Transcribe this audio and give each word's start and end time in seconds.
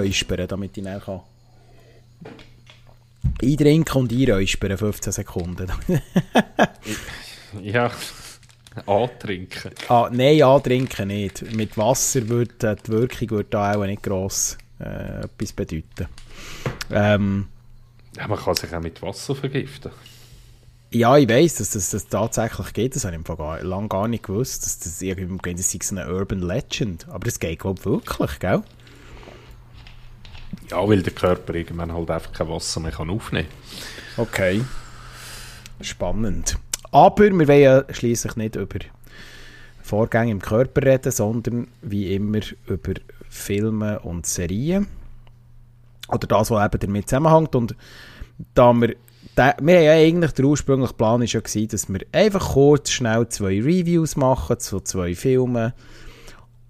einräuspern, 0.00 0.48
damit 0.48 0.76
ich 0.76 0.84
dann 0.84 1.00
kann 1.00 1.20
eintrinken 3.42 3.98
und 3.98 4.12
einräuspern, 4.12 4.76
15 4.76 5.12
Sekunden. 5.12 5.70
ja, 7.62 7.90
antrinken. 8.86 9.72
Ah, 9.88 10.08
nein, 10.12 10.42
antrinken 10.42 11.08
nicht. 11.08 11.54
Mit 11.54 11.76
Wasser 11.76 12.28
würde 12.28 12.76
die 12.76 12.92
Wirkung 12.92 13.30
würde 13.30 13.50
da 13.50 13.74
auch 13.74 13.84
nicht 13.84 14.02
gross 14.02 14.56
äh, 14.78 15.24
etwas 15.24 15.52
bedeuten. 15.52 16.06
Ähm, 16.90 17.48
ja, 18.16 18.28
man 18.28 18.38
kann 18.38 18.54
sich 18.54 18.72
auch 18.74 18.80
mit 18.80 19.00
Wasser 19.02 19.34
vergiften. 19.34 19.92
Ja, 20.92 21.16
ich 21.16 21.28
weiß, 21.28 21.56
dass 21.56 21.70
das, 21.70 21.90
das 21.90 22.08
tatsächlich 22.08 22.72
geht. 22.72 22.96
Das 22.96 23.04
habe 23.04 23.16
ich 23.16 23.24
gar, 23.24 23.62
lange 23.62 23.88
gar 23.88 24.08
nicht 24.08 24.24
gewusst. 24.24 24.64
Dass 24.64 24.80
das 24.80 25.00
irgendwie 25.00 25.54
das 25.54 25.72
ist 25.72 25.92
eine 25.92 26.12
Urban 26.12 26.40
Legend. 26.40 27.08
Aber 27.08 27.28
es 27.28 27.38
geht, 27.38 27.60
glaube 27.60 27.78
ich, 27.78 27.86
wirklich, 27.86 28.38
gell? 28.40 28.62
Ja, 30.70 30.88
weil 30.88 31.02
der 31.02 31.12
Körper 31.12 31.54
irgendwann 31.54 31.92
halt 31.92 32.10
einfach 32.10 32.32
kein 32.32 32.48
Wasser 32.48 32.80
mehr 32.80 32.92
kann 32.92 33.10
aufnehmen. 33.10 33.48
Okay. 34.16 34.62
Spannend. 35.80 36.56
Aber 36.92 37.24
wir 37.24 37.48
wollen 37.48 37.60
ja 37.60 37.84
schließlich 37.90 38.36
nicht 38.36 38.56
über 38.56 38.78
Vorgänge 39.82 40.32
im 40.32 40.40
Körper 40.40 40.82
reden, 40.82 41.10
sondern 41.10 41.68
wie 41.82 42.14
immer 42.14 42.40
über 42.66 42.94
Filme 43.28 44.00
und 44.00 44.26
Serien. 44.26 44.86
Oder 46.08 46.26
das, 46.26 46.50
was 46.50 46.64
eben 46.64 46.80
damit 46.80 47.08
zusammenhängt. 47.08 47.54
Und 47.54 47.76
da 48.54 48.72
wir 48.72 48.94
der, 49.36 49.56
wir 49.60 49.76
haben 49.76 49.84
ja 49.84 49.92
eigentlich, 49.92 50.32
der 50.32 50.44
ursprüngliche 50.44 50.94
Plan 50.94 51.20
war 51.20 51.26
ja, 51.26 51.40
gewesen, 51.40 51.68
dass 51.68 51.88
wir 51.88 52.00
einfach 52.12 52.52
kurz, 52.52 52.90
schnell 52.90 53.28
zwei 53.28 53.60
Reviews 53.60 54.16
machen 54.16 54.58
zu 54.58 54.80
zwei 54.80 55.14
Filmen 55.14 55.72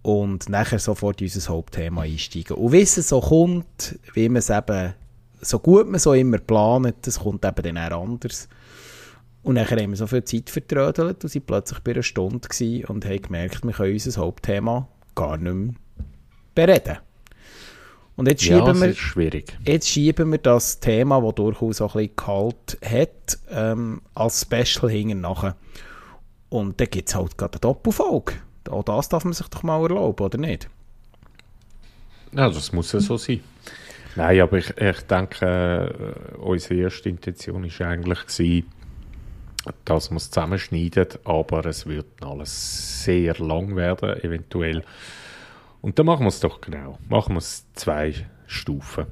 und 0.03 0.48
nachher 0.48 0.79
sofort 0.79 1.20
in 1.20 1.27
unser 1.27 1.53
Hauptthema 1.53 2.03
einsteigen. 2.03 2.56
Und 2.56 2.73
wie 2.73 2.81
es 2.81 2.95
so 2.95 3.20
kommt, 3.20 3.98
wie 4.15 4.29
man 4.29 4.39
es 4.39 4.51
eben, 4.51 4.95
so 5.41 5.59
gut 5.59 5.89
man 5.89 6.01
so 6.01 6.15
immer 6.15 6.39
plant, 6.39 6.95
das 7.03 7.20
kommt 7.20 7.45
eben 7.45 7.62
dann 7.62 7.93
auch 7.93 8.03
anders. 8.03 8.48
Und 9.43 9.55
nachher 9.55 9.81
haben 9.81 9.91
wir 9.91 9.97
so 9.97 10.06
viel 10.06 10.25
Zeit 10.25 10.51
vertrödelt 10.51 11.23
und 11.23 11.31
sind 11.31 11.47
plötzlich 11.47 11.81
bei 11.81 11.93
einer 11.93 12.03
Stunde 12.03 12.48
und 12.89 13.05
haben 13.05 13.23
gemerkt, 13.23 13.65
wir 13.65 13.73
können 13.73 13.93
unser 13.93 14.21
Hauptthema 14.21 14.89
gar 15.15 15.37
nicht 15.37 15.55
mehr 15.55 15.75
bereden. 16.55 16.98
Und 18.17 18.28
jetzt 18.28 18.43
schieben, 18.43 18.67
ja, 18.67 18.81
wir, 18.81 18.95
schwierig. 18.95 19.56
jetzt 19.65 19.89
schieben 19.89 20.31
wir 20.31 20.39
das 20.39 20.78
Thema, 20.78 21.23
das 21.23 21.34
durchaus 21.37 21.81
auch 21.81 21.97
ein 21.97 22.09
bisschen 22.09 22.17
kalt 22.17 22.78
hat, 22.84 23.39
ähm, 23.51 24.03
als 24.15 24.43
Special 24.43 24.91
hinten 24.91 25.23
nachher. 25.23 25.56
Und 26.51 26.78
dann 26.81 26.91
gibt 26.91 27.09
es 27.09 27.15
halt 27.15 27.39
gerade 27.39 27.55
eine 27.55 27.61
Doppelfolge. 27.61 28.34
Auch 28.71 28.85
das 28.85 29.09
darf 29.09 29.25
man 29.25 29.33
sich 29.33 29.49
doch 29.49 29.63
mal 29.63 29.83
erlauben, 29.83 30.25
oder 30.25 30.39
nicht? 30.39 30.69
Ja, 32.33 32.49
das 32.49 32.73
muss 32.73 32.93
ja 32.93 33.01
so 33.01 33.17
sein. 33.17 33.41
Nein, 34.17 34.41
aber 34.41 34.59
ich, 34.59 34.77
ich 34.77 35.01
denke, 35.03 36.35
äh, 36.35 36.37
unsere 36.37 36.81
erste 36.81 37.09
Intention 37.09 37.65
war 37.65 37.87
eigentlich, 37.87 38.27
gewesen, 38.27 38.67
dass 39.85 40.11
wir 40.11 40.17
es 40.17 40.31
zusammenschneiden, 40.31 41.09
aber 41.25 41.67
es 41.67 41.87
wird 41.87 42.06
alles 42.22 43.05
sehr 43.05 43.34
lang 43.39 43.77
werden, 43.77 44.19
eventuell. 44.22 44.83
Und 45.81 45.99
dann 45.99 46.06
machen 46.06 46.25
wir 46.25 46.28
es 46.28 46.41
doch 46.41 46.61
genau. 46.61 46.99
Machen 47.09 47.34
wir 47.34 47.39
es 47.39 47.65
zwei 47.75 48.15
Stufen. 48.47 49.06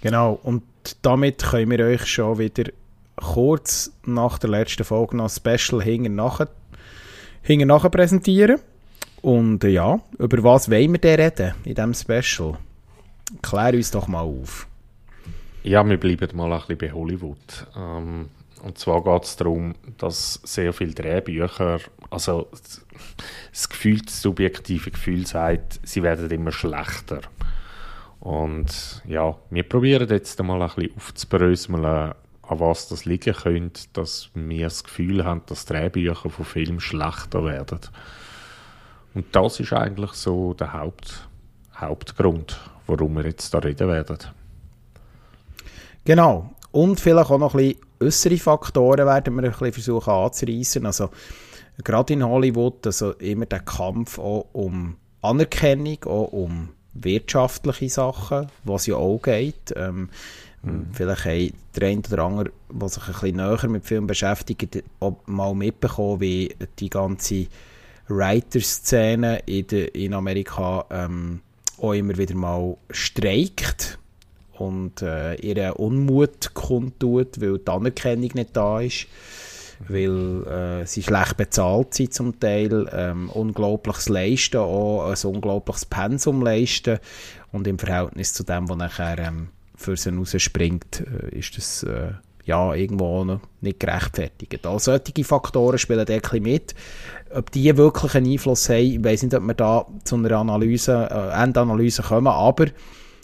Genau, 0.00 0.38
und 0.42 0.62
damit 1.02 1.42
können 1.42 1.70
wir 1.70 1.84
euch 1.84 2.06
schon 2.06 2.38
wieder 2.38 2.64
kurz 3.16 3.92
nach 4.04 4.38
der 4.38 4.50
letzten 4.50 4.84
Folge 4.84 5.16
noch 5.16 5.30
Special 5.30 5.82
hinten 5.82 6.14
nachher, 6.14 6.48
hinten 7.42 7.68
nachher 7.68 7.90
präsentieren. 7.90 8.60
Und 9.22 9.64
äh, 9.64 9.68
ja, 9.68 10.00
über 10.18 10.42
was 10.42 10.70
wollen 10.70 10.92
wir 10.92 10.98
denn 10.98 11.20
reden 11.20 11.54
in 11.64 11.74
diesem 11.74 11.94
Special? 11.94 12.58
Klär 13.42 13.74
uns 13.74 13.90
doch 13.90 14.08
mal 14.08 14.22
auf. 14.22 14.66
Ja, 15.62 15.86
wir 15.86 16.00
bleiben 16.00 16.36
mal 16.36 16.52
ein 16.52 16.58
bisschen 16.58 16.78
bei 16.78 16.92
Hollywood. 16.92 17.66
Ähm, 17.76 18.30
und 18.62 18.78
zwar 18.78 19.02
geht 19.04 19.24
es 19.24 19.36
darum, 19.36 19.74
dass 19.98 20.40
sehr 20.44 20.72
viele 20.72 20.92
Drehbücher, 20.92 21.80
also 22.10 22.48
das 23.50 23.68
Gefühl, 23.68 24.00
das 24.00 24.20
subjektive 24.20 24.90
Gefühl 24.90 25.26
sagt, 25.26 25.80
sie 25.82 26.02
werden 26.02 26.30
immer 26.30 26.52
schlechter. 26.52 27.20
Und 28.20 29.02
ja, 29.06 29.36
wir 29.48 29.62
probieren 29.62 30.08
jetzt 30.08 30.38
einmal 30.40 30.60
ein 30.60 30.68
bisschen 30.68 30.96
aufzubröseln, 30.96 31.84
an 31.84 32.14
was 32.42 32.88
das 32.88 33.06
liegen 33.06 33.34
könnte, 33.34 33.82
dass 33.94 34.30
wir 34.34 34.64
das 34.64 34.84
Gefühl 34.84 35.24
haben, 35.24 35.42
dass 35.46 35.64
Drehbücher 35.64 36.28
von 36.28 36.44
Filmen 36.44 36.80
schlechter 36.80 37.44
werden. 37.44 37.80
Und 39.14 39.26
das 39.32 39.60
ist 39.60 39.72
eigentlich 39.72 40.12
so 40.12 40.54
der 40.54 40.72
Haupt, 40.72 41.28
Hauptgrund, 41.76 42.58
warum 42.86 43.16
wir 43.16 43.24
jetzt 43.24 43.52
da 43.52 43.58
reden 43.58 43.88
werden. 43.88 44.18
Genau. 46.04 46.50
Und 46.72 47.00
vielleicht 47.00 47.30
auch 47.30 47.38
noch 47.38 47.54
ein 47.54 47.58
bisschen 47.58 47.80
äußere 48.00 48.38
Faktoren 48.38 49.06
werden 49.06 49.34
wir 49.34 49.44
ein 49.44 49.50
bisschen 49.50 49.72
versuchen 49.72 50.10
anzureissen. 50.10 50.86
Also, 50.86 51.10
gerade 51.82 52.12
in 52.12 52.24
Hollywood, 52.24 52.86
also 52.86 53.12
immer 53.12 53.46
der 53.46 53.60
Kampf 53.60 54.18
auch 54.18 54.46
um 54.52 54.96
Anerkennung, 55.22 56.04
auch 56.04 56.32
um 56.32 56.70
wirtschaftliche 56.94 57.88
Sachen, 57.88 58.48
was 58.64 58.86
ja 58.86 58.96
auch 58.96 59.20
geht. 59.20 59.74
Ähm, 59.76 60.08
mhm. 60.62 60.88
Vielleicht 60.92 61.24
haben 61.24 61.52
der 61.76 61.88
eine 61.88 62.02
oder 62.10 62.24
andere, 62.24 62.50
der 62.72 62.88
sich 62.88 63.06
ein 63.06 63.12
bisschen 63.12 63.36
näher 63.36 63.68
mit 63.68 63.84
Film 63.84 64.06
beschäftigt, 64.06 64.82
auch 65.00 65.16
mal 65.26 65.54
mitbekommen, 65.54 66.20
wie 66.20 66.54
die 66.78 66.90
ganze 66.90 67.46
Writer-Szene 68.10 69.42
in, 69.46 69.66
in 69.66 70.14
Amerika 70.14 70.84
ähm, 70.90 71.40
auch 71.78 71.92
immer 71.92 72.16
wieder 72.18 72.34
mal 72.34 72.76
streikt 72.90 73.98
und 74.58 75.02
äh, 75.02 75.34
ihren 75.36 75.72
Unmut 75.72 76.52
kundtut, 76.54 77.40
weil 77.40 77.58
die 77.58 77.70
Anerkennung 77.70 78.30
nicht 78.34 78.56
da 78.56 78.80
ist, 78.80 79.06
weil 79.88 80.46
äh, 80.46 80.86
sie 80.86 81.02
schlecht 81.02 81.36
bezahlt 81.36 81.94
sind 81.94 82.12
zum 82.12 82.38
Teil, 82.38 82.88
ähm, 82.92 83.30
unglaubliches 83.30 84.08
Leisten, 84.08 84.58
auch 84.58 85.10
ein 85.10 85.30
unglaubliches 85.30 85.86
Pensum 85.86 86.42
leisten 86.42 86.98
und 87.52 87.66
im 87.66 87.78
Verhältnis 87.78 88.34
zu 88.34 88.44
dem, 88.44 88.68
was 88.68 88.76
nachher 88.76 89.18
ähm, 89.18 89.48
für 89.76 89.96
sie 89.96 90.10
rausspringt, 90.10 91.04
äh, 91.06 91.38
ist 91.38 91.56
das 91.56 91.82
äh, 91.84 92.12
ja, 92.44 92.74
irgendwo 92.74 93.24
noch 93.24 93.40
nicht 93.60 93.80
gerechtfertigt. 93.80 94.66
Also 94.66 94.92
solche 94.92 95.24
Faktoren 95.24 95.78
spielen 95.78 96.04
da 96.04 96.12
ein 96.12 96.42
mit. 96.42 96.74
Ob 97.32 97.50
die 97.52 97.76
wirklich 97.76 98.14
einen 98.14 98.32
Einfluss 98.32 98.68
haben, 98.68 98.78
ich 98.78 99.04
weiß 99.04 99.22
nicht, 99.22 99.34
ob 99.34 99.44
wir 99.44 99.54
da 99.54 99.86
zu 100.04 100.16
einer 100.16 100.32
Analyse, 100.32 101.08
äh, 101.10 101.42
Endanalyse 101.42 102.02
kommen, 102.02 102.26
aber 102.26 102.66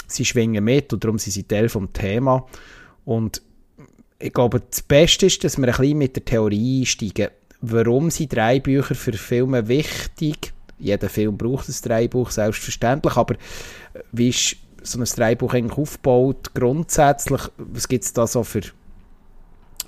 sie 0.06 0.24
schwingen 0.24 0.62
mit 0.62 0.92
und 0.92 1.02
darum 1.02 1.18
sind 1.18 1.32
sie 1.32 1.42
Teil 1.42 1.68
vom 1.68 1.92
Thema. 1.92 2.46
Und 3.04 3.42
ich 4.18 4.32
glaube, 4.32 4.62
das 4.70 4.82
Beste 4.82 5.26
ist, 5.26 5.44
dass 5.44 5.58
wir 5.58 5.66
ein 5.66 5.76
bisschen 5.76 5.98
mit 5.98 6.16
der 6.16 6.24
Theorie 6.24 6.80
einsteigen. 6.80 7.28
Warum 7.60 8.10
sind 8.10 8.34
drei 8.34 8.60
Bücher 8.60 8.94
für 8.94 9.12
Filme 9.12 9.66
wichtig? 9.68 10.52
Jeder 10.78 11.08
Film 11.08 11.36
braucht 11.36 11.68
ein 11.68 11.74
Dreibuch, 11.82 12.30
selbstverständlich, 12.30 13.16
aber 13.16 13.36
wie 14.12 14.28
ist 14.28 14.56
so 14.82 14.98
ein 14.98 15.04
Dreibuch 15.04 15.54
eigentlich 15.54 15.78
aufgebaut? 15.78 16.54
Grundsätzlich, 16.54 17.42
was 17.56 17.88
gibt 17.88 18.04
es 18.04 18.12
da 18.12 18.26
so 18.26 18.44
für 18.44 18.60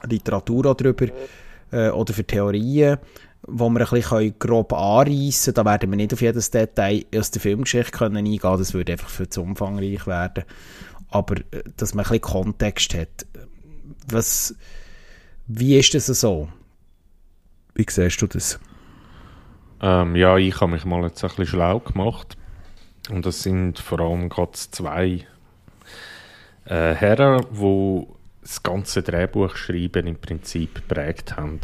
Literatur 0.04 0.74
darüber 0.74 1.06
äh, 1.70 1.90
oder 1.90 2.12
für 2.12 2.24
Theorien? 2.24 2.98
Wo 3.42 3.68
wir 3.70 3.80
ein 3.80 4.00
bisschen 4.00 4.38
grob 4.38 4.72
anreißen 4.72 5.54
können. 5.54 5.66
Da 5.66 5.70
werden 5.70 5.90
wir 5.90 5.96
nicht 5.96 6.12
auf 6.12 6.20
jedes 6.20 6.50
Detail 6.50 7.04
aus 7.14 7.30
der 7.30 7.40
Filmgeschichte 7.40 7.92
können 7.92 8.16
eingehen 8.16 8.40
können. 8.40 8.58
Das 8.58 8.74
würde 8.74 8.92
einfach 8.92 9.08
viel 9.08 9.28
zu 9.28 9.42
umfangreich 9.42 10.06
werden. 10.06 10.44
Aber, 11.10 11.36
äh, 11.36 11.62
dass 11.76 11.94
man 11.94 12.04
ein 12.04 12.08
bisschen 12.08 12.20
Kontext 12.22 12.94
hat. 12.94 13.26
Was, 14.10 14.54
wie 15.46 15.78
ist 15.78 15.94
das 15.94 16.06
so? 16.06 16.48
Wie 17.74 17.86
siehst 17.88 18.20
du 18.20 18.26
das? 18.26 18.58
Ähm, 19.80 20.16
ja, 20.16 20.36
ich 20.36 20.60
habe 20.60 20.72
mich 20.72 20.84
mal 20.84 21.02
jetzt 21.04 21.22
ein 21.22 21.28
bisschen 21.28 21.46
schlau 21.46 21.80
gemacht. 21.80 22.36
Und 23.10 23.24
das 23.24 23.42
sind 23.42 23.78
vor 23.78 24.00
allem 24.00 24.28
gerade 24.28 24.52
zwei 24.52 25.26
äh, 26.64 26.94
Herren, 26.94 27.46
die 27.50 28.06
das 28.42 28.62
ganze 28.62 29.02
Drehbuch 29.02 29.56
schreiben 29.56 30.06
im 30.06 30.16
Prinzip 30.16 30.74
geprägt 30.74 31.36
haben. 31.36 31.60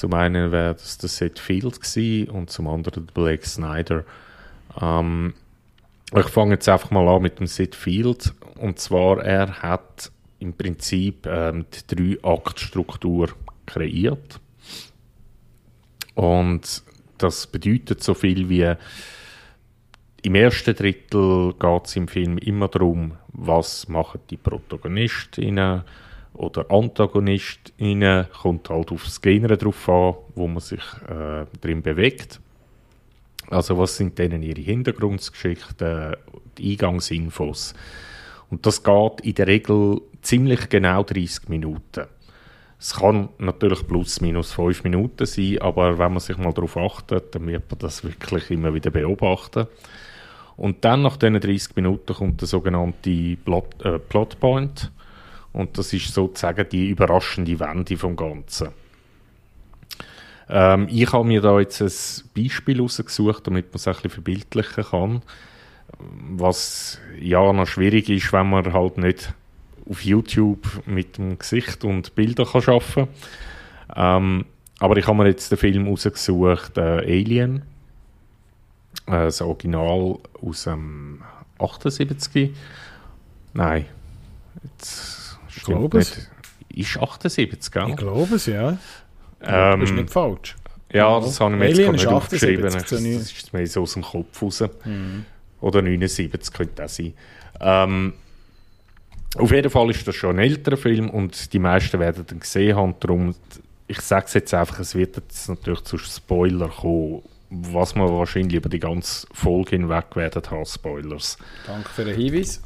Zum 0.00 0.14
einen 0.14 0.50
wäre 0.50 0.72
das 0.72 0.96
der 0.96 1.10
Seth 1.10 1.38
Field 1.38 1.78
gewesen 1.78 2.30
und 2.30 2.48
zum 2.48 2.68
anderen 2.68 3.04
der 3.04 3.12
Blake 3.12 3.46
Snyder. 3.46 4.06
Ähm, 4.80 5.34
ich 6.16 6.26
fange 6.26 6.54
jetzt 6.54 6.70
einfach 6.70 6.90
mal 6.90 7.06
an 7.06 7.20
mit 7.20 7.38
dem 7.38 7.46
Sid 7.46 7.74
Field. 7.74 8.32
Und 8.56 8.78
zwar, 8.78 9.22
er 9.22 9.60
hat 9.60 10.10
im 10.38 10.54
Prinzip 10.54 11.26
ähm, 11.26 11.66
die 11.70 12.16
Drei-Akt-Struktur 12.16 13.28
kreiert. 13.66 14.40
Und 16.14 16.82
das 17.18 17.46
bedeutet 17.46 18.02
so 18.02 18.14
viel 18.14 18.48
wie 18.48 18.74
im 20.22 20.34
ersten 20.34 20.74
Drittel 20.74 21.52
geht 21.58 21.86
es 21.86 21.96
im 21.96 22.08
Film 22.08 22.38
immer 22.38 22.68
darum, 22.68 23.18
was 23.34 23.86
machen 23.86 24.22
die 24.30 24.38
Protagonistinnen 24.38 25.82
oder 26.34 26.70
Antagonist 26.70 27.72
rein, 27.80 28.26
kommt 28.40 28.70
halt 28.70 28.92
auf 28.92 29.04
das 29.04 29.20
Genre 29.20 29.56
drauf 29.56 29.88
an, 29.88 30.14
wo 30.34 30.46
man 30.46 30.60
sich 30.60 30.82
äh, 31.08 31.46
drin 31.60 31.82
bewegt. 31.82 32.40
Also 33.50 33.76
was 33.78 33.96
sind 33.96 34.18
denn 34.18 34.42
ihre 34.42 34.60
Hintergrundgeschichten, 34.60 36.16
die 36.56 36.72
Eingangsinfos. 36.72 37.74
Und 38.50 38.64
das 38.64 38.82
geht 38.82 39.20
in 39.22 39.34
der 39.34 39.46
Regel 39.46 40.00
ziemlich 40.22 40.68
genau 40.68 41.02
30 41.02 41.48
Minuten. 41.48 42.06
Es 42.78 42.94
kann 42.94 43.28
natürlich 43.38 43.86
plus 43.86 44.20
minus 44.20 44.52
5 44.52 44.84
Minuten 44.84 45.26
sein, 45.26 45.58
aber 45.60 45.98
wenn 45.98 46.12
man 46.12 46.20
sich 46.20 46.38
mal 46.38 46.52
darauf 46.52 46.76
achtet, 46.76 47.34
dann 47.34 47.46
wird 47.46 47.70
man 47.70 47.78
das 47.78 48.02
wirklich 48.02 48.50
immer 48.50 48.72
wieder 48.72 48.90
beobachten. 48.90 49.66
Und 50.56 50.84
dann 50.84 51.02
nach 51.02 51.16
diesen 51.16 51.40
30 51.40 51.76
Minuten 51.76 52.14
kommt 52.14 52.40
der 52.40 52.48
sogenannte 52.48 53.36
Plot, 53.44 53.84
äh, 53.84 53.98
Plotpoint. 53.98 54.90
Und 55.52 55.76
das 55.78 55.92
ist 55.92 56.14
sozusagen 56.14 56.68
die 56.68 56.88
überraschende 56.88 57.58
Wende 57.58 57.96
vom 57.96 58.16
Ganzen. 58.16 58.68
Ähm, 60.48 60.88
ich 60.90 61.12
habe 61.12 61.24
mir 61.24 61.40
da 61.40 61.58
jetzt 61.60 61.80
ein 61.80 61.90
Beispiel 62.36 62.80
rausgesucht, 62.80 63.46
damit 63.46 63.66
man 63.66 63.76
es 63.76 63.86
ein 63.86 63.94
bisschen 63.94 64.10
verbildlichen 64.10 64.84
kann. 64.84 65.22
Was 66.30 66.98
ja 67.20 67.52
noch 67.52 67.66
schwierig 67.66 68.08
ist, 68.08 68.32
wenn 68.32 68.50
man 68.50 68.72
halt 68.72 68.98
nicht 68.98 69.34
auf 69.88 70.04
YouTube 70.04 70.82
mit 70.86 71.18
dem 71.18 71.38
Gesicht 71.38 71.84
und 71.84 72.14
Bildern 72.14 72.46
kann 72.46 72.62
arbeiten 72.62 72.94
kann. 72.94 73.08
Ähm, 73.96 74.44
aber 74.78 74.96
ich 74.96 75.06
habe 75.06 75.18
mir 75.18 75.28
jetzt 75.28 75.50
den 75.50 75.58
Film 75.58 75.88
rausgesucht, 75.88 76.78
äh, 76.78 76.80
Alien. 76.80 77.62
Äh, 79.06 79.24
das 79.24 79.42
Original 79.42 80.18
aus 80.40 80.64
dem 80.64 81.22
78. 81.58 82.54
Nein. 83.52 83.86
Jetzt 84.62 85.19
ich 85.60 85.66
glaube 85.66 85.98
es. 85.98 86.28
Ist 86.72 86.96
78, 86.98 87.72
gell? 87.72 87.88
Ich 87.90 87.96
glaube 87.96 88.36
es, 88.36 88.46
ja. 88.46 88.78
Ähm, 89.42 89.80
das 89.80 89.90
ist 89.90 89.96
nicht 89.96 90.10
falsch. 90.10 90.56
Ja, 90.92 91.20
das 91.20 91.40
habe 91.40 91.54
ich 91.54 91.58
mir 91.58 91.66
jetzt 91.66 91.78
Alien 91.78 91.86
gar 91.86 91.92
nicht 91.92 92.06
aufgeschrieben. 92.06 92.66
78, 92.66 93.18
Das 93.18 93.32
ist 93.32 93.52
mir 93.52 93.66
so 93.66 93.82
aus 93.82 93.94
dem 93.94 94.02
Kopf 94.02 94.42
raus. 94.42 94.64
Mhm. 94.84 95.24
Oder 95.60 95.82
79 95.82 96.52
könnte 96.52 96.74
das 96.76 96.96
sein. 96.96 97.14
Ähm, 97.60 98.14
auf 99.36 99.52
jeden 99.52 99.70
Fall 99.70 99.90
ist 99.90 100.06
das 100.06 100.16
schon 100.16 100.36
ein 100.36 100.44
älterer 100.44 100.76
Film 100.76 101.10
und 101.10 101.52
die 101.52 101.58
meisten 101.58 102.00
werden 102.00 102.24
ihn 102.30 102.40
gesehen 102.40 102.76
haben. 102.76 102.94
Darum, 102.98 103.34
ich 103.86 104.00
sage 104.00 104.26
es 104.26 104.34
jetzt 104.34 104.54
einfach, 104.54 104.80
es 104.80 104.94
wird 104.94 105.16
jetzt 105.16 105.48
natürlich 105.48 105.82
zu 105.82 105.98
Spoiler 105.98 106.68
kommen, 106.68 107.22
was 107.50 107.94
wir 107.94 108.08
wahrscheinlich 108.08 108.54
über 108.54 108.68
die 108.68 108.80
ganze 108.80 109.26
Folge 109.32 109.70
hinweg 109.70 110.16
werden 110.16 110.42
haben, 110.50 110.64
Spoilers. 110.64 111.38
Danke 111.66 111.88
für 111.90 112.04
den 112.04 112.16
Hinweis. 112.16 112.62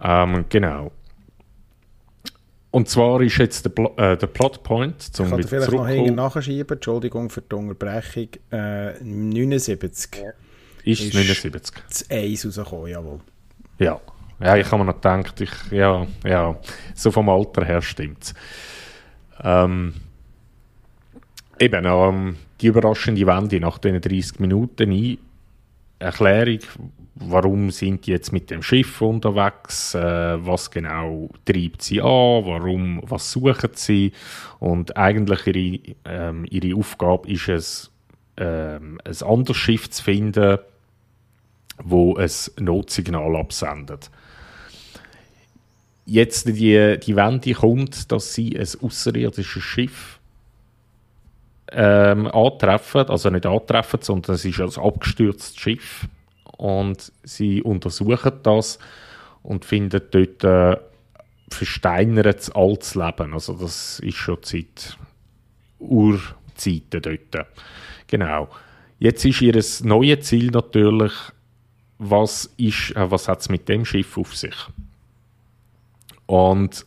Ähm, 0.00 0.44
genau. 0.48 0.92
Und 2.76 2.90
zwar 2.90 3.22
ist 3.22 3.38
jetzt 3.38 3.64
der, 3.64 3.70
Pl 3.70 3.86
äh, 3.96 4.18
der 4.18 4.26
Plotpoint, 4.26 4.96
Ich 5.02 5.12
zum 5.14 5.30
kann 5.30 5.38
dir 5.40 5.44
wieder 5.46 5.62
vielleicht 5.62 5.72
noch 5.72 5.88
hinten 5.88 6.14
nachschieben. 6.16 6.76
Entschuldigung 6.76 7.30
für 7.30 7.40
die 7.40 7.54
Unterbrechung. 7.54 8.28
Äh, 8.50 9.02
79. 9.02 10.22
ist 10.84 11.00
ist- 11.00 11.14
79. 11.14 11.74
Das 11.88 12.10
Eis 12.10 12.44
rausgekommen, 12.44 12.88
jawohl. 12.88 13.20
Ja. 13.78 13.98
Ja, 14.40 14.56
ich 14.58 14.66
habe 14.70 14.76
mir 14.84 14.84
noch 14.84 14.96
gedacht, 14.96 15.40
ich, 15.40 15.50
ja, 15.70 16.06
ja, 16.22 16.54
so 16.94 17.10
vom 17.10 17.30
Alter 17.30 17.64
her 17.64 17.80
stimmt 17.80 18.34
ähm, 19.42 19.94
Eben, 21.58 21.84
ähm, 21.86 22.36
die 22.60 22.66
überraschende 22.66 23.26
Wende 23.26 23.58
nach 23.58 23.78
den 23.78 23.98
30 24.02 24.38
Minuten 24.38 24.90
ein, 24.92 25.16
Erklärung, 25.98 26.60
warum 27.14 27.70
sind 27.70 28.06
die 28.06 28.10
jetzt 28.10 28.32
mit 28.32 28.50
dem 28.50 28.62
Schiff 28.62 29.00
unterwegs, 29.00 29.94
äh, 29.94 30.46
was 30.46 30.70
genau 30.70 31.30
treibt 31.44 31.82
sie 31.82 32.00
an, 32.00 32.44
warum, 32.44 33.02
was 33.04 33.32
suchen 33.32 33.70
sie? 33.74 34.12
Und 34.58 34.96
eigentlich 34.96 35.46
ihre, 35.46 35.96
ähm, 36.04 36.46
ihre 36.50 36.76
Aufgabe 36.76 37.28
ist 37.30 37.48
es, 37.48 37.90
ähm, 38.36 39.00
ein 39.04 39.26
anderes 39.26 39.56
Schiff 39.56 39.88
zu 39.90 40.02
finden, 40.02 40.58
wo 41.82 42.16
ein 42.16 42.30
Notsignal 42.60 43.36
absendet. 43.36 44.10
Jetzt 46.04 46.46
die, 46.46 46.98
die 46.98 47.16
Wende 47.16 47.52
kommt, 47.52 48.12
dass 48.12 48.34
sie 48.34 48.56
ein 48.56 48.68
außerirdisches 48.80 49.62
Schiff 49.62 50.15
ähm, 51.72 52.26
antreffen, 52.28 53.08
also 53.08 53.30
nicht 53.30 53.46
antreffen, 53.46 54.00
sondern 54.02 54.36
es 54.36 54.44
ist 54.44 54.60
ein 54.60 54.82
abgestürztes 54.82 55.56
Schiff 55.56 56.06
und 56.56 57.12
sie 57.22 57.62
untersuchen 57.62 58.32
das 58.42 58.78
und 59.42 59.64
finden 59.64 60.02
dort 60.10 60.44
äh, 60.44 60.76
versteinertes 61.48 62.50
altes 62.50 62.94
Leben. 62.94 63.34
Also 63.34 63.54
das 63.54 64.00
ist 64.00 64.16
schon 64.16 64.38
seit 64.42 64.96
Urzeiten 65.78 67.02
dort. 67.02 67.46
Genau. 68.06 68.48
Jetzt 68.98 69.24
ist 69.24 69.42
ihr 69.42 69.62
neues 69.82 70.26
Ziel 70.26 70.50
natürlich, 70.50 71.12
was, 71.98 72.50
äh, 72.58 72.72
was 72.94 73.28
hat 73.28 73.40
es 73.40 73.48
mit 73.48 73.68
dem 73.68 73.84
Schiff 73.84 74.16
auf 74.16 74.34
sich? 74.34 74.56
Und 76.26 76.86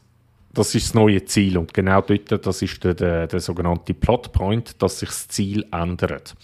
das 0.59 0.75
ist 0.75 0.87
das 0.87 0.93
neue 0.93 1.23
Ziel. 1.23 1.57
Und 1.57 1.73
genau 1.73 2.01
dort, 2.01 2.45
das 2.45 2.61
ist 2.61 2.83
der, 2.83 2.93
der, 2.93 3.27
der 3.27 3.39
sogenannte 3.39 3.93
Plotpoint, 3.93 4.81
dass 4.81 4.99
sich 4.99 5.07
das 5.07 5.27
Ziel 5.29 5.65
ändert. 5.71 6.35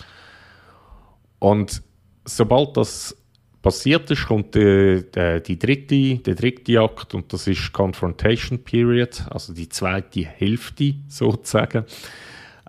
Und 1.40 1.84
sobald 2.24 2.78
das 2.78 3.16
passiert 3.62 4.10
ist, 4.12 4.28
kommt 4.28 4.56
die, 4.56 5.04
die, 5.14 5.44
die 5.46 5.60
dritte, 5.60 6.18
der 6.20 6.36
dritte 6.36 6.80
Akt 6.80 7.14
und 7.14 7.34
das 7.34 7.48
ist 7.48 7.74
Confrontation 7.74 8.64
Period, 8.64 9.26
also 9.30 9.54
die 9.54 9.68
zweite 9.68 10.22
Hälfte 10.22 10.96
sozusagen, 11.10 11.84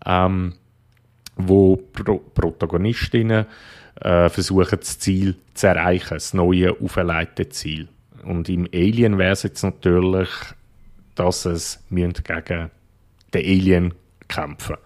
ähm, 0.04 0.54
wo 1.36 1.76
Pro 1.76 2.18
Protagonistinnen 2.18 3.46
äh, 4.00 4.28
versuchen, 4.30 4.78
das 4.80 4.98
Ziel 4.98 5.36
zu 5.54 5.68
erreichen, 5.68 6.14
das 6.14 6.34
neue 6.34 6.80
auferlegte 6.80 7.48
Ziel. 7.50 7.88
Und 8.24 8.48
im 8.48 8.66
Alien 8.74 9.18
wäre 9.18 9.32
es 9.32 9.44
jetzt 9.44 9.62
natürlich, 9.62 10.28
dass 11.16 11.44
es 11.44 11.82
gegen 11.90 12.70
den 13.34 13.44
Alien 13.44 13.94
kämpfen. 14.28 14.76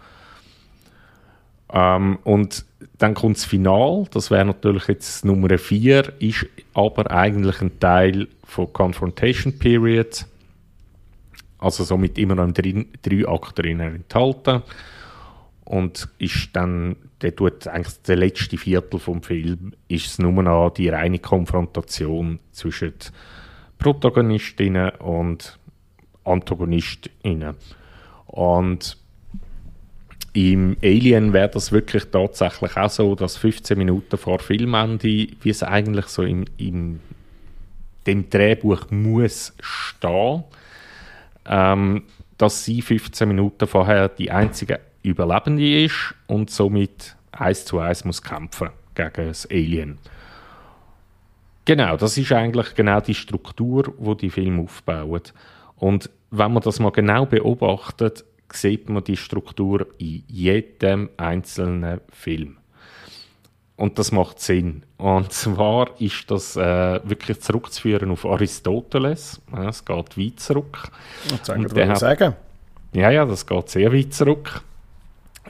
Ähm, 1.73 2.19
Und 2.25 2.65
dann 2.99 3.15
kommt 3.15 3.37
das 3.37 3.45
Final, 3.45 4.07
das 4.11 4.31
wäre 4.31 4.45
natürlich 4.45 4.87
jetzt 4.89 5.25
Nummer 5.25 5.57
4, 5.57 6.15
ist 6.21 6.47
aber 6.75 7.11
eigentlich 7.11 7.61
ein 7.61 7.79
Teil 7.81 8.29
von 8.45 8.73
Confrontation 8.73 9.59
Period, 9.59 10.27
also 11.59 11.85
somit 11.85 12.19
immer 12.19 12.35
noch 12.35 12.45
im 12.45 12.55
drei, 12.55 12.87
drei 13.03 13.29
Akt 13.29 13.59
drin 13.59 13.81
enthalten. 13.81 14.63
Und 15.65 16.09
ist 16.19 16.49
dann, 16.55 16.97
der 17.23 17.37
tut 17.37 17.69
eigentlich 17.69 18.03
der 18.03 18.17
letzte 18.17 18.59
Viertel 18.59 18.99
vom 18.99 19.23
Film, 19.23 19.73
ist 19.87 20.07
es 20.07 20.19
nur 20.19 20.43
noch 20.43 20.71
die 20.71 20.89
reine 20.89 21.21
Konfrontation 21.21 22.41
zwischen 22.51 22.95
Protagonistinnen 23.79 24.91
und 24.97 25.60
Antagonistinnen. 26.31 27.55
Und 28.27 28.97
im 30.33 30.77
Alien 30.83 31.33
wäre 31.33 31.49
das 31.49 31.73
wirklich 31.73 32.05
tatsächlich 32.11 32.77
auch 32.77 32.91
so, 32.91 33.15
dass 33.15 33.37
15 33.37 33.77
Minuten 33.77 34.17
vor 34.17 34.39
Filmende, 34.39 35.03
wie 35.05 35.51
es 35.51 35.63
eigentlich 35.63 36.07
so 36.07 36.23
im, 36.23 36.45
im 36.57 37.01
dem 38.07 38.31
Drehbuch 38.31 38.91
muss 38.91 39.53
stehen, 39.61 40.45
ähm, 41.47 42.05
dass 42.39 42.65
sie 42.65 42.81
15 42.81 43.29
Minuten 43.29 43.67
vorher 43.67 44.09
die 44.09 44.31
einzige 44.31 44.81
Überlebende 45.03 45.85
ist 45.85 46.15
und 46.27 46.51
somit 46.51 47.17
eins 47.33 47.65
zu 47.65 47.79
eins 47.79 48.05
muss 48.05 48.23
kämpfen 48.23 48.71
gegen 48.95 49.29
das 49.29 49.47
Alien. 49.51 49.99
Genau, 51.65 51.97
das 51.97 52.17
ist 52.17 52.33
eigentlich 52.33 52.75
genau 52.75 53.01
die 53.01 53.15
Struktur, 53.15 53.95
wo 53.99 54.15
die 54.15 54.31
Film 54.31 54.61
aufbaut. 54.61 55.33
Und 55.77 56.11
wenn 56.31 56.53
man 56.53 56.63
das 56.63 56.79
mal 56.81 56.91
genau 56.93 57.27
beobachtet, 57.27 58.25
sieht 58.53 58.89
man 58.89 59.05
die 59.05 59.17
Struktur 59.17 59.87
in 59.99 60.25
jedem 60.29 61.09
einzelnen 61.17 62.01
Film. 62.11 62.57
Und 63.77 63.99
das 63.99 64.13
macht 64.13 64.41
Sinn. 64.41 64.83
Und 64.99 65.33
zwar 65.33 65.99
ist 66.01 66.31
das 66.31 66.55
äh, 66.57 67.01
wirklich 67.09 67.41
zurückzuführen 67.41 68.11
auf 68.11 68.27
Aristoteles. 68.27 69.41
Ja, 69.53 69.69
es 69.71 69.85
geht 69.85 70.19
weit 70.19 70.41
zurück. 70.41 70.91
Und 71.25 71.33
Und 71.33 71.45
sagen, 71.47 71.69
der 71.75 71.89
was 71.89 72.03
hat- 72.03 72.19
sagen. 72.19 72.35
Ja, 72.93 73.11
ja, 73.11 73.25
das 73.25 73.47
geht 73.47 73.69
sehr 73.71 73.93
weit 73.93 74.13
zurück. 74.13 74.63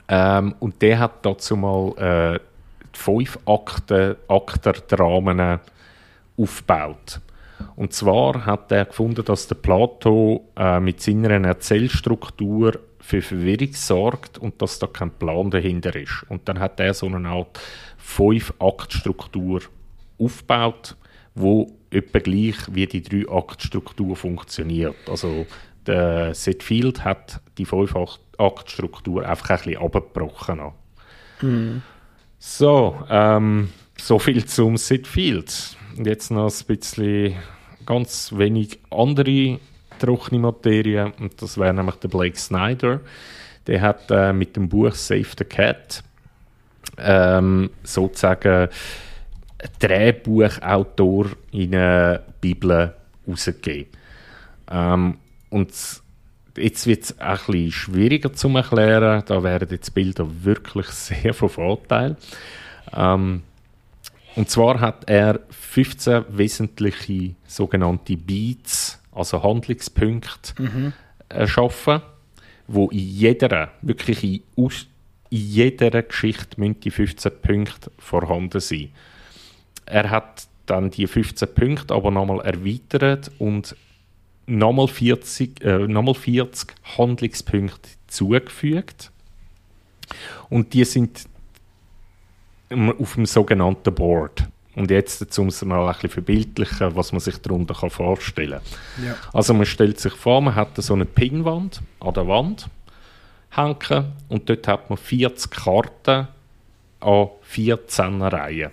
Ähm, 0.09 0.55
und 0.61 0.81
der 0.83 0.99
hat 1.01 1.25
dazu 1.27 1.57
mal 1.57 1.93
äh, 2.37 2.41
fünf 2.93 3.39
Akte, 3.47 4.19
Akterdramen 4.29 5.59
aufgebaut. 6.37 7.21
Und 7.77 7.93
zwar 7.93 8.47
hat 8.47 8.71
er 8.73 8.85
gefunden, 8.85 9.25
dass 9.25 9.49
der 9.49 9.57
Plato 9.57 10.49
äh, 10.57 10.81
mit 10.81 11.01
seiner 11.01 11.31
Erzählstruktur 11.31 12.79
für 13.01 13.23
Verwirrung 13.23 13.73
sorgt 13.73 14.39
und 14.39 14.61
dass 14.61 14.79
da 14.79 14.87
kein 14.87 15.11
Plan 15.11 15.51
dahinter 15.51 15.97
ist. 15.97 16.25
Und 16.29 16.49
dann 16.49 16.59
hat 16.59 16.79
er 16.81 16.95
so 16.95 17.07
eine 17.07 17.29
Art 17.29 17.59
Fünf-Akt-Struktur 17.99 19.63
aufgebaut, 20.19 20.97
wo 21.35 21.73
etwa 21.91 22.19
gleich 22.19 22.57
wie 22.71 22.87
die 22.87 23.03
Drei-Akt-Struktur 23.03 24.15
funktioniert. 24.17 25.09
Also 25.09 25.47
der 25.87 26.35
Seth 26.35 26.63
Field 26.63 27.05
hat 27.05 27.41
die 27.59 27.65
Fünf-Akt-Struktur 27.65 29.27
einfach 29.27 29.51
ein 29.51 29.57
bisschen 29.57 29.83
abgebrochen. 29.83 30.61
So, 32.39 32.97
ähm, 33.09 33.71
so 33.99 34.19
viel 34.19 34.45
zum 34.45 34.77
Sid 34.77 35.07
Field. 35.07 35.77
Jetzt 35.97 36.31
noch 36.31 36.51
ein 36.51 36.67
bisschen 36.67 37.35
ganz 37.87 38.33
wenig 38.37 38.79
andere 38.91 39.59
trockene 39.99 40.41
Materie. 40.41 41.13
Und 41.19 41.41
das 41.41 41.59
wäre 41.59 41.75
nämlich 41.75 41.97
der 41.97 42.09
Blake 42.09 42.39
Snyder. 42.39 43.01
Der 43.67 43.81
hat 43.81 44.11
äh, 44.11 44.33
mit 44.33 44.57
dem 44.57 44.69
Buch 44.69 44.95
Save 44.95 45.27
the 45.39 45.45
Cat 45.45 46.03
ähm, 46.97 47.71
sozusagen 47.83 48.69
Drehbuchautor 49.79 51.27
in 51.53 51.75
eine 51.75 52.23
Bibel 52.41 52.95
rausgegeben. 53.29 53.93
Ähm, 54.71 55.19
und 55.51 55.73
jetzt 56.57 56.87
wird 56.87 57.03
es 57.05 57.19
ein 57.19 57.37
bisschen 57.37 57.73
schwieriger 57.73 58.33
zu 58.33 58.49
erklären. 58.49 59.23
Da 59.27 59.43
wären 59.43 59.69
jetzt 59.71 59.95
Bilder 59.95 60.27
wirklich 60.43 60.87
sehr 60.89 61.35
von 61.35 61.49
Vorteil. 61.49 62.17
Ähm, 62.95 63.43
und 64.37 64.49
zwar 64.49 64.81
hat 64.81 65.09
er 65.09 65.41
15 65.51 66.25
wesentliche 66.29 67.35
sogenannte 67.47 68.17
Beats, 68.17 69.03
also 69.13 69.43
Handlungspunkte, 69.43 70.63
mhm. 70.63 70.93
erschaffen, 71.29 72.03
wo 72.67 72.89
in 72.89 72.99
jeder, 72.99 73.73
wirklich 73.83 74.23
in, 74.23 74.43
in 74.57 74.71
jeder 75.31 76.03
Geschichte 76.03 76.61
müssen 76.61 76.81
die 76.81 76.91
15 76.91 77.33
Punkte 77.43 77.91
vorhanden 77.99 78.61
sein. 78.61 78.91
Er 79.87 80.11
hat 80.11 80.47
dann 80.67 80.91
die 80.91 81.07
15 81.07 81.53
Punkte 81.53 81.95
aber 81.95 82.13
nochmal 82.13 82.41
erweitert 82.41 83.33
und 83.39 83.75
nochmal 84.47 84.89
40, 84.89 85.65
äh, 85.65 85.79
nochmal 85.89 86.15
40 86.15 86.73
Handlungspunkte 86.97 87.91
zugefügt. 88.07 89.11
Und 90.49 90.75
die 90.75 90.85
sind 90.85 91.25
auf 92.71 93.15
dem 93.15 93.27
sogenannten 93.27 93.95
Board. 93.95 94.45
Und 94.77 94.91
jetzt, 94.91 95.39
um 95.39 95.49
es 95.49 95.65
mal 95.65 95.87
ein 95.87 95.93
bisschen 95.95 96.11
verbildlichen, 96.11 96.95
was 96.95 97.13
man 97.13 97.21
sich 97.21 97.39
darunter 97.39 97.75
vorstellen 97.91 98.61
kann. 98.97 99.07
Ja. 99.07 99.17
Also 99.33 99.53
man 99.53 99.67
stellt 99.67 99.99
sich 99.99 100.13
vor, 100.13 100.41
man 100.41 100.55
hat 100.55 100.77
so 100.77 100.95
eine 100.95 101.05
Pinwand 101.05 101.83
an 101.99 102.15
der 102.15 102.29
Wand 102.29 102.69
hängen 103.51 104.13
und 104.29 104.49
dort 104.49 104.69
hat 104.69 104.89
man 104.89 104.97
40 104.97 105.51
Karten 105.51 106.29
an 107.01 107.29
14 107.43 108.23
Reihen. 108.23 108.71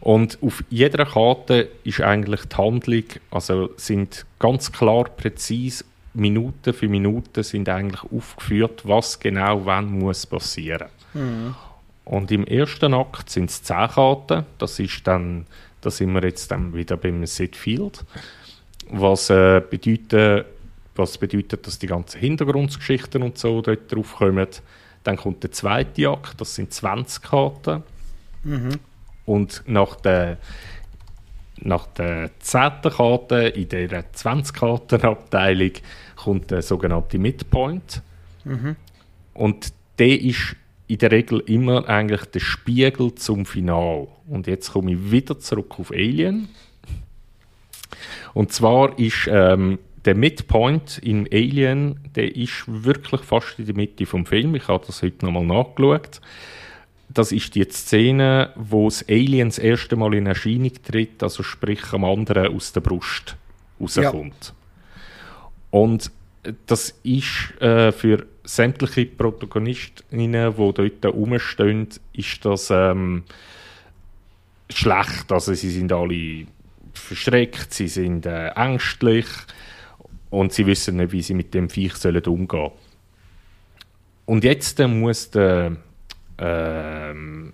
Und 0.00 0.38
auf 0.42 0.64
jeder 0.68 1.04
Karte 1.04 1.68
ist 1.84 2.00
eigentlich 2.00 2.46
die 2.46 2.56
Handlung, 2.56 3.04
also 3.30 3.70
sind 3.76 4.26
ganz 4.40 4.72
klar, 4.72 5.04
präzise, 5.04 5.84
Minute 6.14 6.72
für 6.72 6.88
Minute 6.88 7.42
sind 7.42 7.68
eigentlich 7.68 8.02
aufgeführt, 8.10 8.82
was 8.84 9.18
genau 9.18 9.64
wann 9.64 9.98
muss 9.98 10.26
passieren. 10.26 10.88
Mhm. 11.14 11.54
Und 12.04 12.30
im 12.32 12.44
ersten 12.46 12.94
Akt 12.94 13.30
sind 13.30 13.50
es 13.50 13.62
10 13.62 13.88
Karten, 13.88 14.44
das 14.58 14.78
ist 14.78 15.06
dann, 15.06 15.46
da 15.80 15.90
sind 15.90 16.12
wir 16.12 16.22
jetzt 16.22 16.50
dann 16.50 16.74
wieder 16.74 16.96
beim 16.96 17.24
Set 17.26 17.54
Field, 17.56 18.04
was 18.90 19.30
äh, 19.30 19.62
bedeutet, 19.68 20.46
was 20.96 21.16
bedeutet, 21.16 21.66
dass 21.66 21.78
die 21.78 21.86
ganzen 21.86 22.20
Hintergrundgeschichten 22.20 23.22
und 23.22 23.38
so 23.38 23.62
dort 23.62 23.92
drauf 23.92 24.16
kommen. 24.16 24.46
Dann 25.04 25.16
kommt 25.16 25.42
der 25.42 25.52
zweite 25.52 26.08
Akt, 26.08 26.40
das 26.40 26.54
sind 26.54 26.72
20 26.72 27.22
Karten. 27.22 27.82
Mhm. 28.44 28.78
Und 29.24 29.62
nach 29.66 29.96
der, 29.96 30.38
nach 31.58 31.86
der 31.86 32.30
zehnten 32.40 32.90
Karte, 32.90 33.36
in 33.36 33.68
der 33.68 34.12
20-Karten-Abteilung, 34.12 35.72
kommt 36.16 36.50
der 36.50 36.62
sogenannte 36.62 37.18
Midpoint. 37.18 38.02
Mhm. 38.44 38.76
Und 39.34 39.72
der 39.98 40.20
ist 40.20 40.56
in 40.92 40.98
der 40.98 41.10
Regel 41.10 41.40
immer 41.46 41.88
eigentlich 41.88 42.24
der 42.26 42.40
Spiegel 42.40 43.14
zum 43.14 43.46
Final. 43.46 44.08
Und 44.28 44.46
jetzt 44.46 44.72
komme 44.72 44.92
ich 44.92 45.10
wieder 45.10 45.38
zurück 45.38 45.78
auf 45.78 45.90
Alien. 45.90 46.48
Und 48.34 48.52
zwar 48.52 48.98
ist 48.98 49.28
ähm, 49.30 49.78
der 50.04 50.14
Midpoint 50.14 50.98
in 50.98 51.28
Alien, 51.32 52.00
der 52.14 52.36
ist 52.36 52.64
wirklich 52.66 53.22
fast 53.22 53.58
in 53.58 53.66
der 53.66 53.74
Mitte 53.74 54.04
vom 54.04 54.26
Film. 54.26 54.54
Ich 54.54 54.68
habe 54.68 54.84
das 54.86 55.02
heute 55.02 55.24
nochmal 55.24 55.46
nachgeschaut 55.46 56.20
das 57.14 57.32
ist 57.32 57.54
die 57.54 57.68
Szene, 57.68 58.52
wo 58.56 58.88
das 58.88 59.06
Alien 59.08 59.48
das 59.48 59.58
erste 59.58 59.96
Mal 59.96 60.14
in 60.14 60.26
Erscheinung 60.26 60.72
tritt, 60.82 61.22
also 61.22 61.42
sprich 61.42 61.92
am 61.92 62.04
anderen 62.04 62.54
aus 62.54 62.72
der 62.72 62.80
Brust 62.80 63.36
rauskommt. 63.78 64.54
Ja. 64.54 65.78
Und 65.78 66.10
das 66.66 66.94
ist 67.02 67.60
äh, 67.60 67.92
für 67.92 68.26
sämtliche 68.44 69.06
Protagonistinnen, 69.06 70.54
die 70.56 70.72
dort 70.72 71.14
rumstehen, 71.14 71.88
ist 72.12 72.44
das 72.44 72.70
ähm, 72.70 73.24
schlecht. 74.68 75.30
Also 75.30 75.54
sie 75.54 75.70
sind 75.70 75.92
alle 75.92 76.46
verschreckt, 76.92 77.72
sie 77.72 77.88
sind 77.88 78.26
äh, 78.26 78.48
ängstlich 78.48 79.26
und 80.30 80.52
sie 80.52 80.66
wissen 80.66 80.96
nicht, 80.96 81.12
wie 81.12 81.22
sie 81.22 81.34
mit 81.34 81.54
dem 81.54 81.70
Viech 81.70 81.94
sollen 81.94 82.24
umgehen 82.24 82.70
Und 84.26 84.44
jetzt 84.44 84.80
äh, 84.80 84.88
muss 84.88 85.30
der 85.30 85.76
ähm, 86.38 87.52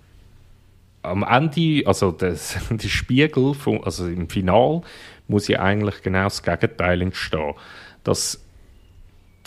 am 1.01 1.23
Ende, 1.23 1.83
also 1.85 2.11
das, 2.11 2.57
der 2.69 2.87
Spiegel, 2.87 3.53
vom, 3.53 3.83
also 3.83 4.07
im 4.07 4.29
Final, 4.29 4.81
muss 5.27 5.47
ja 5.47 5.59
eigentlich 5.61 6.01
genau 6.01 6.23
das 6.23 6.43
Gegenteil 6.43 7.01
entstehen. 7.01 7.53
Dass 8.03 8.43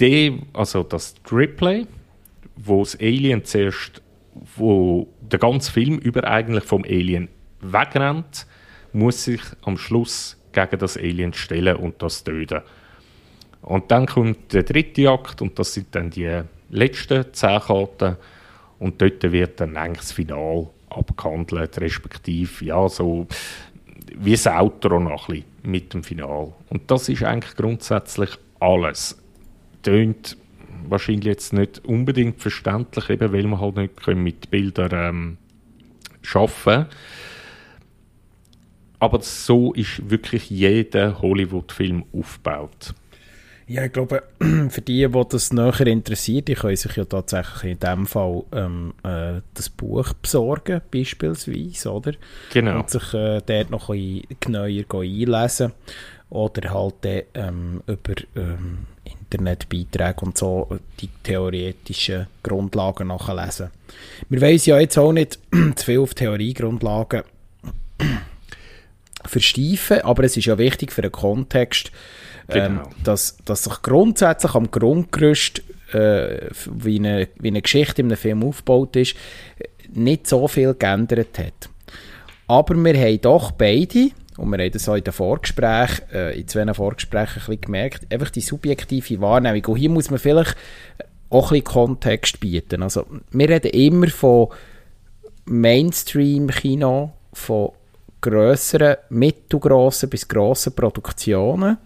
die, 0.02 0.40
also 0.52 0.82
das 0.82 1.14
Replay, 1.30 1.87
wo 2.56 2.80
das 2.80 2.99
Alien 3.00 3.44
zuerst, 3.44 4.02
wo 4.56 5.09
der 5.21 5.38
ganze 5.38 5.71
Film 5.71 5.99
über 5.99 6.25
eigentlich 6.25 6.64
vom 6.64 6.85
Alien 6.85 7.28
wegrennt, 7.61 8.47
muss 8.92 9.25
sich 9.25 9.40
am 9.62 9.78
Schluss 9.78 10.37
gegen 10.52 10.78
das 10.78 10.97
Alien 10.99 11.32
stellen 11.32 11.76
und 11.76 12.02
das 12.02 12.25
töten. 12.25 12.61
Und 13.62 13.90
dann 13.90 14.06
kommt 14.06 14.52
der 14.52 14.64
dritte 14.64 15.09
Akt 15.09 15.40
und 15.40 15.59
das 15.59 15.73
sind 15.73 15.94
dann 15.94 16.11
die 16.11 16.42
letzten 16.71 17.32
zehn 17.32 17.61
Karten 17.61 18.16
und 18.80 19.00
dort 19.00 19.23
wird 19.30 19.61
dann 19.61 19.76
eigentlich 19.76 20.00
das 20.00 20.12
Final 20.12 20.68
abgehandelt, 20.90 21.80
respektive 21.80 22.64
ja, 22.64 22.88
so 22.88 23.28
wie 24.16 24.32
das 24.32 24.49
Outro 24.49 24.99
noch 24.99 25.28
ein 25.28 25.37
bisschen 25.37 25.44
mit 25.62 25.94
dem 25.94 26.02
Final. 26.02 26.52
Und 26.68 26.90
das 26.90 27.09
ist 27.09 27.23
eigentlich 27.23 27.54
grundsätzlich 27.54 28.30
alles. 28.59 29.21
Tönt 29.82 30.36
wahrscheinlich 30.88 31.26
jetzt 31.26 31.52
nicht 31.52 31.84
unbedingt 31.84 32.40
verständlich, 32.40 33.10
eben 33.10 33.32
weil 33.32 33.46
man 33.46 33.60
halt 33.60 33.76
nicht 33.76 34.06
mit 34.08 34.50
Bildern 34.50 34.90
ähm, 34.92 35.38
arbeiten. 36.34 36.86
Aber 38.98 39.20
so 39.22 39.72
ist 39.72 40.10
wirklich 40.10 40.50
jeder 40.50 41.20
Hollywood-Film 41.20 42.04
aufgebaut. 42.12 42.94
Ja, 43.66 43.84
ich 43.84 43.92
glaube, 43.92 44.22
für 44.68 44.80
die, 44.80 45.08
die 45.08 45.24
das 45.28 45.52
näher 45.52 45.86
interessiert, 45.86 46.48
die 46.48 46.54
können 46.54 46.76
sich 46.76 46.94
ja 46.96 47.04
tatsächlich 47.04 47.72
in 47.72 47.78
dem 47.78 48.06
Fall 48.06 48.44
ähm, 48.52 48.92
äh, 49.02 49.40
das 49.54 49.70
Buch 49.70 50.12
besorgen, 50.14 50.82
beispielsweise, 50.90 51.92
oder? 51.92 52.12
Genau. 52.52 52.80
Und 52.80 52.90
sich 52.90 53.14
äh, 53.14 53.40
dort 53.44 53.70
noch 53.70 53.88
ein 53.90 54.22
genauer 54.40 54.66
einlesen. 54.66 55.72
Oder 56.28 56.72
halt 56.72 57.26
ähm, 57.34 57.82
über 57.86 58.14
ähm, 58.36 58.86
Internetbeiträge 59.32 60.20
und 60.24 60.38
so 60.38 60.68
die 61.00 61.08
theoretischen 61.22 62.26
Grundlagen 62.42 63.08
nachlesen. 63.08 63.70
Wir 64.28 64.40
wollen 64.40 64.60
ja 64.64 64.78
jetzt 64.78 64.98
auch 64.98 65.12
nicht 65.12 65.38
zu 65.76 65.84
viel 65.84 66.00
auf 66.00 66.14
Theoriegrundlagen 66.14 67.22
versteifen, 69.24 70.00
aber 70.02 70.24
es 70.24 70.36
ist 70.36 70.46
ja 70.46 70.58
wichtig 70.58 70.92
für 70.92 71.02
den 71.02 71.12
Kontext, 71.12 71.92
ähm, 72.48 72.76
genau. 72.76 72.90
dass, 73.04 73.36
dass 73.44 73.64
sich 73.64 73.82
grundsätzlich 73.82 74.54
am 74.54 74.70
Grundgerüst, 74.70 75.62
äh, 75.92 76.48
wie, 76.70 76.98
eine, 76.98 77.28
wie 77.38 77.48
eine 77.48 77.62
Geschichte 77.62 78.02
in 78.02 78.08
einem 78.08 78.16
Film 78.16 78.42
aufgebaut 78.44 78.96
ist, 78.96 79.14
nicht 79.94 80.26
so 80.26 80.48
viel 80.48 80.74
geändert 80.74 81.38
hat. 81.38 81.68
Aber 82.46 82.74
wir 82.74 82.98
haben 82.98 83.20
doch 83.20 83.52
beide, 83.52 84.10
und 84.36 84.50
wir 84.50 84.58
haben 84.58 84.72
das 84.72 84.88
auch 84.88 84.94
in 84.94 85.04
den 85.04 85.12
Vorgesprächen, 85.12 86.10
äh, 86.12 86.38
in 86.38 86.48
zwei 86.48 86.72
Vorgesprächen 86.72 87.42
ein 87.42 87.46
bisschen 87.46 87.60
gemerkt, 87.60 88.12
einfach 88.12 88.30
die 88.30 88.40
subjektive 88.40 89.20
Wahrnehmung. 89.20 89.64
Und 89.66 89.76
hier 89.76 89.90
muss 89.90 90.10
man 90.10 90.18
vielleicht 90.18 90.56
auch 91.30 91.52
ein 91.52 91.60
bisschen 91.60 91.64
Kontext 91.64 92.40
bieten. 92.40 92.82
Also, 92.82 93.06
wir 93.30 93.48
reden 93.48 93.70
immer 93.70 94.08
von 94.08 94.48
Mainstream-Kino, 95.44 97.12
von 97.32 97.72
grösseren, 98.20 98.96
mittelgrossen 99.10 100.08
bis 100.08 100.28
grossen 100.28 100.74
Produktionen 100.74 101.78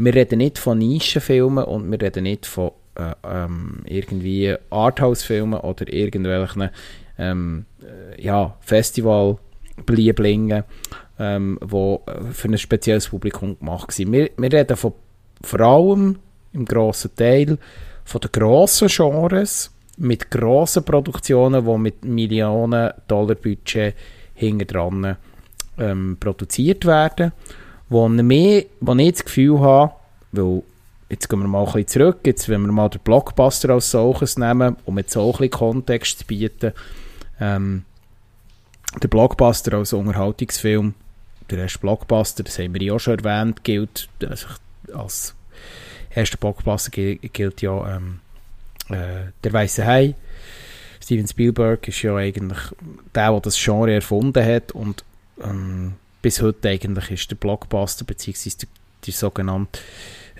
wir 0.00 0.14
reden 0.14 0.38
nicht 0.38 0.58
von 0.58 0.78
Nischenfilmen 0.78 1.64
und 1.64 1.90
wir 1.90 2.00
reden 2.00 2.22
nicht 2.22 2.46
von 2.46 2.72
äh, 2.94 3.12
ähm, 3.22 3.82
irgendwie 3.84 4.56
Arthouse-Filmen 4.70 5.60
oder 5.60 5.92
irgendwelchen 5.92 6.70
ähm, 7.18 7.66
äh, 7.82 8.20
ja, 8.22 8.56
Festival 8.60 9.36
Blieblingen, 9.84 10.64
ähm, 11.18 11.58
wo 11.60 12.02
äh, 12.06 12.32
für 12.32 12.48
ein 12.48 12.58
spezielles 12.58 13.08
Publikum 13.08 13.58
gemacht 13.58 13.92
sind. 13.92 14.12
Wir, 14.12 14.30
wir 14.36 14.52
reden 14.52 14.76
von, 14.76 14.92
vor 15.42 15.60
allem 15.60 16.16
im 16.52 16.64
grossen 16.64 17.14
Teil 17.14 17.58
von 18.04 18.20
den 18.20 18.32
grossen 18.32 18.88
Genres, 18.88 19.70
mit 19.96 20.30
grossen 20.30 20.84
Produktionen, 20.84 21.64
die 21.64 21.78
mit 21.78 22.04
Millionen 22.04 22.92
Dollar 23.06 23.34
Budget 23.34 23.94
hinten 24.34 24.66
dran 24.66 25.16
ähm, 25.78 26.16
produziert 26.18 26.86
werden, 26.86 27.32
wo, 27.88 28.08
mehr, 28.08 28.64
wo 28.80 28.94
ich 28.94 29.12
das 29.12 29.24
Gefühl 29.24 29.60
habe, 29.60 29.92
weil 30.32 30.62
jetzt 31.10 31.28
gehen 31.28 31.40
wir 31.40 31.48
mal 31.48 31.60
ein 31.60 31.64
bisschen 31.66 31.86
zurück, 31.88 32.20
jetzt 32.24 32.48
wenn 32.48 32.62
wir 32.62 32.72
mal 32.72 32.88
den 32.88 33.00
Blockbuster 33.02 33.70
als 33.70 33.90
solches 33.90 34.38
nehmen, 34.38 34.76
um 34.86 34.96
jetzt 34.98 35.12
so 35.12 35.26
ein 35.26 35.32
bisschen 35.32 35.50
Kontext 35.50 36.20
zu 36.20 36.26
bieten, 36.26 36.72
ähm, 37.40 37.84
der 39.02 39.08
Blockbuster 39.08 39.76
als 39.76 39.92
Unterhaltungsfilm, 39.92 40.94
der 41.50 41.58
erste 41.58 41.78
Blockbuster, 41.78 42.42
das 42.42 42.58
haben 42.58 42.74
wir 42.74 42.82
ja 42.82 42.94
auch 42.94 42.98
schon 42.98 43.18
erwähnt, 43.18 43.64
gilt 43.64 44.08
also 44.28 44.46
als 44.94 45.34
erster 46.14 46.36
Blockbuster 46.36 46.90
gilt 46.90 47.62
ja 47.62 47.96
ähm, 47.96 48.20
äh, 48.88 49.30
Der 49.44 49.52
Weiße 49.52 49.86
Hai. 49.86 50.14
Steven 51.02 51.26
Spielberg 51.26 51.88
ist 51.88 52.02
ja 52.02 52.16
eigentlich 52.16 52.58
der, 53.14 53.30
der 53.30 53.40
das 53.40 53.62
Genre 53.62 53.94
erfunden 53.94 54.44
hat 54.44 54.72
und 54.72 55.04
ähm, 55.42 55.94
bis 56.22 56.42
heute 56.42 56.68
eigentlich 56.68 57.10
ist 57.10 57.30
der 57.30 57.36
Blockbuster 57.36 58.04
beziehungsweise 58.04 58.66
die, 59.04 59.10
sogenannte 59.10 59.80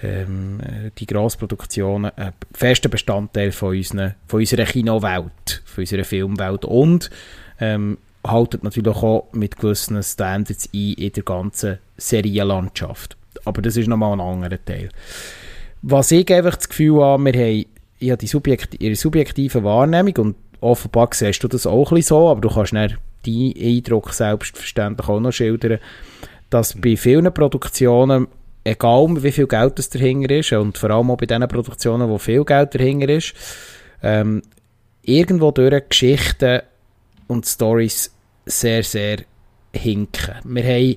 ähm, 0.03 0.61
die 0.99 1.07
Grossproduktionen 1.07 2.11
ein 2.17 2.33
fester 2.53 2.89
Bestandteil 2.89 3.53
von, 3.53 3.77
unseren, 3.77 4.15
von 4.27 4.41
unserer 4.41 4.65
Kinowelt, 4.65 5.63
von 5.65 5.83
unserer 5.83 6.05
Filmwelt 6.05 6.65
und 6.65 7.11
ähm, 7.59 7.99
haltet 8.27 8.65
natürlich 8.65 8.97
auch 8.97 9.29
mit 9.33 9.57
gewissen 9.57 10.03
Standards 10.03 10.69
ein 10.75 10.95
in 10.95 11.13
der 11.13 11.23
ganzen 11.23 11.79
Serienlandschaft. 11.97 13.17
Aber 13.45 13.63
das 13.63 13.77
ist 13.77 13.89
nochmal 13.89 14.13
ein 14.13 14.21
anderer 14.21 14.63
Teil. 14.65 14.91
Was 15.83 16.11
ich 16.11 16.31
einfach 16.33 16.57
das 16.57 16.69
Gefühl 16.69 17.03
habe, 17.03 17.25
wir 17.25 17.33
haben 17.33 17.65
ja 17.99 18.17
die 18.17 18.27
subjekt 18.27 18.81
ihre 18.81 18.97
subjektive 18.97 19.65
Wahrnehmung 19.65 20.17
und 20.19 20.37
offenbar 20.61 21.09
siehst 21.13 21.43
du 21.43 21.49
das 21.49 21.67
auch 21.67 21.93
ein 21.93 22.03
so, 22.03 22.29
aber 22.29 22.41
du 22.41 22.51
kannst 22.51 22.73
nicht 22.73 22.99
deinen 23.27 23.55
Eindruck 23.57 24.13
selbstverständlich 24.13 25.09
auch 25.09 25.21
noch 25.21 25.33
schildern, 25.33 25.79
dass 26.51 26.75
bei 26.81 26.97
vielen 26.97 27.33
Produktionen, 27.33 28.29
egal 28.65 29.23
wie 29.23 29.33
viel 29.33 29.47
Geld 29.47 29.79
das 29.79 29.89
dahinter 29.89 30.35
ist 30.35 30.53
und 30.53 30.77
vor 30.77 30.91
allem 30.91 31.11
auch 31.11 31.17
bei 31.17 31.27
diesen 31.27 31.49
Produktionen, 31.49 32.09
wo 32.09 32.19
viel 32.19 32.45
Geld 32.45 32.75
dahinter 32.75 33.09
ist, 33.09 33.35
ähm, 34.03 34.43
irgendwo 35.03 35.51
durch 35.51 35.89
Geschichten 35.89 36.61
und 37.31 37.47
Stories 37.47 38.13
sehr, 38.45 38.83
sehr 38.83 39.19
hinken. 39.73 40.35
Wir 40.45 40.65
haben 40.65 40.97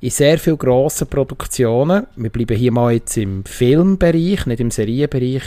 in 0.00 0.10
sehr 0.10 0.38
vielen 0.38 0.58
grossen 0.58 1.06
Produktionen, 1.08 2.06
wir 2.16 2.30
bleiben 2.30 2.56
hier 2.56 2.72
mal 2.72 2.92
jetzt 2.92 3.16
im 3.16 3.44
Filmbereich, 3.44 4.46
nicht 4.46 4.60
im 4.60 4.70
Serienbereich, 4.70 5.42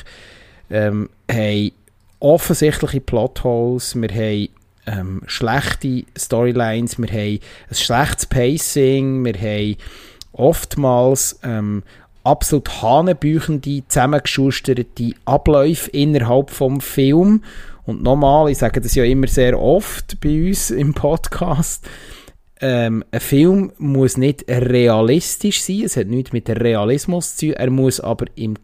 ähm, 0.70 1.10
haben 1.30 1.72
offensichtliche 2.20 3.02
Plotholes, 3.02 3.96
wir 3.96 4.10
haben 4.10 4.50
ähm, 4.88 5.22
schlechte 5.26 6.06
Storylines, 6.18 6.98
wir 7.00 7.08
haben 7.08 7.40
ein 7.70 7.76
schlechtes 7.76 8.26
Pacing, 8.28 9.26
wir 9.26 9.34
haben 9.34 9.76
oftmals 10.32 11.40
ähm, 11.44 11.84
absolut 12.24 12.82
hanebüchende, 12.82 13.84
zusammengeschusterte 13.88 15.14
Abläufe 15.26 15.90
innerhalb 15.92 16.50
vom 16.50 16.82
Film 16.82 17.44
und 17.86 18.04
nochmal, 18.04 18.50
ich 18.50 18.58
sage 18.58 18.82
das 18.82 18.96
ja 18.96 19.04
immer 19.04 19.28
sehr 19.28 19.60
oft 19.60 20.20
bei 20.22 20.48
uns 20.48 20.72
im 20.72 20.94
Podcast, 20.94 21.88
ähm, 22.62 23.04
ein 23.12 23.20
Film 23.20 23.72
muss 23.78 24.18
nicht 24.18 24.46
realistisch 24.50 25.62
sein, 25.62 25.84
es 25.84 25.98
hat 25.98 26.08
nichts 26.08 26.32
mit 26.32 26.50
Realismus 26.50 27.36
zu 27.36 27.48
tun, 27.48 27.56
er 27.56 27.70
muss 27.70 28.00
aber 28.00 28.26
im, 28.36 28.56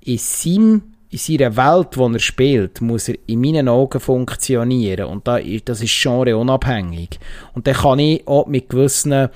in, 0.00 0.18
seinem, 0.18 0.82
in 1.10 1.18
seiner 1.18 1.56
Welt, 1.56 1.96
wo 1.96 2.08
er 2.08 2.18
spielt, 2.18 2.80
muss 2.80 3.08
er 3.08 3.16
in 3.26 3.40
meinen 3.40 3.68
Augen 3.68 4.00
funktionieren 4.00 5.06
und 5.06 5.26
da, 5.26 5.38
das 5.64 5.82
ist 5.82 6.00
genre 6.00 6.36
unabhängig. 6.36 7.18
Und 7.52 7.66
dann 7.66 7.74
kann 7.74 7.98
ich 7.98 8.26
auch 8.26 8.46
mit 8.46 8.68
gewissen 8.68 9.28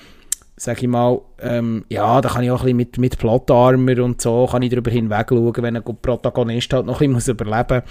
sag 0.57 0.81
ich 0.81 0.87
mal, 0.87 1.19
ähm, 1.41 1.85
ja, 1.89 2.21
da 2.21 2.29
kann 2.29 2.43
ich 2.43 2.51
auch 2.51 2.61
ein 2.61 2.77
bisschen 2.77 2.77
mit, 2.77 2.97
mit 2.97 3.17
Plot-Armor 3.17 3.99
und 4.03 4.21
so, 4.21 4.47
kann 4.49 4.61
ich 4.61 4.69
darüber 4.69 4.89
hinweg 4.89 5.27
schauen, 5.29 5.53
wenn 5.57 5.75
ein 5.75 5.83
Protagonist 5.83 6.71
halt 6.71 6.85
noch 6.85 7.01
ein 7.01 7.13
bisschen 7.13 7.33
überleben 7.33 7.81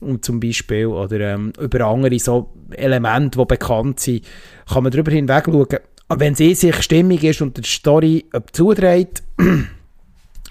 muss, 0.00 0.20
zum 0.20 0.38
Beispiel, 0.38 0.86
oder 0.86 1.20
ähm, 1.20 1.52
über 1.60 1.86
andere 1.86 2.18
so 2.18 2.50
Elemente, 2.70 3.38
die 3.38 3.44
bekannt 3.44 4.00
sind, 4.00 4.24
kann 4.72 4.84
man 4.84 4.92
darüber 4.92 5.10
hinweg 5.10 5.44
schauen. 5.46 5.78
Aber 6.08 6.20
wenn 6.20 6.34
sie 6.34 6.54
sich 6.54 6.80
stimmig 6.82 7.24
ist 7.24 7.42
und 7.42 7.56
die 7.56 7.68
Story 7.68 8.26
zudreht, 8.52 9.22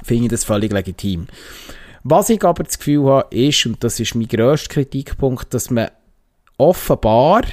finde 0.04 0.24
ich 0.24 0.30
das 0.30 0.44
völlig 0.44 0.74
legitim. 0.74 1.28
Was 2.04 2.30
ich 2.30 2.44
aber 2.44 2.64
das 2.64 2.80
Gefühl 2.80 3.06
habe, 3.06 3.36
ist, 3.36 3.66
und 3.66 3.84
das 3.84 4.00
ist 4.00 4.16
mein 4.16 4.28
grösster 4.28 4.74
Kritikpunkt, 4.74 5.54
dass 5.54 5.70
man 5.70 5.90
offenbar, 6.58 7.44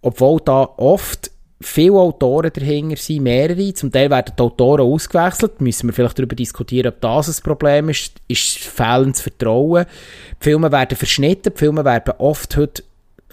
obwohl 0.00 0.40
da 0.44 0.62
oft 0.76 1.30
viele 1.60 1.94
Autoren 1.94 2.50
dahinter 2.52 2.96
sind, 2.96 3.22
mehrere. 3.22 3.74
Zum 3.74 3.90
Teil 3.90 4.10
werden 4.10 4.32
die 4.38 4.42
Autoren 4.42 4.82
ausgewechselt. 4.82 5.60
Müssen 5.60 5.88
wir 5.88 5.92
vielleicht 5.92 6.18
darüber 6.18 6.36
diskutieren, 6.36 6.92
ob 6.92 7.00
das 7.00 7.28
ein 7.28 7.42
Problem 7.42 7.88
ist. 7.88 8.14
Ist 8.28 8.58
fehlendes 8.58 9.22
Vertrauen. 9.22 9.86
Die 10.40 10.44
Filme 10.44 10.70
werden 10.70 10.96
verschnitten. 10.96 11.52
Die 11.52 11.58
Filme 11.58 11.84
werden 11.84 12.14
oft 12.18 12.56
heute 12.56 12.82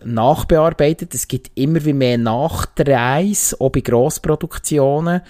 nachbearbeitet. 0.03 1.13
Es 1.13 1.27
gibt 1.27 1.51
immer 1.55 1.83
wie 1.85 1.93
mehr 1.93 2.17
Nachdrehs, 2.17 3.59
auch 3.59 3.69
bei 3.69 3.81
Grossproduktionen. 3.81 5.21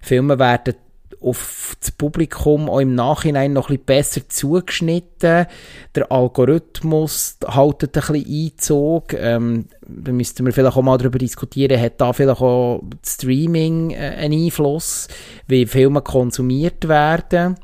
Filme 0.00 0.38
werden 0.38 0.74
auf 1.20 1.76
das 1.80 1.90
Publikum 1.90 2.68
auch 2.70 2.80
im 2.80 2.94
Nachhinein 2.94 3.52
noch 3.52 3.70
ein 3.70 3.78
besser 3.78 4.28
zugeschnitten. 4.28 5.46
Der 5.94 6.12
Algorithmus 6.12 7.38
haltet 7.46 7.96
ein 7.96 8.12
bisschen 8.12 8.50
Einzug. 8.52 9.12
Ähm, 9.14 9.66
da 9.86 10.12
müssten 10.12 10.46
wir 10.46 10.52
vielleicht 10.52 10.76
auch 10.76 10.82
mal 10.82 10.98
darüber 10.98 11.18
diskutieren, 11.18 11.80
hat 11.80 12.00
da 12.00 12.12
vielleicht 12.12 12.40
auch 12.40 12.82
Streaming 13.04 13.90
äh, 13.90 14.16
einen 14.18 14.44
Einfluss, 14.44 15.08
wie 15.46 15.66
Filme 15.66 16.02
konsumiert 16.02 16.88
werden. 16.88 17.56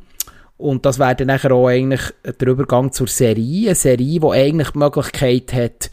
Und 0.57 0.87
das 0.87 0.99
wäre 0.99 1.17
dann 1.17 1.31
auch 1.31 1.69
eigentlich 1.69 2.03
der 2.25 2.49
Übergang 2.49 2.93
zur 2.93 3.09
Serie. 3.09 3.69
Eine 3.69 3.75
Serie, 3.75 4.21
die 4.21 4.27
eigentlich 4.27 4.71
die 4.71 4.79
Möglichkeit 4.79 5.53
hat, 5.53 5.91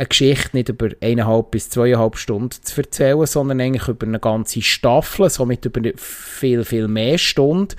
eine 0.00 0.08
Geschichte 0.08 0.56
nicht 0.56 0.70
über 0.70 0.88
eineinhalb 1.02 1.50
bis 1.50 1.68
zweieinhalb 1.68 2.16
Stunden 2.16 2.56
zu 2.62 2.80
erzählen, 2.80 3.26
sondern 3.26 3.60
eigentlich 3.60 3.86
über 3.86 4.06
eine 4.06 4.18
ganze 4.18 4.62
Staffel, 4.62 5.28
somit 5.28 5.66
über 5.66 5.82
viel, 5.96 6.64
viel 6.64 6.88
mehr 6.88 7.18
Stunden. 7.18 7.76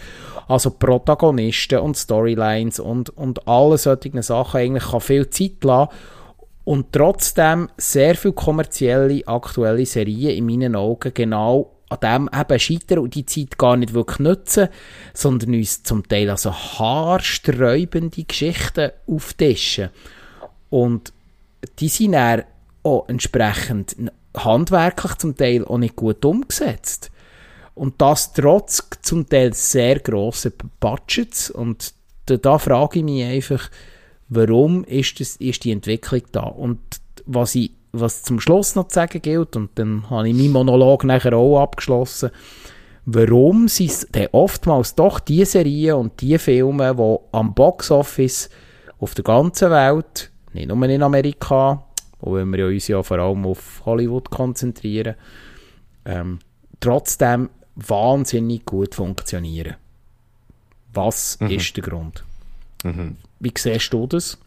Also 0.47 0.69
Protagonisten 0.69 1.79
und 1.79 1.97
Storylines 1.97 2.79
und, 2.79 3.10
und 3.10 3.47
alle 3.47 3.77
solche 3.79 4.21
Sachen 4.21 4.60
eigentlich 4.60 4.91
kann 4.91 5.01
viel 5.01 5.29
Zeit 5.31 5.63
lassen 5.63 5.89
und 6.63 6.91
trotzdem 6.91 7.69
sehr 7.77 8.15
viel 8.15 8.34
kommerzielle, 8.34 9.27
aktuelle 9.27 9.86
Serien 9.86 10.38
in 10.38 10.45
meinen 10.45 10.75
Augen 10.75 11.13
genau 11.13 11.71
an 11.89 11.99
dem 12.01 12.29
eben 12.39 12.60
scheitern 12.60 12.99
und 12.99 13.15
die 13.15 13.25
Zeit 13.25 13.57
gar 13.57 13.75
nicht 13.75 13.93
wirklich 13.93 14.19
nutzen, 14.19 14.69
sondern 15.13 15.55
uns 15.55 15.84
zum 15.84 16.07
Teil 16.07 16.29
also 16.29 16.53
haarsträubende 16.53 18.23
Geschichten 18.23 18.91
auftischen. 19.07 19.89
Und 20.69 21.12
die 21.80 21.89
sind 21.89 22.13
dann 22.13 22.43
auch 22.84 23.08
entsprechend 23.08 23.95
handwerklich 24.36 25.15
zum 25.15 25.36
Teil 25.36 25.65
auch 25.65 25.78
nicht 25.78 25.95
gut 25.95 26.24
umgesetzt. 26.26 27.12
Und 27.74 28.02
das 28.02 28.34
trotz 28.34 28.88
zum 29.02 29.28
Teil 29.28 29.54
sehr 29.54 30.00
grossen 30.00 30.54
Budgets. 30.80 31.50
Und 31.50 31.93
da, 32.26 32.38
da 32.38 32.58
frage 32.58 33.00
ich 33.00 33.06
mich 33.06 33.24
einfach, 33.24 33.69
warum 34.30 34.84
ist, 34.84 35.19
das, 35.19 35.36
ist 35.38 35.63
die 35.63 35.71
Entwicklung 35.71 36.21
da? 36.32 36.41
Und 36.41 36.80
was, 37.26 37.56
ich, 37.56 37.71
was 37.91 38.24
zum 38.24 38.39
Schluss 38.39 38.76
noch 38.76 38.88
zu 38.88 38.95
sagen 38.95 39.21
gilt, 39.21 39.56
und 39.56 39.71
dann 39.76 40.10
habe 40.10 40.30
ich 40.30 40.36
meinen 40.36 40.52
Monolog 40.52 41.04
nachher 41.04 41.34
auch 41.34 41.62
abgeschlossen, 41.62 42.32
warum 43.06 43.67
sind 43.67 43.89
es 43.89 44.08
oftmals 44.32 44.95
doch 44.95 45.19
die 45.19 45.45
Serien 45.45 45.95
und 45.95 46.21
die 46.21 46.38
Filme, 46.38 46.95
die 46.95 47.38
am 47.38 47.54
Boxoffice 47.54 48.50
auf 49.00 49.15
der 49.15 49.24
ganzen 49.24 49.71
Welt 49.71 50.31
nicht 50.54 50.68
nur 50.68 50.84
in 50.90 51.04
Amerika, 51.04 51.84
wo 52.20 52.36
wir 52.36 52.68
uns 52.68 52.88
ja 52.88 53.02
vor 53.04 53.20
allem 53.20 53.46
auf 53.46 53.82
Hollywood 53.86 54.30
konzentrieren, 54.30 55.16
ähm, 56.06 56.40
trotzdem 56.80 57.50
wahnsinnig 57.76 58.66
gut 58.66 58.96
funktionieren. 58.96 59.76
Was 60.94 61.40
mhm. 61.40 61.50
ist 61.50 61.76
der 61.78 61.84
Grund? 61.84 62.24
Mhm. 62.84 63.18
Wie 63.40 63.54
siehst 63.58 63.94
du 63.94 64.08
das? 64.08 64.38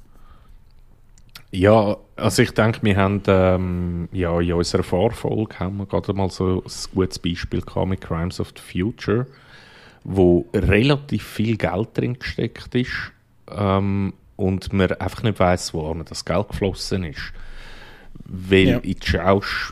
Ja, 1.51 1.97
also 2.17 2.43
ich 2.43 2.51
denke, 2.51 2.81
wir 2.83 2.97
haben 2.97 3.23
ähm, 3.29 4.09
ja, 4.13 4.41
in 4.41 4.53
unserer 4.53 4.83
Vorfolge 4.83 5.61
haben 5.61 5.77
wir 5.77 5.87
gerade 5.87 6.13
mal 6.13 6.29
so 6.29 6.63
ein 6.65 6.73
gutes 6.95 7.19
Beispiel 7.19 7.61
gehabt 7.61 7.89
mit 7.89 8.01
Crimes 8.01 8.41
of 8.41 8.53
the 8.57 8.61
Future, 8.61 9.27
wo 10.03 10.47
relativ 10.53 11.23
viel 11.23 11.57
Geld 11.57 11.91
drin 11.95 12.19
gesteckt 12.19 12.75
ist 12.75 13.13
ähm, 13.51 14.15
und 14.37 14.73
man 14.73 14.93
einfach 14.93 15.23
nicht 15.23 15.39
weiß, 15.39 15.75
wo 15.75 15.95
das 15.95 16.25
Geld 16.25 16.49
geflossen 16.49 17.05
ist. 17.05 17.33
Weil 18.27 18.69
ja. 18.69 18.79
in 18.79 18.97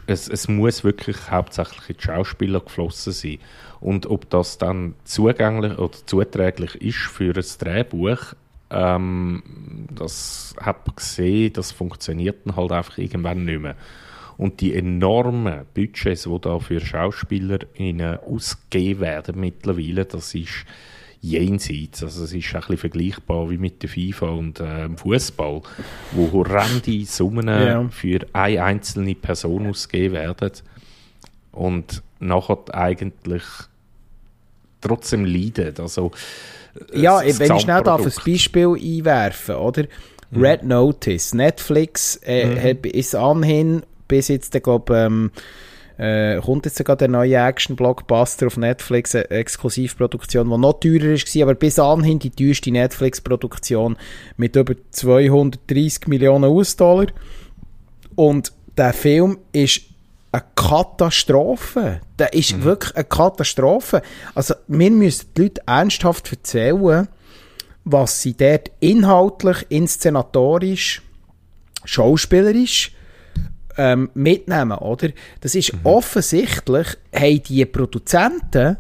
es, 0.07 0.29
es 0.29 0.49
muss 0.49 0.85
wirklich 0.85 1.31
hauptsächlich 1.31 1.91
in 1.91 1.97
die 1.97 2.03
Schauspieler 2.03 2.61
geflossen 2.61 3.13
sein. 3.13 3.39
Und 3.81 4.07
ob 4.07 4.29
das 4.31 4.59
dann 4.59 4.95
zugänglich 5.05 5.79
oder 5.79 5.97
zuträglich 6.07 6.75
ist 6.77 6.99
für 6.99 7.35
ein 7.35 7.45
Drehbuch, 7.59 8.35
ähm, 8.71 9.43
das 9.91 10.55
hat 10.61 10.87
man 10.87 10.97
gesehen, 10.97 11.53
das 11.53 11.73
funktioniert 11.73 12.47
dann 12.47 12.57
halt 12.57 12.73
einfach 12.73 12.99
irgendwann 12.99 13.45
nicht 13.45 13.61
mehr. 13.61 13.77
Und 14.39 14.61
die 14.61 14.75
enormen 14.75 15.67
Budgets, 15.75 16.25
die 16.25 16.41
da 16.41 16.59
für 16.59 16.81
Schauspieler 16.81 17.61
ausgegeben 18.27 19.01
werden 19.01 19.41
mittlerweile, 19.41 20.05
das 20.05 20.35
ist 20.35 20.65
jenseits. 21.23 22.03
Also 22.03 22.25
es 22.25 22.35
ist 22.35 22.55
ein 22.55 22.61
bisschen 22.61 22.77
vergleichbar 22.77 23.49
wie 23.49 23.57
mit 23.57 23.83
der 23.83 23.89
FIFA 23.89 24.27
und 24.27 24.61
äh, 24.61 24.89
Fußball, 24.91 25.63
wo 26.13 26.33
horrende 26.33 27.05
Summen 27.07 27.49
ja. 27.49 27.89
für 27.91 28.21
eine 28.33 28.63
einzelne 28.63 29.15
Person 29.15 29.69
ausgegeben 29.69 30.15
werden 30.15 30.53
und 31.53 32.03
nachher 32.19 32.59
eigentlich 32.73 33.45
trotzdem 34.81 35.25
leiden. 35.25 35.75
Also, 35.79 36.11
ja, 36.93 37.21
wenn 37.21 37.57
ich 37.57 37.63
schnell 37.63 37.83
darf, 37.83 38.05
ein 38.05 38.13
Beispiel 38.27 38.75
einwerfen, 38.75 39.55
oder? 39.55 39.85
Hm. 40.33 40.43
Red 40.43 40.65
Notice, 40.65 41.35
Netflix 41.35 42.17
äh, 42.25 42.75
mhm. 42.75 42.81
ist 42.91 43.15
anhin 43.15 43.83
bis 44.09 44.29
jetzt, 44.29 44.61
glaube 44.63 44.97
ähm, 44.97 45.31
äh, 45.99 46.41
kommt 46.41 46.65
jetzt 46.67 46.79
sogar 46.79 46.97
der 46.97 47.09
neue 47.09 47.37
Action-Blockbuster 47.37 48.47
auf 48.47 48.57
Netflix, 48.57 49.15
eine 49.15 49.31
Exklusivproduktion, 49.31 50.49
die 50.49 50.59
noch 50.59 50.81
teurer 50.81 51.15
war, 51.15 51.43
aber 51.43 51.55
bis 51.55 51.79
anhin 51.79 52.19
die 52.19 52.31
teuerste 52.31 52.71
Netflix-Produktion 52.71 53.97
mit 54.37 54.57
über 54.57 54.75
230 54.91 56.09
Millionen 56.09 56.51
US-Dollar. 56.51 57.07
Und 58.15 58.53
der 58.77 58.93
Film 58.93 59.39
ist 59.53 59.83
eine 60.33 60.45
Katastrophe. 60.55 62.01
Der 62.19 62.33
ist 62.33 62.57
mhm. 62.57 62.65
wirklich 62.65 62.97
eine 62.97 63.05
Katastrophe. 63.05 64.03
Also, 64.35 64.55
wir 64.67 64.91
müssen 64.91 65.27
die 65.37 65.43
Leute 65.43 65.63
ernsthaft 65.67 66.33
erzählen, 66.33 67.09
was 67.85 68.23
sie 68.23 68.35
dort 68.35 68.71
inhaltlich, 68.81 69.67
inszenatorisch, 69.69 71.03
schauspielerisch 71.85 72.93
ähm, 73.77 74.11
mitnehmen, 74.15 74.79
oder? 74.79 75.09
Das 75.41 75.55
ist 75.55 75.73
mhm. 75.73 75.81
offensichtlich, 75.85 76.89
haben 77.15 77.43
die 77.43 77.65
Produzenten 77.65 78.77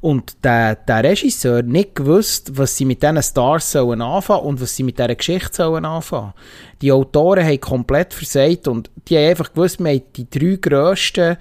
und 0.00 0.44
der, 0.44 0.76
der 0.76 1.04
Regisseur 1.04 1.62
nicht 1.62 1.94
gewusst, 1.94 2.56
was 2.56 2.76
sie 2.76 2.84
mit 2.84 3.02
diesen 3.02 3.22
Stars 3.22 3.72
sollen 3.72 4.02
anfangen 4.02 4.44
und 4.44 4.60
was 4.60 4.76
sie 4.76 4.82
mit 4.82 4.98
dieser 4.98 5.14
Geschichte 5.14 5.54
sollen 5.54 5.84
anfangen. 5.84 6.34
Die 6.82 6.92
Autoren 6.92 7.44
haben 7.44 7.60
komplett 7.60 8.14
versagt 8.14 8.68
und 8.68 8.90
die 9.08 9.16
haben 9.16 9.30
einfach 9.30 9.52
gewusst, 9.52 9.80
wir 9.80 9.90
haben 9.90 10.02
die 10.14 10.30
drei 10.30 10.56
grössten 10.56 11.36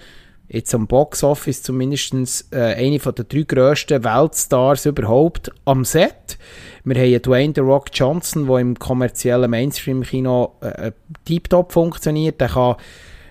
jetzt 0.47 0.73
am 0.75 0.87
Boxoffice 0.87 1.63
zumindest 1.63 2.13
äh, 2.51 2.75
eine 2.75 2.99
den 2.99 3.25
drei 3.27 3.41
grössten 3.41 4.03
Weltstars 4.03 4.85
überhaupt 4.85 5.51
am 5.65 5.83
Set. 5.83 6.37
Wir 6.85 7.01
haben 7.01 7.21
Dwayne 7.21 7.53
The 7.55 7.61
Rock 7.61 7.87
Johnson, 7.91 8.45
der 8.47 8.59
im 8.59 8.77
kommerziellen 8.77 9.49
Mainstream-Kino 9.49 10.53
äh, 10.61 10.87
äh 10.87 10.91
tiptop 11.25 11.71
funktioniert. 11.71 12.39
Der 12.39 12.49
kann, 12.49 12.77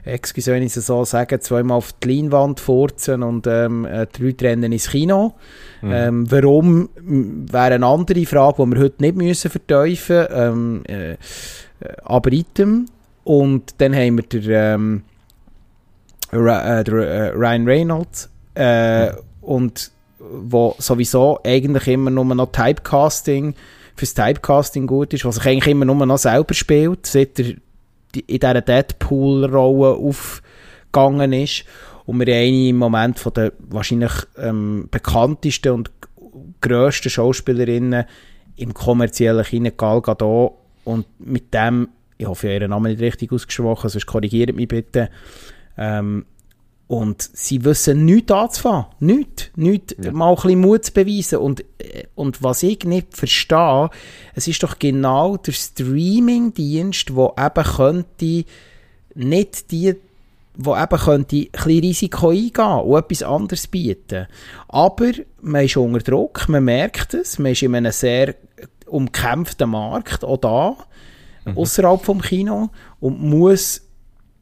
excuse 0.04 0.50
wenn 0.50 0.64
ich 0.64 0.76
es 0.76 0.86
so 0.86 1.04
sagen, 1.04 1.40
zweimal 1.40 1.78
auf 1.78 1.92
die 1.92 2.08
Leinwand 2.08 2.58
furzen 2.58 3.22
und 3.22 3.46
ähm, 3.46 3.84
äh, 3.84 4.06
drei 4.06 4.48
Rennen 4.48 4.72
ins 4.72 4.88
Kino. 4.90 5.34
Mhm. 5.82 5.92
Ähm, 5.92 6.30
warum, 6.32 6.88
wäre 6.96 7.74
eine 7.74 7.86
andere 7.86 8.26
Frage, 8.26 8.64
die 8.64 8.72
wir 8.72 8.80
heute 8.80 9.02
nicht 9.02 9.16
müssen 9.16 9.50
verteufeln 9.50 10.26
müssen. 10.28 10.36
Ähm, 10.36 10.82
äh, 10.86 11.16
aber 12.02 12.32
item. 12.32 12.86
Und 13.22 13.80
dann 13.80 13.94
haben 13.94 14.16
wir 14.16 14.24
den, 14.24 14.50
ähm, 14.50 15.02
äh, 16.32 16.82
der, 16.82 16.94
äh, 16.96 17.28
Ryan 17.28 17.66
Reynolds. 17.66 18.30
Mhm. 18.56 19.10
Und 19.42 19.93
wo 20.30 20.74
sowieso 20.78 21.40
eigentlich 21.44 21.88
immer 21.88 22.10
nur 22.10 22.24
noch 22.24 22.52
Typecasting, 22.52 23.54
fürs 23.96 24.14
Typecasting 24.14 24.86
gut 24.86 25.12
ist, 25.14 25.24
was 25.24 25.36
sich 25.36 25.46
eigentlich 25.46 25.68
immer 25.68 25.84
nur 25.84 26.06
noch 26.06 26.18
selber 26.18 26.54
spielt, 26.54 27.06
seit 27.06 27.38
er 27.38 27.46
in 27.46 27.60
dieser 28.28 28.60
Deadpool-Rolle 28.60 29.94
aufgegangen 29.94 31.32
ist. 31.32 31.64
Und 32.06 32.20
wir 32.20 32.34
haben 32.34 32.42
eine 32.42 32.68
im 32.68 32.76
Moment 32.76 33.18
von 33.18 33.32
den 33.32 33.52
wahrscheinlich 33.58 34.12
ähm, 34.36 34.88
bekanntesten 34.90 35.72
und 35.72 35.90
grössten 36.60 37.10
Schauspielerinnen 37.10 38.04
im 38.56 38.74
kommerziellen 38.74 39.44
Kino 39.44 39.70
Gal 39.76 40.00
Gadot. 40.00 40.54
Und 40.84 41.06
mit 41.18 41.54
dem, 41.54 41.88
ich 42.18 42.26
hoffe, 42.26 42.48
ich 42.48 42.54
habe 42.54 42.64
ihren 42.64 42.70
Namen 42.70 42.92
nicht 42.92 43.00
richtig 43.00 43.32
ausgesprochen, 43.32 43.88
sonst 43.88 44.06
korrigiert 44.06 44.54
mich 44.54 44.68
bitte, 44.68 45.08
ähm, 45.78 46.26
und 46.86 47.22
sie 47.32 47.64
wissen 47.64 48.04
nichts 48.04 48.30
anzufangen. 48.32 48.86
Nichts. 49.00 49.50
Nichts. 49.56 49.94
Ja. 50.02 50.12
Mal 50.12 50.30
ein 50.30 50.34
bisschen 50.36 50.60
Mut 50.60 50.84
zu 50.84 50.92
beweisen. 50.92 51.38
Und, 51.38 51.60
äh, 51.78 52.04
und 52.14 52.42
was 52.42 52.62
ich 52.62 52.84
nicht 52.84 53.16
verstehe, 53.16 53.90
es 54.34 54.48
ist 54.48 54.62
doch 54.62 54.78
genau 54.78 55.36
der 55.36 55.52
Streaming-Dienst, 55.52 57.10
der 57.10 57.32
eben 57.38 57.64
könnte 57.64 58.44
nicht 59.14 59.70
die 59.70 59.96
wo 60.56 60.76
eben 60.76 60.98
könnte 60.98 61.36
ein 61.36 61.48
bisschen 61.50 61.80
Risiko 61.80 62.28
eingehen 62.28 62.80
und 62.84 62.96
etwas 62.96 63.22
anderes 63.24 63.66
bieten. 63.66 64.28
Aber 64.68 65.10
man 65.40 65.64
ist 65.64 65.76
unter 65.76 65.98
Druck, 65.98 66.48
man 66.48 66.64
merkt 66.64 67.14
es, 67.14 67.38
man 67.38 67.52
ist 67.52 67.62
in 67.62 67.74
einem 67.74 67.92
sehr 67.92 68.36
umkämpften 68.86 69.70
Markt, 69.70 70.24
auch 70.24 70.36
da, 70.36 70.76
mhm. 71.44 71.58
außerhalb 71.58 72.04
vom 72.04 72.20
Kino, 72.20 72.70
und 73.00 73.20
muss 73.20 73.83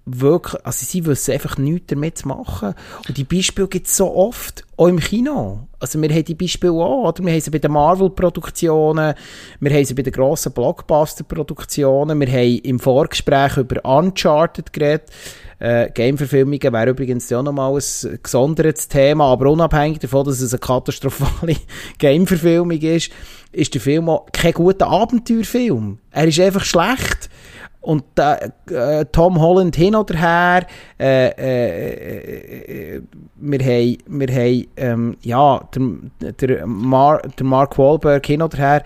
wirklich, 0.04 0.64
also 0.66 0.84
sie 0.84 1.06
wissen 1.06 1.32
einfach 1.32 1.58
nichts 1.58 1.86
damit 1.88 2.18
zu 2.18 2.28
machen. 2.28 2.74
Und 3.06 3.16
die 3.16 3.24
Beispiele 3.24 3.68
gibt 3.68 3.86
es 3.86 3.96
so 3.96 4.14
oft, 4.14 4.64
auch 4.76 4.88
im 4.88 4.98
Kino. 4.98 5.68
Also 5.78 6.00
wir 6.00 6.08
haben 6.10 6.24
die 6.24 6.34
Beispiele 6.34 6.72
auch, 6.72 7.08
oder? 7.08 7.24
Wir 7.24 7.32
haben 7.32 7.40
sie 7.40 7.50
bei 7.50 7.58
den 7.58 7.72
Marvel-Produktionen, 7.72 9.14
wir 9.60 9.72
haben 9.72 9.84
sie 9.84 9.94
bei 9.94 10.02
den 10.02 10.12
grossen 10.12 10.52
Blockbuster-Produktionen, 10.52 12.20
wir 12.20 12.28
haben 12.28 12.58
im 12.58 12.78
Vorgespräch 12.78 13.56
über 13.56 13.84
Uncharted 13.84 14.72
geredet. 14.72 15.10
Äh, 15.58 15.90
Game-Verfilmungen 15.92 16.72
wäre 16.72 16.90
übrigens 16.90 17.32
auch 17.32 17.42
nochmal 17.42 17.72
ein 17.72 18.18
gesondertes 18.20 18.88
Thema, 18.88 19.26
aber 19.26 19.48
unabhängig 19.48 20.00
davon, 20.00 20.26
dass 20.26 20.40
es 20.40 20.52
eine 20.52 20.58
katastrophale 20.58 21.54
Game-Verfilmung 21.98 22.80
ist, 22.80 23.12
ist 23.52 23.72
der 23.72 23.80
Film 23.80 24.08
auch 24.08 24.26
kein 24.32 24.54
guter 24.54 24.88
Abenteuerfilm. 24.88 25.98
Er 26.10 26.26
ist 26.26 26.40
einfach 26.40 26.64
schlecht. 26.64 27.30
Und 27.82 28.04
äh, 28.16 29.04
Tom 29.10 29.40
Holland 29.40 29.74
hin 29.74 29.96
oder 29.96 30.16
her, 30.16 30.66
äh, 30.98 31.28
äh, 31.30 32.96
äh, 32.96 33.02
wir 33.36 33.58
haben, 33.58 33.98
wir 34.06 34.28
haben 34.28 34.66
ähm, 34.76 35.16
ja, 35.20 35.68
der, 36.20 36.32
der, 36.32 36.66
Mar 36.66 37.20
der 37.22 37.44
Mark 37.44 37.76
Wahlberg 37.76 38.24
hin 38.24 38.40
oder 38.40 38.56
her, 38.56 38.84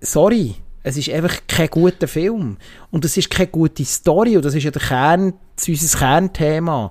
sorry, 0.00 0.56
es 0.82 0.98
ist 0.98 1.10
einfach 1.10 1.38
kein 1.48 1.68
guter 1.68 2.06
Film. 2.06 2.58
Und 2.90 3.04
es 3.04 3.16
ist 3.16 3.30
keine 3.30 3.48
gute 3.48 3.84
Story 3.84 4.36
und 4.36 4.44
das 4.44 4.54
ist 4.54 4.62
ja 4.62 4.70
der 4.70 4.82
Kern, 4.82 5.32
unser 5.66 5.98
Kernthema. 5.98 6.90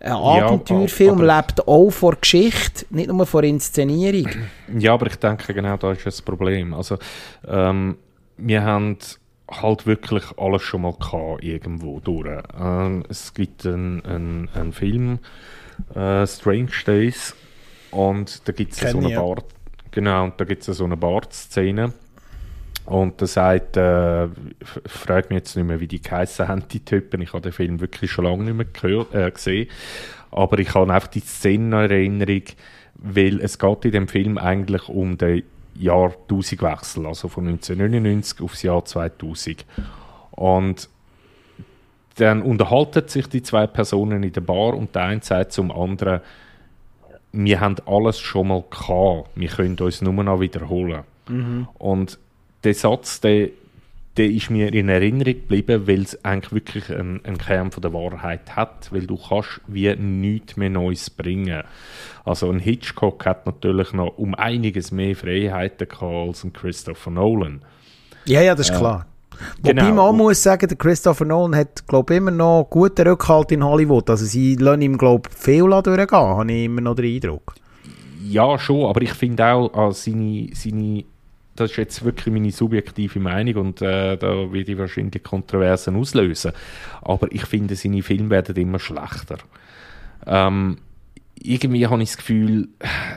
Ein 0.00 0.12
Abenteuerfilm 0.12 1.24
ja, 1.24 1.36
lebt 1.36 1.68
auch 1.68 1.90
vor 1.90 2.16
Geschichte, 2.16 2.86
nicht 2.90 3.08
nur 3.08 3.24
vor 3.24 3.44
Inszenierung. 3.44 4.30
Ja, 4.78 4.94
aber 4.94 5.06
ich 5.06 5.16
denke, 5.16 5.54
genau 5.54 5.76
da 5.76 5.92
ist 5.92 6.06
das 6.06 6.22
Problem. 6.22 6.74
Also, 6.74 6.98
ähm, 7.46 7.96
wir 8.36 8.62
haben 8.62 8.96
halt 9.50 9.86
wirklich 9.86 10.24
alles 10.36 10.62
schon 10.62 10.82
mal 10.82 10.94
gehabt, 10.94 11.42
irgendwo 11.42 12.00
durch. 12.00 12.42
Ähm, 12.58 13.04
es 13.08 13.34
gibt 13.34 13.66
einen, 13.66 14.04
einen, 14.04 14.48
einen 14.54 14.72
Film, 14.72 15.18
äh, 15.94 16.26
Strange 16.26 16.70
Days, 16.86 17.34
und 17.90 18.46
da 18.46 18.52
gibt 18.52 18.72
es 18.72 18.90
so 18.90 18.98
eine 18.98 19.14
Bart, 19.14 19.44
genau, 19.90 20.24
und 20.24 20.40
da 20.40 20.44
gibt 20.44 20.66
es 20.66 20.76
so 20.76 20.84
eine 20.84 20.96
Bart-Szene. 20.96 21.92
Und 22.86 23.20
da 23.22 23.26
sagt, 23.26 23.76
äh, 23.76 24.28
fragt 24.86 25.30
mich 25.30 25.38
jetzt 25.38 25.56
nicht 25.56 25.66
mehr, 25.66 25.80
wie 25.80 25.86
die 25.86 26.02
geheissen 26.02 26.48
haben, 26.48 26.64
die 26.68 26.80
Typen. 26.80 27.20
Ich 27.20 27.32
habe 27.32 27.42
den 27.42 27.52
Film 27.52 27.80
wirklich 27.80 28.10
schon 28.10 28.24
lange 28.24 28.44
nicht 28.44 28.56
mehr 28.56 28.66
gehört, 28.66 29.14
äh, 29.14 29.30
gesehen. 29.30 29.68
Aber 30.30 30.58
ich 30.58 30.74
habe 30.74 30.92
einfach 30.92 31.08
die 31.08 31.20
Szene 31.20 31.84
in 31.84 31.90
Erinnerung, 31.90 32.42
weil 32.94 33.40
es 33.40 33.58
geht 33.58 33.84
in 33.84 33.92
dem 33.92 34.08
Film 34.08 34.38
eigentlich 34.38 34.88
um 34.88 35.18
den 35.18 35.42
Jahrtausendwechsel, 35.80 37.06
also 37.06 37.28
von 37.28 37.46
1999 37.48 38.40
aufs 38.42 38.62
Jahr 38.62 38.84
2000. 38.84 39.64
Und 40.32 40.88
dann 42.16 42.42
unterhalten 42.42 43.08
sich 43.08 43.26
die 43.28 43.42
zwei 43.42 43.66
Personen 43.66 44.22
in 44.22 44.32
der 44.32 44.40
Bar 44.40 44.74
und 44.74 44.94
der 44.94 45.04
eine 45.04 45.22
sagt 45.22 45.52
zum 45.52 45.70
anderen, 45.72 46.20
wir 47.32 47.60
haben 47.60 47.76
alles 47.86 48.18
schon 48.18 48.48
mal 48.48 48.64
gehabt, 48.68 49.30
wir 49.34 49.48
können 49.48 49.78
uns 49.78 50.02
nur 50.02 50.12
noch 50.12 50.40
wiederholen. 50.40 51.04
Mhm. 51.28 51.68
Und 51.78 52.18
der 52.64 52.74
Satz, 52.74 53.20
der 53.20 53.50
der 54.16 54.26
ist 54.26 54.50
mir 54.50 54.72
in 54.72 54.88
Erinnerung 54.88 55.34
geblieben, 55.34 55.86
weil 55.86 56.02
es 56.02 56.24
eigentlich 56.24 56.52
wirklich 56.52 56.90
einen, 56.90 57.24
einen 57.24 57.38
Kern 57.38 57.70
von 57.70 57.80
der 57.80 57.92
Wahrheit 57.92 58.56
hat, 58.56 58.92
weil 58.92 59.06
du 59.06 59.16
kannst 59.16 59.60
wie 59.66 59.94
nichts 59.94 60.56
mehr 60.56 60.70
Neues 60.70 61.10
bringen. 61.10 61.62
Also 62.24 62.50
ein 62.50 62.58
Hitchcock 62.58 63.24
hat 63.24 63.46
natürlich 63.46 63.92
noch 63.92 64.18
um 64.18 64.34
einiges 64.34 64.90
mehr 64.90 65.14
Freiheiten 65.14 65.88
gehabt 65.88 66.02
als 66.02 66.44
ein 66.44 66.52
Christopher 66.52 67.10
Nolan. 67.10 67.62
Ja, 68.26 68.42
ja, 68.42 68.54
das 68.54 68.68
ist 68.68 68.76
äh, 68.76 68.78
klar. 68.78 69.06
Wobei 69.62 69.72
genau. 69.72 69.88
man 69.88 69.98
auch 69.98 70.12
muss 70.12 70.42
sagen, 70.42 70.68
der 70.68 70.76
Christopher 70.76 71.24
Nolan 71.24 71.56
hat, 71.56 71.86
glaube 71.86 72.14
immer 72.14 72.30
noch 72.30 72.66
guten 72.68 73.06
Rückhalt 73.06 73.52
in 73.52 73.64
Hollywood. 73.64 74.10
Also 74.10 74.24
sie 74.26 74.56
lassen 74.56 74.82
ihm, 74.82 74.98
glaube 74.98 75.30
viel 75.34 75.62
durchgehen, 75.62 76.10
habe 76.10 76.52
ich 76.52 76.64
immer 76.64 76.80
noch 76.80 76.96
den 76.96 77.14
Eindruck. 77.14 77.54
Ja, 78.22 78.58
schon, 78.58 78.84
aber 78.84 79.00
ich 79.02 79.14
finde 79.14 79.46
auch, 79.46 79.92
seine, 79.92 80.50
seine 80.52 81.04
das 81.60 81.72
ist 81.72 81.76
jetzt 81.76 82.04
wirklich 82.04 82.32
meine 82.32 82.50
subjektive 82.50 83.20
Meinung 83.20 83.66
und 83.66 83.82
äh, 83.82 84.16
da 84.16 84.52
werde 84.52 84.72
ich 84.72 84.78
wahrscheinlich 84.78 85.22
Kontroversen 85.22 85.96
auslösen. 85.96 86.52
Aber 87.02 87.30
ich 87.32 87.44
finde, 87.44 87.76
seine 87.76 88.02
Filme 88.02 88.30
werden 88.30 88.56
immer 88.56 88.78
schlechter. 88.78 89.38
Ähm, 90.26 90.78
irgendwie 91.42 91.86
habe 91.86 92.02
ich 92.02 92.10
das 92.10 92.18
Gefühl, 92.18 92.68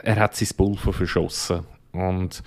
er 0.03 0.15
hat 0.17 0.35
sein 0.35 0.49
Pulver 0.55 0.93
verschossen. 0.93 1.61
Und 1.91 2.43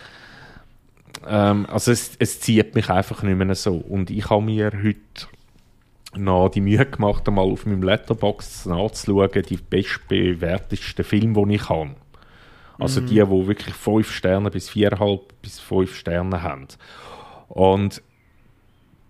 ähm, 1.27 1.67
also 1.67 1.93
es, 1.93 2.17
es 2.19 2.41
zieht 2.41 2.75
mich 2.75 2.91
einfach 2.91 3.23
nicht 3.23 3.37
mehr 3.37 3.55
so. 3.55 3.77
Und 3.77 4.11
ich 4.11 4.29
habe 4.31 4.43
mir 4.43 4.73
heute 4.73 5.29
noch 6.15 6.49
die 6.49 6.61
Mühe 6.61 6.85
gemacht, 6.87 7.29
einmal 7.29 7.45
auf 7.45 7.67
meinem 7.67 7.83
Letterbox 7.83 8.67
nachzuschauen, 8.67 9.43
die 9.49 9.57
bestbewertesten 9.57 11.05
Filme, 11.05 11.47
die 11.47 11.55
ich 11.55 11.69
habe. 11.69 11.95
Also 12.79 13.01
mhm. 13.01 13.07
die, 13.07 13.15
die 13.15 13.47
wirklich 13.47 13.75
5 13.75 14.11
Sterne 14.11 14.51
bis 14.51 14.71
4,5 14.71 15.21
bis 15.43 15.61
5 15.61 15.95
Sterne 15.95 16.43
haben. 16.43 16.69
Und 17.49 18.03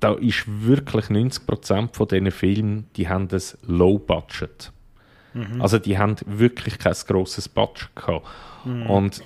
da 0.01 0.13
ist 0.15 0.45
wirklich 0.47 1.07
90% 1.07 1.95
von 1.95 2.09
diesen 2.09 2.31
Filmen, 2.31 2.87
die 2.97 3.09
haben 3.09 3.29
das 3.29 3.59
Low 3.67 3.99
Budget. 3.99 4.73
Mhm. 5.33 5.61
Also 5.61 5.79
die 5.79 5.99
haben 5.99 6.17
wirklich 6.27 6.79
kein 6.79 6.95
grosses 7.07 7.49
Budget 7.49 7.95
gehabt. 7.97 8.27
Mhm. 8.65 8.87
Und, 8.87 9.23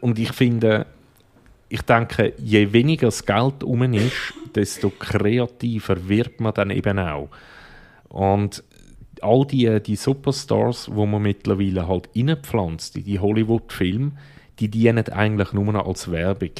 und 0.00 0.18
ich 0.18 0.32
finde, 0.32 0.86
ich 1.68 1.82
denke, 1.82 2.32
je 2.38 2.72
weniger 2.72 3.08
das 3.08 3.26
Geld 3.26 3.64
um 3.64 3.82
ist, 3.94 4.34
desto 4.54 4.90
kreativer 4.90 6.08
wird 6.08 6.40
man 6.40 6.54
dann 6.54 6.70
eben 6.70 6.98
auch. 6.98 7.28
Und 8.08 8.62
all 9.22 9.46
die, 9.46 9.80
die 9.80 9.96
Superstars, 9.96 10.88
wo 10.92 11.06
man 11.06 11.22
mittlerweile 11.22 11.86
halt 11.88 12.08
reinpflanzt, 12.14 12.96
die 12.96 13.18
Hollywood-Filme, 13.18 14.12
die 14.58 14.68
dienen 14.68 15.08
eigentlich 15.08 15.52
nur 15.52 15.72
noch 15.72 15.86
als 15.86 16.10
Werbung. 16.10 16.50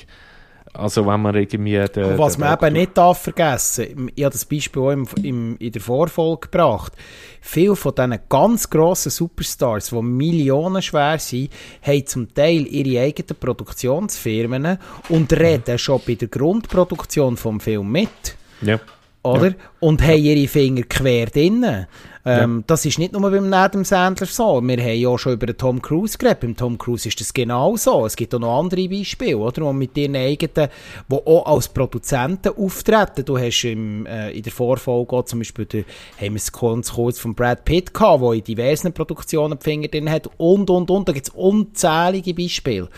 Also 0.76 1.06
wenn 1.06 1.22
man 1.22 1.34
irgendwie... 1.34 1.82
Den, 1.88 2.18
was 2.18 2.38
man 2.38 2.52
eben 2.52 2.74
nicht 2.74 2.96
darf 2.96 3.22
vergessen, 3.22 4.10
ich 4.14 4.24
habe 4.24 4.32
das 4.32 4.44
Beispiel 4.44 4.82
auch 4.82 4.90
im, 4.90 5.06
im, 5.22 5.56
in 5.58 5.72
der 5.72 5.80
Vorfolge 5.80 6.48
gebracht, 6.48 6.92
viele 7.40 7.76
von 7.76 7.94
diesen 7.94 8.18
ganz 8.28 8.68
grossen 8.68 9.10
Superstars, 9.10 9.90
die 9.90 10.02
Millionen 10.02 10.82
schwer 10.82 11.18
sind, 11.18 11.50
haben 11.82 12.06
zum 12.06 12.34
Teil 12.34 12.66
ihre 12.66 13.02
eigenen 13.02 13.38
Produktionsfirmen 13.38 14.78
und 15.08 15.32
reden 15.32 15.78
schon 15.78 16.02
bei 16.06 16.14
der 16.14 16.28
Grundproduktion 16.28 17.36
vom 17.36 17.58
Film 17.58 17.90
mit. 17.90 18.36
Ja. 18.60 18.78
Oder? 19.22 19.48
Ja. 19.48 19.54
Und 19.80 20.02
haben 20.02 20.22
ihre 20.22 20.46
Finger 20.48 20.82
quer 20.82 21.26
drinnen. 21.26 21.86
Ähm, 22.26 22.56
ja. 22.58 22.64
Das 22.66 22.84
ist 22.84 22.98
nicht 22.98 23.12
nur 23.12 23.30
beim 23.30 23.52
Adam 23.52 23.84
Sandler 23.84 24.26
so. 24.26 24.60
Wir 24.60 24.76
haben 24.78 24.98
ja 24.98 25.16
schon 25.16 25.34
über 25.34 25.46
den 25.46 25.56
Tom 25.56 25.80
Cruise 25.80 26.18
geredet. 26.18 26.40
Beim 26.40 26.56
Tom 26.56 26.76
Cruise 26.76 27.06
ist 27.06 27.20
das 27.20 27.32
genau 27.32 27.76
so. 27.76 28.04
Es 28.04 28.16
gibt 28.16 28.34
auch 28.34 28.40
noch 28.40 28.58
andere 28.58 28.88
Beispiele, 28.88 29.38
oder? 29.38 29.64
Und 29.64 29.78
mit 29.78 29.96
ihren 29.96 30.16
eigenen, 30.16 30.68
die 31.08 31.14
auch 31.14 31.46
als 31.46 31.68
Produzenten 31.68 32.48
auftreten. 32.56 33.24
Du 33.24 33.38
hast 33.38 33.62
im, 33.62 34.06
äh, 34.06 34.32
in 34.32 34.42
der 34.42 34.52
Vorfolge 34.52 35.24
zum 35.24 35.38
Beispiel, 35.38 35.66
der, 35.66 35.84
haben 36.20 36.32
wir 36.32 36.36
es 36.36 36.50
kurz, 36.50 36.92
kurz 36.92 37.20
von 37.20 37.32
Brad 37.36 37.64
Pitt 37.64 37.94
gehabt, 37.94 38.20
der 38.20 38.32
in 38.32 38.42
diversen 38.42 38.92
Produktionen 38.92 39.56
die 39.60 39.64
Finger 39.64 39.86
drin 39.86 40.10
hat. 40.10 40.28
Und, 40.36 40.68
und, 40.68 40.90
und. 40.90 41.08
Da 41.08 41.12
gibt 41.12 41.28
es 41.28 41.34
unzählige 41.34 42.34
Beispiele. 42.34 42.88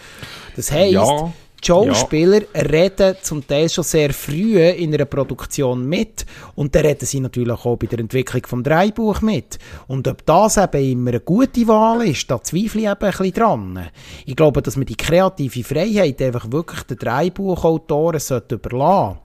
Das 0.57 0.73
heisst, 0.73 0.95
ja 0.95 1.33
Schauspieler 1.67 2.43
ja. 2.55 2.63
reden 2.63 3.17
zum 3.23 3.47
Teil 3.47 3.69
schon 3.69 3.85
sehr 3.85 4.13
früh 4.13 4.59
in 4.61 4.95
einer 4.95 5.05
Produktion 5.05 5.87
mit 5.87 6.25
und 6.55 6.75
dann 6.75 6.87
reden 6.87 7.07
sie 7.07 7.21
natürlich 7.21 7.65
auch 7.65 7.77
bei 7.77 7.87
der 7.87 7.99
Entwicklung 7.99 8.43
des 8.43 8.63
Dreibuch 8.63 9.21
mit. 9.21 9.59
Und 9.87 10.07
ob 10.09 10.25
das 10.25 10.57
eben 10.57 10.93
immer 10.93 11.11
eine 11.11 11.21
gute 11.21 11.67
Wahl 11.69 12.07
ist, 12.07 12.31
da 12.31 12.41
zweifle 12.43 12.81
ich 12.81 12.87
eben 12.87 12.93
ein 12.93 13.11
bisschen 13.11 13.33
dran. 13.33 13.89
Ich 14.27 14.37
glaube, 14.37 14.63
dass 14.63 14.77
man 14.77 14.87
die 14.87 14.97
kreative 14.97 15.65
Freiheit 15.65 16.23
einfach 16.23 16.51
wirklich 16.51 16.83
den 16.85 16.99
Dreibuchautoren 16.99 18.21
überlassen 18.51 18.59
sollte. 18.59 19.19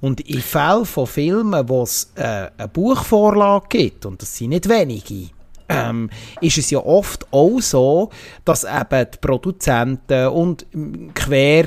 Und 0.00 0.20
in 0.22 0.40
Fällen 0.40 0.86
von 0.86 1.06
Filmen, 1.06 1.68
wo 1.68 1.82
es 1.82 2.10
äh, 2.14 2.48
eine 2.56 2.68
Buchvorlage 2.68 3.66
gibt, 3.68 4.06
und 4.06 4.22
das 4.22 4.34
sind 4.34 4.50
nicht 4.50 4.68
wenige, 4.68 5.28
ähm, 5.70 6.10
ist 6.40 6.58
es 6.58 6.70
ja 6.70 6.80
oft 6.80 7.26
auch 7.32 7.60
so, 7.60 8.10
dass 8.44 8.64
eben 8.64 9.06
die 9.12 9.18
Produzenten 9.20 10.28
und 10.28 10.66
quer, 11.14 11.66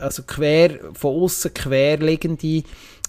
also 0.00 0.24
quer 0.24 0.78
von 0.92 1.22
außen 1.22 1.54
quer 1.54 1.98
liegende 1.98 2.64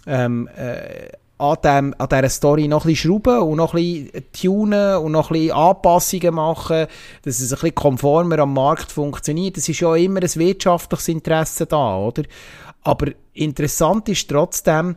ähm, 0.05 0.47
äh, 0.55 1.09
an, 1.39 1.57
dem, 1.63 1.95
an 1.97 2.07
dieser 2.09 2.29
Story 2.29 2.67
noch 2.67 2.85
ein 2.85 2.89
bisschen 2.89 3.11
schrauben 3.11 3.39
und 3.39 3.57
noch 3.57 3.73
ein 3.73 4.09
bisschen 4.11 4.31
tunen 4.31 4.97
und 4.97 5.11
noch 5.11 5.31
ein 5.31 5.33
bisschen 5.33 5.51
Anpassungen 5.55 6.35
machen, 6.35 6.87
dass 7.23 7.39
es 7.39 7.51
ein 7.51 7.55
bisschen 7.55 7.75
konformer 7.75 8.39
am 8.39 8.53
Markt 8.53 8.91
funktioniert. 8.91 9.57
Das 9.57 9.67
ist 9.67 9.79
ja 9.79 9.95
immer 9.95 10.21
ein 10.21 10.35
wirtschaftliches 10.35 11.07
Interesse 11.07 11.65
da, 11.65 11.97
oder? 11.97 12.23
Aber 12.83 13.07
interessant 13.33 14.09
ist 14.09 14.29
trotzdem, 14.29 14.95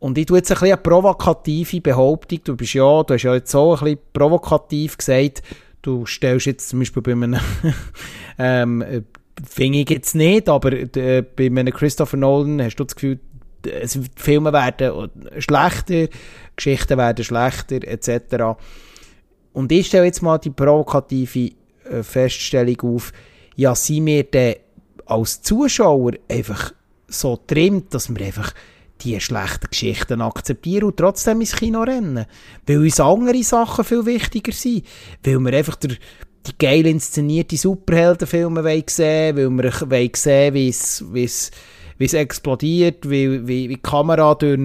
und 0.00 0.16
ich 0.16 0.26
tue 0.26 0.38
jetzt 0.38 0.50
ein 0.50 0.54
bisschen 0.54 0.68
eine 0.68 0.76
provokative 0.76 1.80
Behauptung. 1.80 2.40
Du 2.44 2.56
bist 2.56 2.74
ja, 2.74 3.02
du 3.02 3.14
hast 3.14 3.22
ja 3.22 3.34
jetzt 3.34 3.50
so 3.50 3.74
ein 3.74 3.80
bisschen 3.80 3.98
provokativ 4.12 4.96
gesagt, 4.96 5.42
du 5.82 6.06
stellst 6.06 6.46
jetzt 6.46 6.68
zum 6.68 6.78
Beispiel 6.78 7.02
bei 7.02 7.12
einem, 7.12 7.36
ähm, 8.38 9.04
finde 9.48 9.78
ich 9.78 9.90
jetzt 9.90 10.14
nicht, 10.14 10.48
aber 10.48 10.72
äh, 10.72 11.22
bei 11.22 11.46
einem 11.46 11.72
Christopher 11.72 12.16
Nolan 12.16 12.62
hast 12.62 12.76
du 12.76 12.84
das 12.84 12.94
Gefühl, 12.94 13.18
die 13.64 14.00
Filme 14.14 14.52
werden 14.52 15.10
schlechter, 15.38 16.08
Geschichten 16.54 16.96
werden 16.96 17.24
schlechter, 17.24 17.82
etc. 17.86 18.56
Und 19.52 19.72
ich 19.72 19.88
stelle 19.88 20.04
jetzt 20.04 20.22
mal 20.22 20.38
die 20.38 20.50
provokative 20.50 21.50
äh, 21.90 22.02
Feststellung 22.02 22.80
auf, 22.82 23.12
ja, 23.56 23.74
sind 23.74 24.06
wir 24.06 24.22
denn 24.22 24.56
als 25.06 25.42
Zuschauer 25.42 26.12
einfach 26.28 26.72
so 27.08 27.36
trimmt, 27.36 27.92
dass 27.94 28.14
wir 28.14 28.24
einfach 28.24 28.52
die 29.00 29.20
schlechten 29.20 29.68
Geschichten 29.70 30.20
akzeptieren 30.20 30.84
und 30.84 30.96
trotzdem 30.96 31.40
ins 31.40 31.56
Kino 31.56 31.82
rennen. 31.82 32.26
Weil 32.66 32.78
uns 32.78 33.00
andere 33.00 33.42
Sachen 33.42 33.84
viel 33.84 34.06
wichtiger 34.06 34.52
sind. 34.52 34.86
Weil 35.22 35.38
wir 35.38 35.52
einfach 35.52 35.76
der, 35.76 35.96
die 36.46 36.58
geil 36.58 36.86
inszenierte 36.86 37.56
Superheldenfilme 37.56 38.64
wollen 38.64 38.84
sehen 38.86 39.36
weil 39.36 39.50
wir 39.50 39.90
wollen 39.90 40.10
sehen, 40.14 40.54
wie 40.54 40.68
es 40.68 42.14
explodiert, 42.14 43.08
wie, 43.08 43.46
wie, 43.46 43.48
wie 43.48 43.68
die 43.68 43.82
Kamera 43.82 44.34
durch 44.34 44.58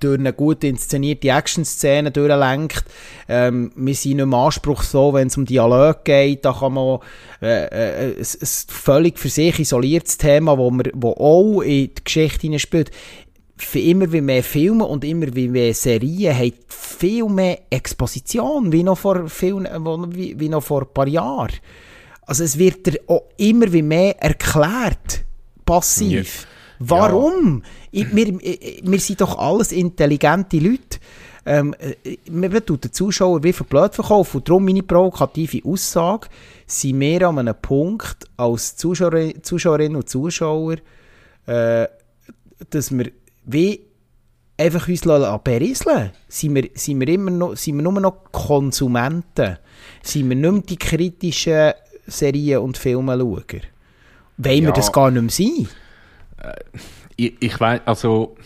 durch 0.00 0.18
eine 0.18 0.32
gut 0.32 0.64
inszenierte 0.64 1.28
Action-Szene 1.28 2.10
durchlenkt. 2.10 2.84
Ähm, 3.28 3.72
wir 3.76 3.94
sind 3.94 4.16
nicht 4.16 4.22
im 4.22 4.34
Anspruch 4.34 4.82
so, 4.82 5.12
wenn 5.14 5.28
es 5.28 5.36
um 5.36 5.44
Dialog 5.44 6.04
geht, 6.04 6.44
da 6.44 6.52
kann 6.52 6.74
man 6.74 6.98
äh, 7.40 8.10
äh, 8.10 8.16
ein, 8.18 8.24
völlig 8.68 9.18
für 9.18 9.28
sich 9.28 9.58
isoliertes 9.60 10.18
Thema, 10.18 10.58
wo, 10.58 10.70
man, 10.70 10.90
wo 10.94 11.12
auch 11.12 11.62
in 11.62 11.94
die 11.94 12.04
Geschichte 12.04 12.58
spielt, 12.58 12.90
für 13.56 13.78
immer 13.78 14.12
wie 14.12 14.20
mehr 14.20 14.42
Filme 14.42 14.84
und 14.84 15.04
immer 15.04 15.34
wie 15.34 15.48
mehr 15.48 15.72
Serien 15.74 16.36
haben 16.36 16.52
viel 16.68 17.28
mehr 17.28 17.60
Exposition, 17.70 18.72
wie 18.72 18.82
noch 18.82 18.98
vor, 18.98 19.28
viel, 19.28 19.54
wie, 20.08 20.38
wie 20.38 20.48
noch 20.48 20.62
vor 20.62 20.82
ein 20.82 20.92
paar 20.92 21.06
Jahren. 21.06 21.52
Also 22.22 22.42
es 22.42 22.58
wird 22.58 23.08
auch 23.08 23.24
immer 23.36 23.72
wie 23.72 23.82
mehr 23.82 24.20
erklärt, 24.22 25.24
passiv. 25.64 26.42
Ja. 26.42 26.53
Warum? 26.88 27.62
Ja. 27.90 28.02
Ich, 28.02 28.14
wir, 28.14 28.38
wir 28.38 29.00
sind 29.00 29.20
doch 29.20 29.38
alles 29.38 29.72
intelligente 29.72 30.58
Leute. 30.58 30.98
Ähm, 31.46 31.74
man 32.30 32.52
äh, 32.52 32.60
tut 32.60 32.84
den 32.84 32.92
Zuschauer 32.92 33.42
wie 33.42 33.52
für 33.52 33.64
blöd 33.64 33.94
verkaufen. 33.94 34.38
Und 34.38 34.48
darum 34.48 34.64
meine 34.64 34.82
provokative 34.82 35.60
Aussage, 35.64 36.28
sind 36.66 37.00
wir 37.00 37.28
an 37.28 37.38
einem 37.38 37.54
Punkt 37.60 38.24
als 38.36 38.76
Zuschauer, 38.76 39.42
Zuschauerinnen 39.42 39.96
und 39.96 40.08
Zuschauer, 40.08 40.76
äh, 41.46 41.86
dass 42.70 42.90
wir 42.96 43.10
wie 43.44 43.80
einfach 44.56 44.88
uns 44.88 45.02
berieseln 45.42 46.12
sind 46.28 46.54
wir, 46.54 46.70
sind 46.74 47.00
wir 47.00 47.08
immer 47.08 47.30
noch, 47.30 47.56
sind 47.56 47.76
wir 47.76 47.82
nur 47.82 48.00
noch 48.00 48.24
Konsumenten. 48.32 49.58
Sind 50.02 50.28
wir 50.28 50.36
nicht 50.36 50.52
mehr 50.52 50.62
die 50.62 50.76
kritischen 50.76 51.72
Serien 52.06 52.60
und 52.60 52.78
Filme 52.78 53.18
schauen. 53.18 53.62
Wollen 54.36 54.62
ja. 54.62 54.68
wir 54.68 54.72
das 54.72 54.92
gar 54.92 55.10
nicht 55.10 55.22
mehr 55.22 55.30
sein? 55.30 55.68
Äh, 56.44 56.78
ich, 57.16 57.34
ich 57.40 57.60
weiß, 57.60 57.82
also 57.84 58.36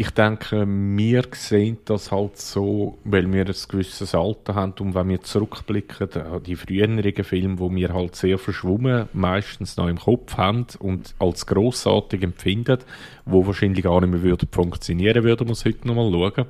ich 0.00 0.10
denke, 0.10 0.64
wir 0.68 1.24
sehen 1.32 1.78
das 1.84 2.12
halt 2.12 2.38
so, 2.38 2.98
weil 3.02 3.32
wir 3.32 3.44
ein 3.44 3.54
gewisses 3.68 4.14
Alter 4.14 4.54
haben 4.54 4.74
und 4.78 4.94
wenn 4.94 5.08
wir 5.08 5.22
zurückblicken, 5.22 6.08
die 6.46 6.54
früheren 6.54 7.02
Filme, 7.02 7.56
die 7.56 7.74
wir 7.74 7.92
halt 7.92 8.14
sehr 8.14 8.38
verschwommen, 8.38 9.08
meistens 9.12 9.76
noch 9.76 9.88
im 9.88 9.98
Kopf 9.98 10.36
haben 10.36 10.66
und 10.78 11.16
als 11.18 11.46
grossartig 11.46 12.22
empfinden, 12.22 12.78
wo 13.24 13.44
wahrscheinlich 13.44 13.82
gar 13.82 14.00
nicht 14.00 14.10
mehr 14.10 14.22
würde 14.22 14.46
funktionieren, 14.48 15.24
würden 15.24 15.48
wir 15.48 15.52
es 15.52 15.64
heute 15.64 15.88
nochmal 15.88 16.12
schauen. 16.12 16.46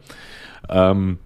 Ähm, 0.69 1.19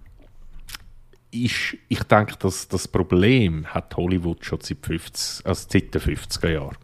ich, 1.29 1.77
ich 1.89 2.03
denke, 2.03 2.35
dass 2.39 2.69
das 2.69 2.87
Problem 2.87 3.65
hat 3.65 3.97
Hollywood 3.97 4.45
schon 4.45 4.61
seit, 4.61 4.85
50, 4.85 5.45
also 5.45 5.67
seit 5.69 5.93
den 5.93 6.01
50er 6.01 6.51
Jahren. 6.51 6.77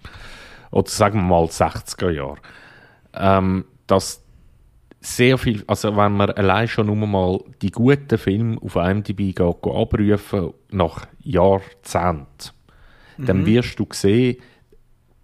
Oder 0.71 0.89
sagen 0.89 1.19
wir 1.19 1.23
mal 1.23 1.45
60er 1.45 2.11
Jahren 2.11 2.39
ähm, 3.13 3.65
dass 3.87 4.23
sehr 5.01 5.37
viel, 5.37 5.63
also 5.67 5.95
wenn 5.95 6.13
man 6.13 6.31
allein 6.31 6.67
schon 6.67 6.87
nur 6.87 7.07
mal 7.07 7.39
die 7.61 7.71
guten 7.71 8.17
Filme 8.17 8.57
auf 8.61 8.75
IMDb 8.75 9.33
geht, 9.33 9.39
abrufen 9.39 10.53
nach 10.71 11.05
Jahrzehnten, 11.19 12.51
mhm. 13.17 13.25
dann 13.25 13.45
wirst 13.45 13.79
du 13.79 13.87
sehen, 13.91 14.37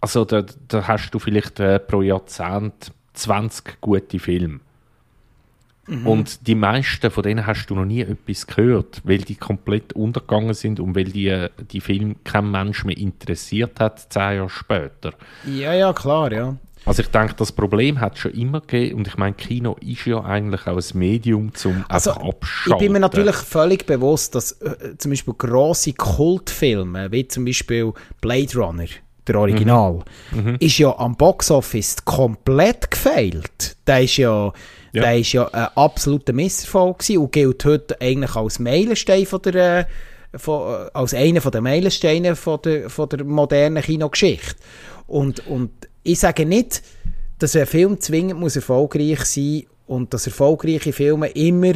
also 0.00 0.24
da, 0.24 0.44
da 0.68 0.88
hast 0.88 1.10
du 1.10 1.18
vielleicht 1.18 1.60
äh, 1.60 1.78
pro 1.78 2.02
Jahrzehnt 2.02 2.92
20 3.14 3.80
gute 3.80 4.18
Filme. 4.18 4.60
Mhm. 5.86 6.06
Und 6.06 6.46
die 6.46 6.54
meisten 6.54 7.10
von 7.10 7.22
denen 7.22 7.46
hast 7.46 7.66
du 7.66 7.74
noch 7.74 7.84
nie 7.84 8.00
etwas 8.00 8.46
gehört, 8.46 9.00
weil 9.04 9.18
die 9.18 9.36
komplett 9.36 9.92
untergegangen 9.92 10.54
sind 10.54 10.80
und 10.80 10.94
weil 10.96 11.04
die, 11.04 11.28
äh, 11.28 11.50
die 11.70 11.80
Film 11.80 12.16
kein 12.24 12.50
Mensch 12.50 12.84
mehr 12.84 12.96
interessiert 12.96 13.78
hat, 13.80 14.12
zehn 14.12 14.36
Jahre 14.36 14.50
später. 14.50 15.12
Ja, 15.46 15.72
ja, 15.72 15.92
klar, 15.92 16.32
ja. 16.32 16.56
Also 16.86 17.02
ich 17.02 17.08
denke, 17.08 17.34
das 17.36 17.50
Problem 17.50 18.00
hat 18.00 18.14
es 18.14 18.20
schon 18.20 18.30
immer 18.32 18.60
gegeben 18.60 18.98
und 18.98 19.08
ich 19.08 19.16
meine, 19.16 19.34
Kino 19.34 19.76
ist 19.80 20.06
ja 20.06 20.22
eigentlich 20.22 20.68
auch 20.68 20.76
ein 20.76 20.98
Medium 20.98 21.52
zum 21.52 21.84
also, 21.88 22.12
abschalten. 22.12 22.74
Ich 22.74 22.78
bin 22.78 22.92
mir 22.92 23.00
natürlich 23.00 23.34
völlig 23.34 23.86
bewusst, 23.86 24.36
dass 24.36 24.52
äh, 24.62 24.96
zum 24.96 25.10
Beispiel 25.10 25.34
grosse 25.36 25.92
Kultfilme, 25.94 27.10
wie 27.10 27.26
zum 27.26 27.44
Beispiel 27.44 27.92
Blade 28.20 28.54
Runner, 28.54 28.86
der 29.26 29.34
Original, 29.36 30.04
mhm. 30.30 30.44
Mhm. 30.44 30.56
ist 30.60 30.78
ja 30.78 30.96
am 30.96 31.16
Boxoffice 31.16 32.04
komplett 32.04 32.88
gefailt. 32.92 33.76
Der 33.88 34.02
ist 34.02 34.16
ja, 34.18 34.52
ja. 34.96 35.02
Der 35.02 35.18
ist 35.18 35.32
ja 35.32 35.46
ein 35.48 35.68
absoluter 35.74 36.32
Misserfolg 36.32 37.04
und 37.10 37.32
gilt 37.32 37.64
heute 37.64 38.00
eigentlich 38.00 38.34
als 38.34 38.58
Meilenstein 38.58 39.26
von 39.26 39.42
der, 39.42 39.80
äh, 39.80 39.84
von, 40.34 40.86
äh, 40.86 40.90
als 40.94 41.14
einer 41.14 41.40
der 41.40 41.60
Meilensteine 41.60 42.34
von 42.34 42.60
der, 42.62 42.90
von 42.90 43.08
der 43.08 43.24
modernen 43.24 43.82
Kinogeschichte. 43.82 44.56
Und, 45.06 45.46
und 45.46 45.70
ich 46.02 46.18
sage 46.18 46.46
nicht, 46.46 46.82
dass 47.38 47.54
ein 47.56 47.66
Film 47.66 48.00
zwingend 48.00 48.40
muss 48.40 48.56
erfolgreich 48.56 49.24
sein 49.24 49.64
und 49.86 50.14
dass 50.14 50.26
erfolgreiche 50.26 50.92
Filme 50.92 51.28
immer 51.28 51.74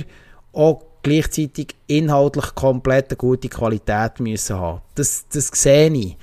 auch 0.53 0.83
gleichzeitig 1.03 1.75
inhaltlich 1.87 2.55
komplett 2.55 3.11
eine 3.11 3.17
gute 3.17 3.49
Qualität 3.49 4.21
müssen 4.21 4.57
haben. 4.57 4.81
Das, 4.95 5.27
das 5.33 5.49
sehe 5.49 5.93
ich. 5.93 6.17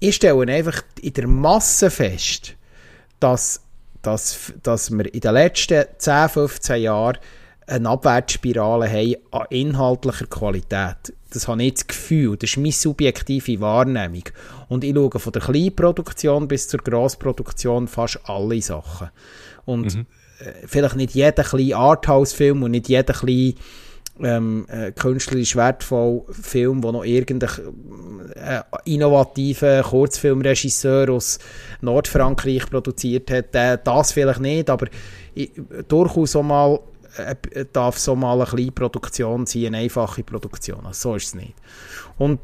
Ich 0.00 0.16
stelle 0.16 0.52
einfach 0.52 0.82
in 1.00 1.12
der 1.12 1.28
Masse 1.28 1.90
fest, 1.90 2.54
dass, 3.20 3.60
dass, 4.02 4.52
dass 4.62 4.90
wir 4.90 5.12
in 5.12 5.20
den 5.20 5.34
letzten 5.34 5.84
10, 5.98 6.28
15 6.28 6.82
Jahren 6.82 7.18
eine 7.66 7.88
Abwärtsspirale 7.88 8.88
haben 8.88 9.16
an 9.30 9.46
inhaltlicher 9.50 10.26
Qualität. 10.26 11.14
Das 11.30 11.48
habe 11.48 11.62
ich 11.62 11.74
das 11.74 11.86
Gefühl, 11.86 12.36
das 12.36 12.50
ist 12.50 12.56
meine 12.58 12.72
subjektive 12.72 13.60
Wahrnehmung. 13.60 14.24
Und 14.68 14.84
ich 14.84 14.94
schaue 14.94 15.18
von 15.18 15.32
der 15.32 15.42
Kleinproduktion 15.42 16.48
bis 16.48 16.68
zur 16.68 16.80
Grossproduktion 16.80 17.88
fast 17.88 18.20
alle 18.24 18.60
Sachen. 18.60 19.10
Und 19.64 19.94
mhm. 19.94 20.06
Äh, 20.42 20.66
vielleicht 20.66 20.96
nicht 20.96 21.14
jeder 21.14 21.44
kleine 21.44 21.76
Arthouse-Film 21.76 22.62
und 22.62 22.72
nicht 22.72 22.88
jeder 22.88 23.14
kleine 23.14 23.54
ähm, 24.20 24.66
äh, 24.68 24.92
künstlerisch 24.92 25.56
wertvoll 25.56 26.24
Film, 26.30 26.80
der 26.82 26.92
noch 26.92 27.04
irgendein 27.04 27.50
äh, 28.34 28.62
innovativer 28.84 29.82
Kurzfilmregisseur 29.82 31.10
aus 31.10 31.38
Nordfrankreich 31.80 32.68
produziert 32.68 33.30
hat, 33.30 33.54
äh, 33.54 33.78
das 33.82 34.12
vielleicht 34.12 34.40
nicht, 34.40 34.68
aber 34.68 34.86
ich, 35.34 35.50
durchaus 35.88 36.36
auch 36.36 36.42
mal 36.42 36.80
äh, 37.16 37.64
darf 37.72 37.98
so 37.98 38.14
mal 38.14 38.40
eine 38.40 38.46
kleine 38.46 38.72
Produktion 38.72 39.46
sein, 39.46 39.66
eine 39.66 39.78
einfache 39.78 40.22
Produktion. 40.22 40.84
Also 40.86 41.10
so 41.10 41.16
ist 41.16 41.26
es 41.26 41.34
nicht. 41.34 41.54
Und 42.18 42.40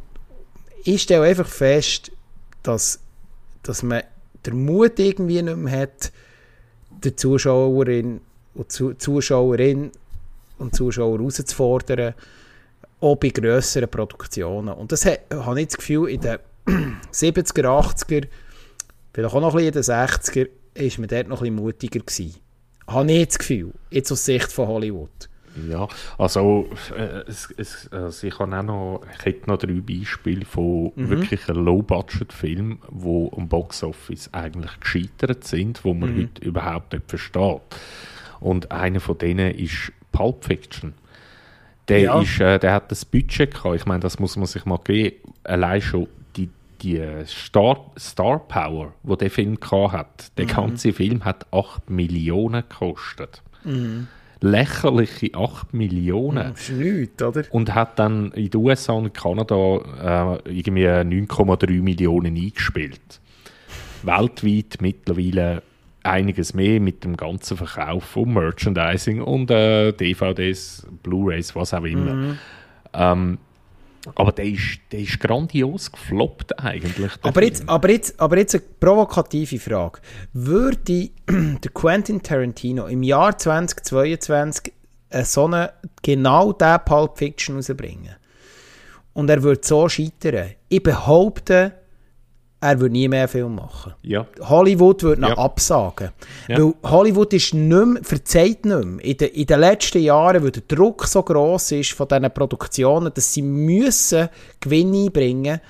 ich 0.84 1.02
stelle 1.02 1.24
einfach 1.24 1.46
fest, 1.46 2.12
dass, 2.62 3.00
dass 3.62 3.82
man 3.82 4.02
den 4.46 4.64
Mut 4.64 4.98
irgendwie 4.98 5.42
nicht 5.42 5.56
mehr 5.56 5.80
hat, 5.80 6.12
die 7.04 7.14
Zuschauerin 7.14 8.20
und 8.54 8.72
Zuschauerin 8.72 9.92
und 10.58 10.74
Zuschauer 10.74 11.18
herauszufordern, 11.18 12.14
auch 13.00 13.16
bei 13.16 13.28
grösseren 13.28 13.88
Produktionen. 13.88 14.74
Und 14.74 14.92
das 14.92 15.04
hat, 15.06 15.20
habe 15.32 15.60
ich 15.60 15.68
das 15.68 15.76
Gefühl, 15.76 16.08
in 16.08 16.20
den 16.20 16.38
70er, 17.12 17.64
80er, 17.64 18.26
vielleicht 19.12 19.34
auch 19.34 19.40
noch 19.40 19.54
ein 19.54 19.64
bisschen 19.64 19.68
in 19.68 19.72
den 19.72 19.82
60er, 19.82 20.48
ist 20.74 20.98
man 20.98 21.08
dort 21.08 21.28
noch 21.28 21.42
ein 21.42 21.54
bisschen 21.54 21.56
mutiger 21.56 22.00
gewesen 22.00 22.34
habe 22.88 23.12
ich 23.12 23.26
das 23.28 23.38
Gefühl, 23.38 23.72
jetzt 23.90 24.10
aus 24.10 24.24
Sicht 24.24 24.50
von 24.50 24.66
Hollywood. 24.66 25.10
Ja, 25.68 25.88
also, 26.18 26.68
äh, 26.96 27.24
es, 27.26 27.52
es, 27.56 27.88
also 27.90 28.26
ich, 28.26 28.38
habe 28.38 28.56
auch 28.56 28.62
noch, 28.62 29.02
ich 29.18 29.24
hätte 29.24 29.50
noch 29.50 29.58
drei 29.58 29.80
Beispiele 29.80 30.44
von 30.44 30.92
mhm. 30.94 31.08
wirklich 31.08 31.46
Low-Budget-Filmen, 31.48 32.78
die 32.90 33.28
am 33.36 33.48
Box-Office 33.48 34.30
eigentlich 34.32 34.78
gescheitert 34.78 35.44
sind, 35.44 35.84
wo 35.84 35.94
man 35.94 36.14
mhm. 36.14 36.22
heute 36.22 36.44
überhaupt 36.44 36.92
nicht 36.92 37.08
versteht. 37.08 37.60
Und 38.40 38.70
einer 38.70 39.00
von 39.00 39.18
denen 39.18 39.52
ist 39.52 39.92
Pulp 40.18 40.44
Fiction. 40.44 40.94
Der, 41.88 42.00
ja. 42.00 42.20
ist, 42.20 42.40
äh, 42.40 42.58
der 42.58 42.74
hat 42.74 42.90
das 42.90 43.04
Budget 43.04 43.54
gehabt, 43.54 43.76
ich 43.76 43.86
meine, 43.86 44.00
das 44.00 44.18
muss 44.18 44.36
man 44.36 44.46
sich 44.46 44.66
mal 44.66 44.78
geben, 44.84 45.16
allein 45.44 45.80
schon 45.80 46.08
die 46.82 47.02
Star, 47.26 47.90
Star 47.98 48.38
Power, 48.38 48.92
wo 49.02 49.16
der 49.16 49.30
Film 49.30 49.58
hat, 49.72 50.36
der 50.38 50.44
mhm. 50.44 50.50
ganze 50.50 50.92
Film 50.92 51.24
hat 51.24 51.46
8 51.52 51.90
Millionen 51.90 52.62
gekostet. 52.68 53.42
Mhm. 53.64 54.08
Lächerliche 54.40 55.34
8 55.34 55.74
Millionen. 55.74 56.52
Das 56.52 56.68
ist 56.68 56.70
nichts, 56.70 57.22
oder? 57.22 57.42
Und 57.50 57.74
hat 57.74 57.98
dann 57.98 58.30
in 58.32 58.50
den 58.50 58.60
USA 58.60 58.92
und 58.92 59.12
Kanada 59.12 60.38
äh, 60.44 60.56
irgendwie 60.58 60.86
9,3 60.86 61.82
Millionen 61.82 62.36
eingespielt. 62.36 63.20
Weltweit 64.04 64.78
mittlerweile 64.80 65.62
einiges 66.08 66.54
mehr 66.54 66.80
mit 66.80 67.04
dem 67.04 67.16
ganzen 67.16 67.56
Verkauf 67.56 68.04
von 68.04 68.32
Merchandising 68.32 69.20
und 69.20 69.50
äh, 69.50 69.92
DVDs, 69.92 70.86
Blu-rays, 71.02 71.54
was 71.54 71.74
auch 71.74 71.84
immer. 71.84 72.14
Mhm. 72.14 72.38
Ähm, 72.94 73.38
aber 74.14 74.32
der 74.32 74.46
ist, 74.46 74.80
der 74.92 75.00
ist 75.00 75.20
grandios 75.20 75.90
gefloppt 75.92 76.58
eigentlich. 76.58 77.12
Aber 77.22 77.42
jetzt, 77.42 77.68
aber, 77.68 77.90
jetzt, 77.90 78.18
aber 78.20 78.38
jetzt 78.38 78.54
eine 78.54 78.64
provokative 78.80 79.58
Frage. 79.58 80.00
Würde 80.32 81.10
der 81.28 81.70
Quentin 81.72 82.22
Tarantino 82.22 82.86
im 82.86 83.02
Jahr 83.02 83.36
2022 83.36 84.72
so 85.24 85.46
eine, 85.46 85.72
genau 86.02 86.52
diesen 86.52 86.84
Pulp 86.84 87.18
Fiction 87.18 87.56
rausbringen 87.56 88.16
und 89.14 89.30
er 89.30 89.42
würde 89.42 89.62
so 89.64 89.88
scheitern? 89.88 90.52
Ich 90.68 90.82
behaupte, 90.82 91.72
er 92.60 92.80
würde 92.80 92.92
nie 92.92 93.08
mehr 93.08 93.20
einen 93.20 93.28
Film 93.28 93.54
machen. 93.54 93.94
Ja. 94.02 94.26
Hollywood 94.40 95.02
würde 95.02 95.22
ihn 95.22 95.28
ja. 95.28 95.38
absagen. 95.38 96.10
Ja. 96.48 96.58
Weil 96.58 96.74
Hollywood 96.82 97.32
ist 97.32 97.54
nicht 97.54 97.86
mehr, 97.86 98.02
verzeiht 98.02 98.64
nicht 98.64 98.84
mehr. 98.84 99.04
In, 99.04 99.16
de, 99.16 99.28
in 99.28 99.46
den 99.46 99.60
letzten 99.60 100.02
Jahren, 100.02 100.42
weil 100.42 100.50
der 100.50 100.62
Druck 100.62 101.06
so 101.06 101.22
gross 101.22 101.70
ist 101.70 101.92
von 101.92 102.08
diesen 102.08 102.32
Produktionen, 102.32 103.12
dass 103.14 103.32
sie 103.32 103.42
müssen 103.42 104.28
Gewinne 104.60 105.04
einbringen 105.04 105.60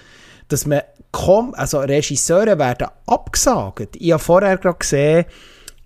dass 0.48 0.66
man 0.66 0.81
kaum, 1.12 1.55
also 1.55 1.79
Regisseure 1.81 2.59
werden 2.59 2.88
abgesagt. 3.07 3.96
Ich 3.96 4.12
habe 4.12 4.22
vorher 4.22 4.57
gerade 4.57 4.79
gesehen, 4.79 5.27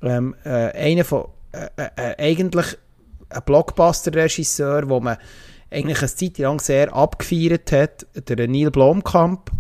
ähm, 0.03 0.35
äh, 0.45 0.49
einer 0.49 1.05
von, 1.05 1.27
äh, 1.53 1.69
äh, 1.77 1.89
äh 1.97 2.31
eigentlich 2.31 2.79
ein 3.29 3.43
Blockbuster-Regisseur, 3.45 4.89
wo 4.89 5.01
man 5.01 5.17
eigentlich 5.71 5.99
eine 5.99 6.15
Zeit 6.15 6.39
lang 6.39 6.61
sehr 6.61 6.95
abgefeiert 6.95 7.73
hat, 7.73 8.07
der 8.15 8.49
Neil 8.49 8.71
Blomkamp, 8.71 9.51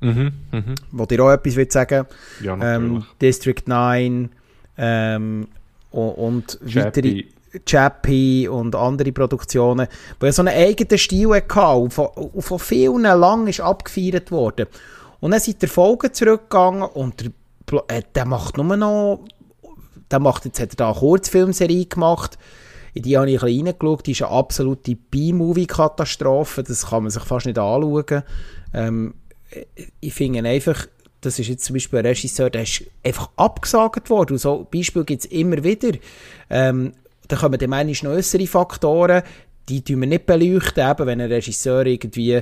Mhm, 0.00 0.32
mhm. 0.52 0.74
Wo 0.92 1.06
dir 1.06 1.24
auch 1.24 1.32
etwas 1.32 1.56
will 1.56 1.70
sagen 1.70 2.06
ja, 2.42 2.56
ähm, 2.60 3.04
District 3.20 3.62
9 3.64 4.28
ähm, 4.76 5.48
und, 5.90 6.10
und 6.10 6.58
weitere 6.62 7.24
Chappie 7.64 8.48
und 8.48 8.74
andere 8.74 9.12
Produktionen, 9.12 9.88
wo 10.20 10.26
er 10.26 10.32
so 10.32 10.42
einen 10.42 10.54
eigenen 10.54 10.98
Stil 10.98 11.34
hatte 11.34 11.60
und 11.60 11.92
von, 11.92 12.06
und 12.08 12.42
von 12.42 12.58
vielen 12.58 13.02
lang 13.02 13.46
ist 13.46 13.60
abgefeiert 13.60 14.30
worden. 14.30 14.66
Und 15.20 15.30
dann 15.30 15.40
sind 15.40 15.62
die 15.62 15.66
Folgen 15.66 16.12
zurückgegangen 16.12 16.82
und 16.82 17.32
der, 17.70 17.82
äh, 17.88 18.02
der 18.14 18.26
macht 18.26 18.58
nur 18.58 18.76
noch, 18.76 19.20
der 20.10 20.20
macht, 20.20 20.44
jetzt 20.44 20.60
hat 20.60 20.70
er 20.70 20.76
da 20.76 20.90
eine 20.90 20.98
Kurzfilmserie 20.98 21.86
gemacht, 21.86 22.38
in 22.92 23.02
die 23.02 23.16
habe 23.16 23.30
ich 23.30 23.42
ein 23.42 23.46
bisschen 23.46 23.66
reingeschaut, 23.66 24.06
die 24.06 24.12
ist 24.12 24.22
eine 24.22 24.30
absolute 24.30 24.96
B-Movie-Katastrophe, 24.96 26.62
das 26.62 26.86
kann 26.86 27.02
man 27.02 27.10
sich 27.10 27.22
fast 27.22 27.46
nicht 27.46 27.58
anschauen. 27.58 28.22
Ähm, 28.72 29.14
ich 30.00 30.14
finde 30.14 30.48
einfach, 30.48 30.86
das 31.20 31.38
ist 31.38 31.48
jetzt 31.48 31.64
zum 31.64 31.74
Beispiel 31.74 31.98
ein 31.98 32.06
Regisseur, 32.06 32.50
der 32.50 32.62
ist 32.62 32.84
einfach 33.04 33.30
abgesagt 33.36 34.10
worden. 34.10 34.34
Und 34.34 34.38
so 34.38 34.66
Beispiel 34.70 35.04
gibt 35.04 35.24
es 35.24 35.30
immer 35.30 35.62
wieder. 35.64 35.98
Ähm, 36.50 36.92
da 37.28 37.36
kommen 37.36 37.58
dann 37.58 37.70
manchmal 37.70 38.12
noch 38.12 38.18
äußere 38.18 38.46
Faktoren, 38.46 39.22
die 39.68 39.82
tun 39.82 40.00
wir 40.00 40.06
nicht 40.06 40.26
beleuchten, 40.26 40.88
eben, 40.88 41.06
wenn 41.06 41.20
ein 41.20 41.32
Regisseur 41.32 41.84
irgendwie 41.86 42.40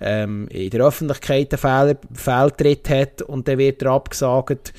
ähm, 0.00 0.48
in 0.48 0.70
der 0.70 0.84
Öffentlichkeit 0.84 1.52
einen 1.52 1.58
Fehler, 1.58 1.96
Fehltritt 2.12 2.90
hat 2.90 3.22
und 3.22 3.46
dann 3.46 3.58
wird 3.58 3.82
er 3.82 3.92
abgesagt. 3.92 4.72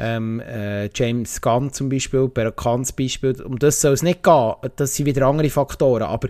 Ähm, 0.00 0.40
äh, 0.40 0.90
James 0.94 1.40
Gunn 1.40 1.72
zum 1.72 1.88
Beispiel, 1.88 2.28
bekanntes 2.28 2.92
Beispiel, 2.92 3.40
um 3.42 3.58
das 3.58 3.80
soll 3.80 3.94
es 3.94 4.02
nicht 4.02 4.22
gehen, 4.22 4.52
das 4.76 4.94
sind 4.94 5.06
wieder 5.06 5.26
andere 5.26 5.50
Faktoren, 5.50 6.04
aber 6.04 6.28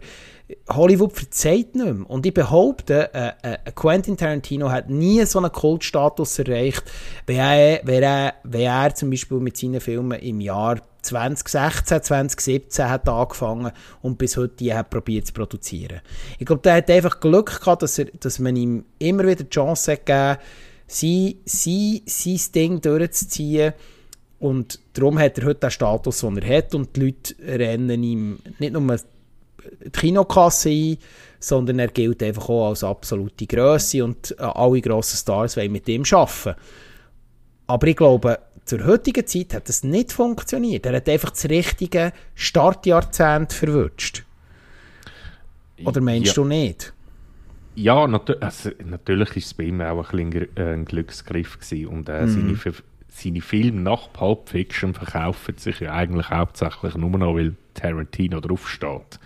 Hollywood 0.68 1.12
verzeiht 1.12 1.74
nicht 1.74 1.84
mehr. 1.84 2.08
Und 2.08 2.24
ich 2.24 2.32
behaupte, 2.32 3.12
äh, 3.12 3.32
äh, 3.42 3.72
Quentin 3.74 4.16
Tarantino 4.16 4.70
hat 4.70 4.88
nie 4.88 5.24
so 5.26 5.38
einen 5.38 5.52
Kultstatus 5.52 6.38
erreicht, 6.38 6.84
wie 7.26 7.34
er, 7.34 7.80
wie, 7.84 7.96
er, 7.96 8.34
wie 8.44 8.62
er 8.62 8.94
zum 8.94 9.10
Beispiel 9.10 9.38
mit 9.38 9.56
seinen 9.56 9.80
Filmen 9.80 10.18
im 10.18 10.40
Jahr 10.40 10.80
2016, 11.02 12.02
2017 12.02 12.88
hat 12.88 13.08
angefangen 13.08 13.72
und 14.02 14.18
bis 14.18 14.36
heute 14.36 14.56
die 14.56 14.74
hat 14.74 14.90
probiert 14.90 15.26
zu 15.26 15.32
produzieren. 15.32 16.00
Ich 16.38 16.46
glaube, 16.46 16.62
der 16.62 16.76
hat 16.76 16.90
einfach 16.90 17.20
Glück 17.20 17.60
gehabt, 17.60 17.82
dass, 17.82 17.98
er, 17.98 18.06
dass 18.06 18.38
man 18.38 18.56
ihm 18.56 18.84
immer 18.98 19.24
wieder 19.24 19.44
die 19.44 19.50
Chance 19.50 19.96
gegeben 19.96 20.38
sein, 20.86 21.34
sein, 21.44 22.40
Ding 22.54 22.80
durchzuziehen. 22.80 23.74
Und 24.38 24.80
darum 24.94 25.18
hat 25.18 25.38
er 25.38 25.46
heute 25.46 25.60
den 25.60 25.70
Status, 25.70 26.20
den 26.20 26.38
er 26.38 26.58
hat. 26.58 26.74
Und 26.74 26.96
die 26.96 27.00
Leute 27.00 27.34
rennen 27.42 28.02
ihm 28.02 28.38
nicht 28.58 28.72
nur 28.72 28.96
Kinokasse 29.92 30.70
ein, 30.70 30.98
sondern 31.40 31.78
er 31.78 31.88
gilt 31.88 32.22
einfach 32.22 32.48
auch 32.48 32.70
als 32.70 32.84
absolute 32.84 33.46
Größe 33.46 34.04
und 34.04 34.34
äh, 34.38 34.42
alle 34.42 34.80
grossen 34.80 35.16
Stars 35.16 35.56
wollen 35.56 35.72
mit 35.72 35.88
ihm 35.88 36.02
arbeiten. 36.10 36.60
Aber 37.66 37.86
ich 37.86 37.96
glaube, 37.96 38.38
zur 38.64 38.84
heutigen 38.86 39.26
Zeit 39.26 39.54
hat 39.54 39.68
das 39.68 39.82
nicht 39.82 40.12
funktioniert. 40.12 40.86
Er 40.86 40.96
hat 40.96 41.08
einfach 41.08 41.30
das 41.30 41.48
richtige 41.48 42.12
Startjahrzehnt 42.34 43.52
verwünscht. 43.52 44.24
Oder 45.84 46.00
meinst 46.00 46.28
ja. 46.28 46.42
du 46.42 46.44
nicht? 46.44 46.92
Ja, 47.76 48.06
nat 48.08 48.42
also, 48.42 48.70
natürlich 48.84 49.30
war 49.30 49.36
es 49.36 49.54
bei 49.54 49.64
ihm 49.64 49.80
auch 49.80 50.12
ein, 50.12 50.30
bisschen 50.30 50.48
ein 50.56 50.84
Glücksgriff 50.84 51.60
gewesen. 51.60 51.86
und 51.86 52.08
äh, 52.08 52.26
mm. 52.26 52.28
seine, 52.28 52.74
seine 53.22 53.40
Filme 53.40 53.80
nach 53.80 54.12
Pulp 54.12 54.48
Fiction 54.48 54.94
verkaufen 54.94 55.56
sich 55.56 55.80
ja 55.80 55.92
eigentlich 55.92 56.30
hauptsächlich 56.30 56.94
nur 56.94 57.10
noch, 57.10 57.34
weil 57.34 57.54
Tarantino 57.74 58.40
draufsteht. 58.40 59.18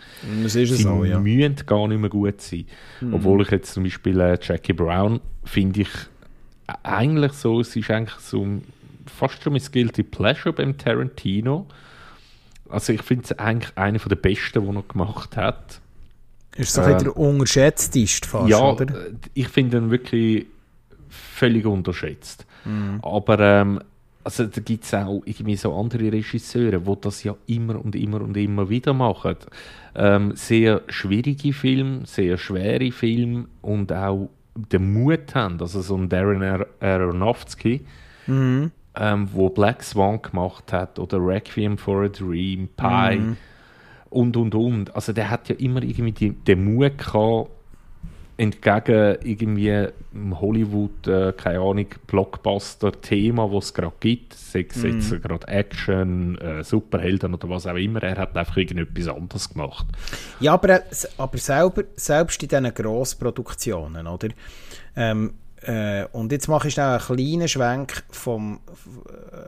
Das 0.43 0.55
ist 0.55 0.70
es 0.70 0.78
Sie 0.78 0.86
auch, 0.86 1.05
ja. 1.05 1.18
müssen 1.18 1.57
gar 1.66 1.88
nicht 1.88 2.01
mehr 2.01 2.11
gut 2.11 2.40
sein. 2.40 2.66
Mm. 3.01 3.14
Obwohl 3.14 3.43
ich 3.43 3.51
jetzt 3.51 3.72
zum 3.72 3.84
Beispiel 3.84 4.20
äh, 4.20 4.38
Jackie 4.40 4.72
Brown 4.72 5.20
finde 5.45 5.82
ich 5.82 5.88
äh, 6.66 6.74
eigentlich 6.82 7.32
so, 7.32 7.61
es 7.61 7.74
ist 7.74 7.90
eigentlich 7.90 8.18
so 8.20 8.47
fast 9.07 9.43
schon 9.43 9.55
mein 9.55 9.62
Guilty 9.70 10.03
Pleasure 10.03 10.53
beim 10.53 10.76
Tarantino. 10.76 11.66
Also 12.68 12.93
ich 12.93 13.03
finde 13.03 13.24
es 13.24 13.38
eigentlich 13.38 13.76
einer 13.76 13.99
der 13.99 14.16
besten, 14.16 14.66
den 14.66 14.76
er 14.76 14.82
gemacht 14.82 15.36
hat. 15.36 15.80
Ist 16.57 16.74
so 16.74 16.82
ähm, 16.82 16.99
der 16.99 17.16
unterschätzteste 17.16 18.28
fast, 18.28 18.49
ja, 18.49 18.61
oder? 18.61 18.84
Äh, 18.88 19.12
ich 19.34 19.49
finde 19.49 19.78
ihn 19.78 19.90
wirklich 19.90 20.47
völlig 21.12 21.66
unterschätzt. 21.66 22.46
Mhm. 22.64 23.00
Aber 23.02 23.38
ähm, 23.38 23.80
also 24.24 24.44
da 24.46 24.60
gibt 24.60 24.84
es 24.84 24.94
auch 24.94 25.22
irgendwie 25.24 25.56
so 25.56 25.74
andere 25.74 26.12
Regisseure, 26.12 26.80
die 26.80 27.00
das 27.00 27.24
ja 27.24 27.34
immer 27.46 27.84
und 27.84 27.96
immer 27.96 28.20
und 28.20 28.36
immer 28.36 28.68
wieder 28.68 28.94
machen. 28.94 29.36
Ähm, 29.94 30.32
sehr 30.36 30.82
schwierige 30.88 31.52
Filme, 31.52 32.06
sehr 32.06 32.38
schwere 32.38 32.92
Filme 32.92 33.46
und 33.60 33.92
auch 33.92 34.30
den 34.54 34.92
Mut 34.92 35.34
haben. 35.34 35.60
Also 35.60 35.82
so 35.82 35.96
ein 35.96 36.08
Darren 36.08 36.42
Ar 36.42 36.66
Aronofsky, 36.80 37.80
mhm. 38.26 38.70
ähm, 38.94 39.28
wo 39.32 39.48
Black 39.48 39.82
Swan 39.82 40.22
gemacht 40.22 40.72
hat 40.72 40.98
oder 40.98 41.18
Requiem 41.18 41.76
for 41.78 42.04
a 42.04 42.08
Dream, 42.08 42.68
Pie 42.76 43.18
Mhm. 43.18 43.36
und 44.10 44.36
und 44.36 44.54
und. 44.54 44.94
Also 44.94 45.12
der 45.12 45.30
hat 45.30 45.48
ja 45.48 45.56
immer 45.56 45.82
irgendwie 45.82 46.12
die, 46.12 46.30
den 46.30 46.74
Mut 46.74 46.98
gehabt, 46.98 47.50
entgegen 48.36 49.16
irgendwie 49.22 49.88
Hollywood, 50.40 51.06
äh, 51.06 51.32
keine 51.32 51.60
Ahnung, 51.60 51.86
Blockbuster-Thema, 52.06 53.48
das 53.52 53.66
es 53.66 53.74
gerade 53.74 53.92
gibt, 54.00 54.34
sei 54.34 54.66
es 54.68 54.82
jetzt 54.82 55.22
gerade 55.22 55.46
Action, 55.48 56.38
äh, 56.38 56.64
Superhelden 56.64 57.34
oder 57.34 57.48
was 57.48 57.66
auch 57.66 57.76
immer, 57.76 58.02
er 58.02 58.16
hat 58.16 58.36
einfach 58.36 58.56
irgendetwas 58.56 59.08
anderes 59.08 59.48
gemacht. 59.48 59.86
Ja, 60.40 60.54
aber, 60.54 60.82
aber 61.18 61.38
selber, 61.38 61.84
selbst 61.96 62.42
in 62.42 62.48
diesen 62.48 62.74
Grossproduktionen, 62.74 64.06
oder? 64.06 64.28
Ähm, 64.96 65.34
äh, 65.62 66.06
und 66.12 66.32
jetzt 66.32 66.48
mache 66.48 66.68
ich 66.68 66.74
schnell 66.74 66.86
einen 66.86 67.00
kleinen 67.00 67.48
Schwenk 67.48 68.02
vom, 68.10 68.60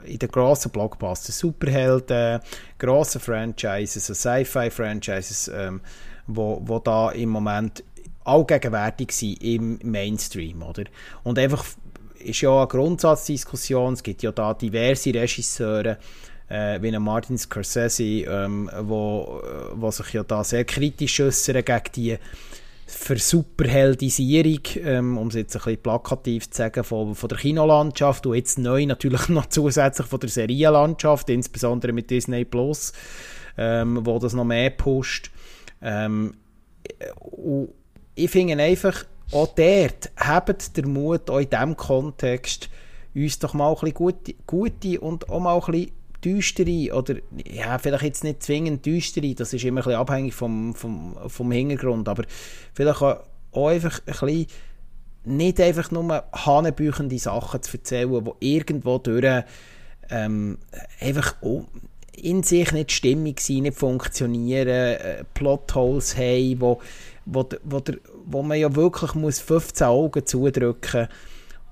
äh, 0.05 0.13
in 0.13 0.19
den 0.19 0.29
grossen 0.29 0.71
Blockbuster, 0.71 1.33
Superhelden, 1.33 2.41
grossen 2.79 3.21
Franchises, 3.21 4.07
so 4.07 4.15
Sci-Fi-Franchises, 4.15 5.51
ähm, 5.53 5.81
wo, 6.27 6.63
wo 6.65 6.79
da 6.79 7.11
im 7.11 7.31
Moment 7.31 7.83
allgegenwärtig 8.25 9.13
sind 9.13 9.43
im 9.43 9.79
Mainstream, 9.83 10.63
oder? 10.63 10.85
Und 11.23 11.39
einfach 11.39 11.65
ist 12.19 12.41
ja 12.41 12.57
eine 12.57 12.67
Grundsatzdiskussion, 12.67 13.93
es 13.93 14.03
gibt 14.03 14.23
ja 14.23 14.33
da 14.33 14.55
diverse 14.55 15.13
Regisseure, 15.13 15.99
äh, 16.49 16.81
wie 16.83 16.99
Martin 16.99 17.39
Scorsese, 17.39 18.03
ähm, 18.03 18.71
wo, 18.83 19.41
wo 19.75 19.91
sich 19.91 20.13
ja 20.13 20.23
da 20.23 20.43
sehr 20.45 20.65
kritisch 20.65 21.21
äußern 21.21 21.65
gegen 21.65 21.93
die 21.95 22.19
Versuperheldisierung, 22.87 24.61
ähm, 24.77 25.19
um 25.19 25.29
es 25.29 25.35
jetzt 25.35 25.57
ein 25.57 25.63
bisschen 25.63 25.83
plakativ 25.83 26.51
zu 26.51 26.59
sagen, 26.59 26.85
von, 26.85 27.15
von 27.15 27.29
der 27.29 27.39
Kinolandschaft 27.39 28.27
und 28.27 28.35
jetzt 28.35 28.59
neu 28.59 28.85
natürlich 28.87 29.29
noch 29.29 29.47
zusätzlich 29.47 30.07
von 30.07 30.21
der 30.21 30.29
Serienlandschaft, 30.29 31.31
insbesondere 31.31 31.93
mit 31.93 32.11
Disney 32.11 32.45
Plus, 32.45 32.93
ähm, 33.57 34.05
wo 34.05 34.19
das 34.19 34.35
noch 34.35 34.45
mehr 34.45 34.71
pusht. 34.71 35.31
Ähm, 35.81 36.35
und 37.21 37.71
ich 38.15 38.31
finde 38.31 38.63
einfach, 38.63 39.05
auch 39.33 39.49
dort 39.55 40.11
habt 40.17 40.77
der 40.77 40.87
Mut, 40.87 41.31
auch 41.31 41.39
in 41.39 41.51
diesem 41.51 41.77
Kontext, 41.77 42.69
uns 43.15 43.39
doch 43.39 43.55
mal 43.55 43.69
ein 43.69 43.75
bisschen 43.75 43.95
gute, 43.95 44.35
gute 44.47 45.01
und 45.01 45.29
auch 45.29 45.41
mal 45.41 45.55
ein 45.55 45.73
bisschen 45.73 45.93
düstere, 46.25 46.95
oder 46.95 47.17
ja, 47.45 47.79
vielleicht 47.79 48.05
jetzt 48.05 48.25
nicht 48.25 48.43
zwingend 48.43 48.85
düstere, 48.87 49.35
das 49.35 49.53
ist 49.53 49.65
immer 49.65 49.81
ein 49.81 49.85
bisschen 49.85 50.01
abhängig 50.01 50.35
vom, 50.35 50.75
vom, 50.75 51.17
vom 51.27 51.53
Hintergrund, 51.53 52.09
aber 52.09 52.25
vielleicht 52.73 53.03
auch, 53.03 53.21
einfach 53.69 54.01
ein 54.07 54.13
bisschen 54.13 54.47
nicht 55.27 55.61
einfach 55.61 55.91
nur 55.91 56.25
hanebüchende 56.33 57.19
Sachen 57.19 57.63
zu 57.63 57.77
erzählen, 57.77 58.25
die 58.41 58.55
irgendwo 58.55 58.99
durch 58.99 59.45
ähm, 60.11 60.59
einfach 61.01 61.37
in 62.13 62.43
sich 62.43 62.73
nicht 62.73 62.93
stimmig 62.93 63.41
sind, 63.41 63.63
nicht 63.63 63.77
funktionieren, 63.77 64.69
äh, 64.69 65.25
Plotholes 65.35 66.17
haben, 66.17 66.61
wo, 66.61 66.81
wo, 67.27 67.49
wo, 67.65 67.81
der, 67.81 67.97
wo 68.27 68.43
man 68.43 68.59
ja 68.59 68.75
wirklich 68.75 69.15
muss 69.15 69.41
15 69.41 69.87
Augen 69.87 70.27
zudrücken 70.27 71.09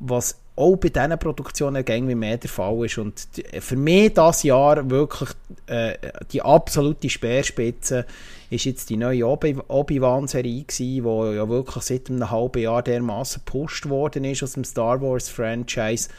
was 0.02 0.36
auch 0.56 0.76
bei 0.76 0.90
diesen 0.90 1.18
Produktionen 1.18 1.86
wie 1.86 2.14
mehr 2.14 2.36
der 2.36 2.50
Fall 2.50 2.84
ist. 2.84 2.98
Und 2.98 3.26
für 3.60 3.76
mich 3.76 4.12
das 4.12 4.42
Jahr 4.42 4.90
wirklich 4.90 5.30
äh, 5.66 5.94
die 6.30 6.42
absolute 6.42 7.08
Speerspitze 7.08 8.04
ist 8.50 8.66
jetzt 8.66 8.90
die 8.90 8.98
neue 8.98 9.26
Obi-Wan-Serie 9.26 10.64
gewesen, 10.64 11.04
die 11.04 11.36
ja 11.36 11.48
wirklich 11.48 11.84
seit 11.84 12.10
einem 12.10 12.30
halben 12.30 12.62
Jahr 12.62 12.82
dermaßen 12.82 13.42
gepusht 13.44 13.88
worden 13.88 14.24
ist 14.24 14.42
aus 14.42 14.52
dem 14.52 14.64
Star 14.64 15.00
Wars-Franchise. 15.00 16.10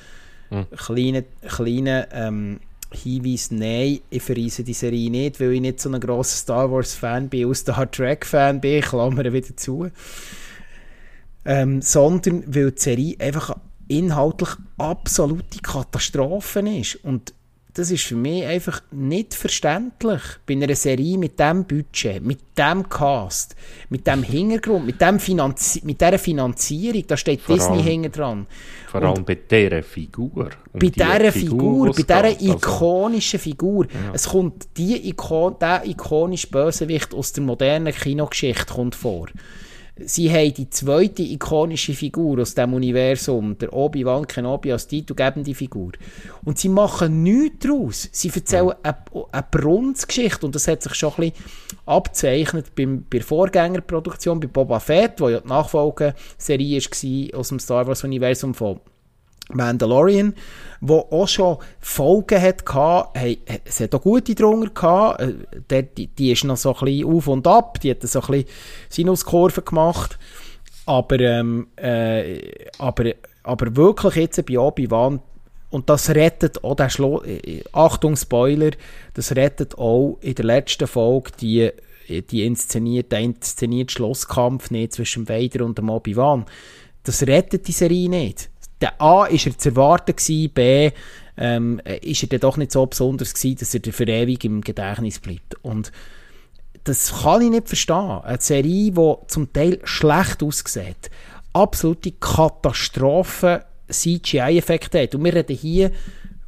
Mhm. 0.49 0.65
Kleine, 0.77 1.25
kleine 1.47 2.07
ähm, 2.11 2.59
Hinweis, 2.95 3.51
nein, 3.51 3.99
ich 4.09 4.21
verreise 4.23 4.63
die 4.63 4.73
Serie 4.73 5.09
nicht, 5.09 5.39
weil 5.39 5.53
ich 5.53 5.61
nicht 5.61 5.79
so 5.79 5.89
ein 5.89 5.99
grosser 5.99 6.37
Star 6.37 6.71
Wars-Fan 6.71 7.29
bin, 7.29 7.49
auch 7.49 7.53
Star 7.53 7.89
Trek-Fan 7.89 8.61
bin, 8.61 8.79
ich 8.79 8.85
klammere 8.85 9.33
wieder 9.33 9.55
zu. 9.55 9.89
Ähm, 11.45 11.81
sondern 11.81 12.43
weil 12.47 12.71
die 12.71 12.81
Serie 12.81 13.15
einfach 13.19 13.57
inhaltlich 13.87 14.49
absolute 14.77 15.59
Katastrophe 15.61 16.59
ist. 16.61 16.95
Und 17.03 17.33
das 17.76 17.89
ist 17.89 18.03
für 18.03 18.15
mich 18.15 18.45
einfach 18.45 18.82
nicht 18.91 19.34
verständlich. 19.34 20.21
Bei 20.45 20.53
einer 20.53 20.76
Serie 20.76 21.17
mit 21.17 21.39
diesem 21.39 21.65
Budget, 21.65 22.21
mit 22.24 22.39
diesem 22.55 22.88
Cast, 22.88 23.55
mit 23.89 24.05
diesem 24.05 24.21
Hintergrund, 24.21 24.86
mit, 24.86 25.01
dem 25.01 25.19
Finanzi 25.19 25.82
mit 25.84 25.99
dieser 25.99 26.19
Finanzierung, 26.19 27.03
da 27.07 27.17
steht 27.17 27.41
Vor 27.41 27.55
Disney 27.55 27.78
allem- 27.78 27.84
hinten 27.84 28.11
dran. 28.11 28.47
Vor 28.91 29.01
allem 29.01 29.26
bei 29.26 29.36
dieser 29.36 29.82
Figur. 29.82 30.49
Um 30.71 30.80
Bei 30.80 30.80
die 30.80 30.91
dieser 30.91 31.32
Figur, 31.32 31.88
bei 31.88 31.93
dieser 31.93 32.21
geht. 32.24 32.41
Also, 32.41 32.53
ikonischen 32.53 33.39
Figur. 33.39 33.88
Es 34.13 34.30
kommt 34.30 34.67
die 34.78 35.09
Ikon, 35.09 35.55
der 35.59 35.86
ikonische 35.88 36.47
Bösewicht 36.47 37.13
aus 37.13 37.34
der 37.34 37.43
modernen 37.43 37.93
Kinogeschichte 37.93 38.71
kommt 38.71 38.93
vor. 38.93 39.28
Sie 39.95 40.31
haben 40.31 40.53
die 40.55 40.69
zweite 40.71 41.21
ikonische 41.21 41.93
Figur 41.93 42.41
aus 42.41 42.55
dem 42.55 42.73
Universum, 42.73 43.55
der 43.59 43.71
Obi-Wan 43.71 44.25
Kenobi 44.25 44.71
als 44.71 44.87
titelgebende 44.87 45.53
Figur. 45.53 45.91
Und 46.43 46.57
sie 46.57 46.69
machen 46.69 47.21
nichts 47.21 47.59
daraus. 47.59 48.09
Sie 48.11 48.31
erzählen 48.33 48.73
eine, 48.81 48.97
eine 49.31 49.45
Brunzgeschichte 49.51 50.47
und 50.47 50.55
das 50.55 50.67
hat 50.67 50.81
sich 50.81 50.95
schon 50.95 51.13
ein 51.17 51.31
bisschen 51.31 51.45
abzeichnet 51.85 52.73
beim, 52.73 53.03
bei 53.03 53.19
der 53.19 53.27
Vorgängerproduktion, 53.27 54.39
bei 54.39 54.47
Boba 54.47 54.79
Fett, 54.79 55.21
wo 55.21 55.29
ja 55.29 55.41
die 55.41 55.47
Nachfolgeserie 55.47 56.81
war 56.81 57.39
aus 57.39 57.49
dem 57.49 57.59
Star 57.59 57.85
Wars-Universum 57.85 58.55
von 58.55 58.79
Mandalorian, 59.51 60.33
wo 60.81 60.99
auch 60.99 61.27
schon 61.27 61.57
Folgen 61.79 62.41
hat 62.41 62.63
hey, 63.13 63.39
es 63.65 63.79
hat 63.79 63.93
auch 63.95 64.01
gute 64.01 64.35
drunter 64.35 64.69
gehabt, 64.69 65.21
äh, 65.21 65.33
der, 65.69 65.83
die, 65.83 66.07
die 66.07 66.31
ist 66.31 66.43
noch 66.43 66.57
so 66.57 66.73
ein 66.73 66.85
bisschen 66.85 67.13
auf 67.13 67.27
und 67.27 67.47
ab, 67.47 67.79
die 67.81 67.91
hat 67.91 68.01
so 68.03 68.21
ein 68.21 68.27
bisschen 68.27 68.47
Sinuskurve 68.89 69.61
gemacht, 69.61 70.17
aber, 70.85 71.19
ähm, 71.19 71.67
äh, 71.75 72.39
aber, 72.77 73.11
aber 73.43 73.75
wirklich 73.75 74.15
jetzt 74.15 74.45
bei 74.45 74.57
Obi-Wan, 74.57 75.19
und 75.69 75.89
das 75.89 76.09
rettet 76.11 76.63
auch 76.63 76.75
den 76.75 76.89
Schlo 76.89 77.23
äh, 77.23 77.63
Achtung 77.71 78.15
Spoiler, 78.15 78.71
das 79.13 79.35
rettet 79.35 79.77
auch 79.77 80.17
in 80.21 80.35
der 80.35 80.45
letzten 80.45 80.87
Folge 80.87 81.31
die, 81.41 81.71
die 82.07 82.45
inszenierte, 82.45 83.09
der 83.09 83.19
inszenierte 83.19 83.93
Schlusskampf 83.93 84.69
nicht 84.69 84.93
zwischen 84.93 85.27
Vader 85.27 85.65
und 85.65 85.77
dem 85.77 85.89
Obi-Wan. 85.89 86.45
Das 87.03 87.23
rettet 87.23 87.67
die 87.67 87.71
Serie 87.71 88.07
nicht 88.07 88.49
der 88.84 89.01
A 89.01 89.25
ist 89.25 89.45
er 89.45 89.57
zu 89.57 89.69
erwarten 89.69 90.13
gewesen, 90.13 90.51
B 90.53 90.91
ähm, 91.38 91.81
ist 92.01 92.21
er 92.21 92.29
dann 92.29 92.41
doch 92.41 92.57
nicht 92.57 92.73
so 92.73 92.86
besonders 92.86 93.34
gewesen, 93.34 93.57
dass 93.59 93.73
er 93.73 93.93
für 93.93 94.07
ewig 94.07 94.43
im 94.43 94.59
Gedächtnis 94.59 95.19
bleibt. 95.19 95.55
Und 95.61 95.93
das 96.84 97.23
kann 97.23 97.41
ich 97.41 97.49
nicht 97.49 97.69
verstehen. 97.69 98.19
Eine 98.23 98.41
Serie, 98.41 98.91
die 98.91 99.15
zum 99.27 99.53
Teil 99.53 99.79
schlecht 99.86 100.43
aussieht, 100.43 101.09
absolute 101.53 102.11
Katastrophe 102.11 103.63
CGI-Effekte 103.89 105.01
hat. 105.01 105.15
Und 105.15 105.23
wir 105.23 105.34
reden 105.34 105.55
hier 105.55 105.91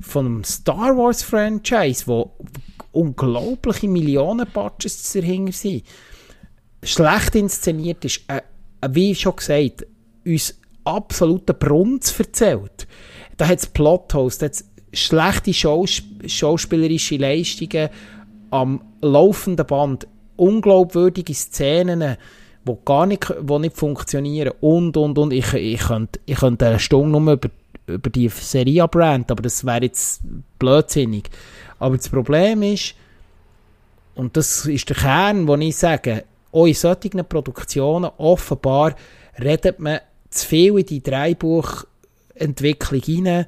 von 0.01 0.25
einem 0.25 0.43
Star 0.43 0.97
Wars-Franchise, 0.97 2.05
wo 2.07 2.33
unglaubliche 2.91 3.87
Millionen-Budgets 3.87 5.13
dahinter 5.13 5.53
sind. 5.53 5.85
Schlecht 6.83 7.35
inszeniert 7.35 8.03
ist, 8.03 8.21
äh, 8.27 8.41
wie 8.89 9.15
schon 9.15 9.37
gesagt, 9.37 9.87
uns 10.25 10.55
absoluten 10.85 11.57
Brunz 11.57 12.17
erzählt. 12.17 12.87
Da 13.37 13.47
hat 13.47 13.59
es 13.59 13.67
Plotholes, 13.67 14.37
da 14.37 14.45
hat 14.45 14.63
schlechte 14.93 15.53
Schaus 15.53 16.01
schauspielerische 16.25 17.17
Leistungen 17.17 17.89
am 18.51 18.81
laufenden 19.01 19.65
Band, 19.65 20.07
unglaubwürdige 20.37 21.33
Szenen, 21.33 22.17
die 22.67 22.77
gar 22.85 23.05
nicht, 23.05 23.33
wo 23.41 23.59
nicht 23.59 23.75
funktionieren 23.75 24.53
und, 24.61 24.97
und, 24.97 25.17
und. 25.17 25.31
Ich, 25.33 25.53
ich, 25.53 25.79
könnte, 25.79 26.19
ich 26.25 26.37
könnte 26.37 26.67
eine 26.67 26.79
Stunde 26.79 27.19
nur 27.19 27.33
über, 27.33 27.49
über 27.87 28.09
die 28.09 28.29
Serie 28.29 28.83
abranten, 28.83 29.31
aber 29.31 29.43
das 29.43 29.65
wäre 29.65 29.83
jetzt 29.83 30.21
blödsinnig. 30.57 31.29
Aber 31.79 31.97
das 31.97 32.09
Problem 32.09 32.63
ist, 32.63 32.95
und 34.15 34.37
das 34.37 34.65
ist 34.65 34.89
der 34.89 34.95
Kern, 34.95 35.47
wo 35.47 35.55
ich 35.55 35.75
sage, 35.75 36.23
auch 36.51 36.65
in 36.65 36.73
solchen 36.73 37.25
Produktionen 37.27 38.09
offenbar 38.17 38.95
redet 39.39 39.79
man 39.79 39.99
zu 40.35 40.47
viel 40.47 40.77
in 40.79 40.85
die 40.85 41.03
Dreibuchentwicklung 41.03 43.01
hinein. 43.01 43.45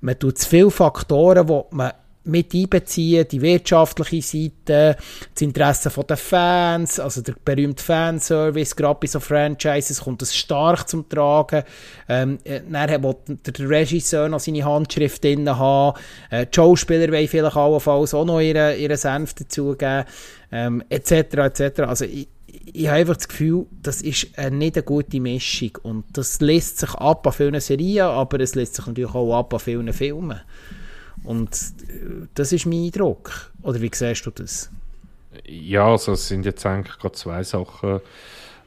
Man 0.00 0.18
tut 0.18 0.38
zu 0.38 0.48
viele 0.48 0.70
Faktoren, 0.70 1.46
die 1.46 1.60
man 1.70 1.92
mit 2.24 2.54
einbeziehen, 2.54 3.26
die 3.28 3.40
wirtschaftliche 3.40 4.22
Seite, 4.22 4.96
das 5.34 5.42
Interesse 5.42 5.90
der 6.04 6.16
Fans, 6.16 7.00
also 7.00 7.22
der 7.22 7.34
berühmte 7.44 7.82
Fanservice, 7.82 8.76
gerade 8.76 8.98
bei 9.00 9.06
so 9.06 9.20
Franchises 9.20 10.02
kommt 10.02 10.20
das 10.20 10.34
stark 10.34 10.88
zum 10.88 11.08
Tragen. 11.08 11.62
Ähm, 12.08 12.38
äh, 12.44 12.60
dann 12.70 13.02
will 13.02 13.14
der 13.26 13.70
Regisseur 13.70 14.28
noch 14.28 14.40
seine 14.40 14.64
Handschrift 14.64 15.24
drin 15.24 15.48
haben, 15.48 15.98
äh, 16.30 16.46
die 16.46 16.54
Schauspieler 16.54 17.10
wollen 17.10 17.28
vielleicht 17.28 17.56
allenfalls 17.56 18.14
auch 18.14 18.24
noch 18.24 18.40
ihren, 18.40 18.78
ihren 18.78 18.96
Senf 18.96 19.34
dazugeben, 19.34 20.04
ähm, 20.52 20.82
etc. 20.90 21.12
etc. 21.12 21.80
Also 21.80 22.04
ich, 22.04 22.28
ich 22.64 22.86
habe 22.88 22.98
einfach 22.98 23.16
das 23.16 23.28
Gefühl, 23.28 23.66
das 23.82 24.02
ist 24.02 24.38
eine 24.38 24.56
nicht 24.56 24.76
eine 24.76 24.84
gute 24.84 25.20
Mischung 25.20 25.78
und 25.82 26.04
das 26.12 26.40
lässt 26.40 26.78
sich 26.78 26.94
ab 26.94 27.26
an 27.26 27.32
vielen 27.32 27.60
Serien, 27.60 28.06
aber 28.06 28.40
es 28.40 28.54
lässt 28.54 28.74
sich 28.74 28.86
natürlich 28.86 29.14
auch 29.14 29.38
ab 29.38 29.52
an 29.54 29.60
vielen 29.60 29.92
Filmen. 29.92 30.40
Und 31.24 31.52
äh, 31.54 32.26
das 32.34 32.52
ist 32.52 32.66
mein 32.66 32.84
Eindruck. 32.84 33.52
Oder 33.62 33.80
wie 33.80 33.90
siehst 33.92 34.26
du 34.26 34.30
das? 34.30 34.70
Ja, 35.44 35.86
also 35.86 36.12
es 36.12 36.28
sind 36.28 36.44
jetzt 36.44 36.64
eigentlich 36.64 36.98
gerade 36.98 37.14
zwei 37.14 37.42
Sachen. 37.42 38.00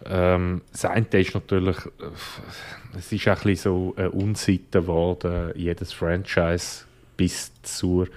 Ähm, 0.05 0.61
das 0.71 0.85
eine 0.85 1.05
ist 1.13 1.33
natürlich, 1.33 1.77
äh, 1.77 2.97
es 2.97 3.11
ist 3.11 3.27
ein 3.27 3.35
bisschen 3.35 3.55
so 3.55 3.93
eine 3.95 4.11
Unseite 4.11 4.81
geworden, 4.81 5.51
jedes 5.55 5.93
Franchise 5.93 6.85
bis 7.17 7.51
zur 7.63 8.07